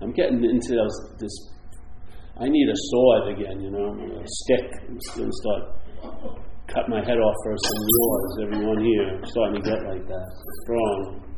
I'm 0.00 0.12
getting 0.12 0.44
into 0.44 0.74
those, 0.74 1.16
this. 1.18 1.32
I 2.38 2.48
need 2.48 2.68
a 2.68 2.76
sword 2.90 3.38
again, 3.38 3.60
you 3.60 3.70
know, 3.70 3.88
a 3.88 4.24
stick. 4.26 4.68
I'm 4.88 4.98
going 5.16 5.30
to 5.30 5.36
start 5.40 5.82
cut 6.68 6.88
my 6.88 7.04
head 7.04 7.18
off 7.18 7.36
first 7.44 7.64
and 7.64 7.88
yours, 7.88 8.38
everyone 8.42 8.84
here. 8.84 9.08
I'm 9.16 9.24
starting 9.26 9.62
to 9.62 9.70
get 9.70 9.80
like 9.88 10.06
that. 10.08 10.26
Strong. 10.64 11.31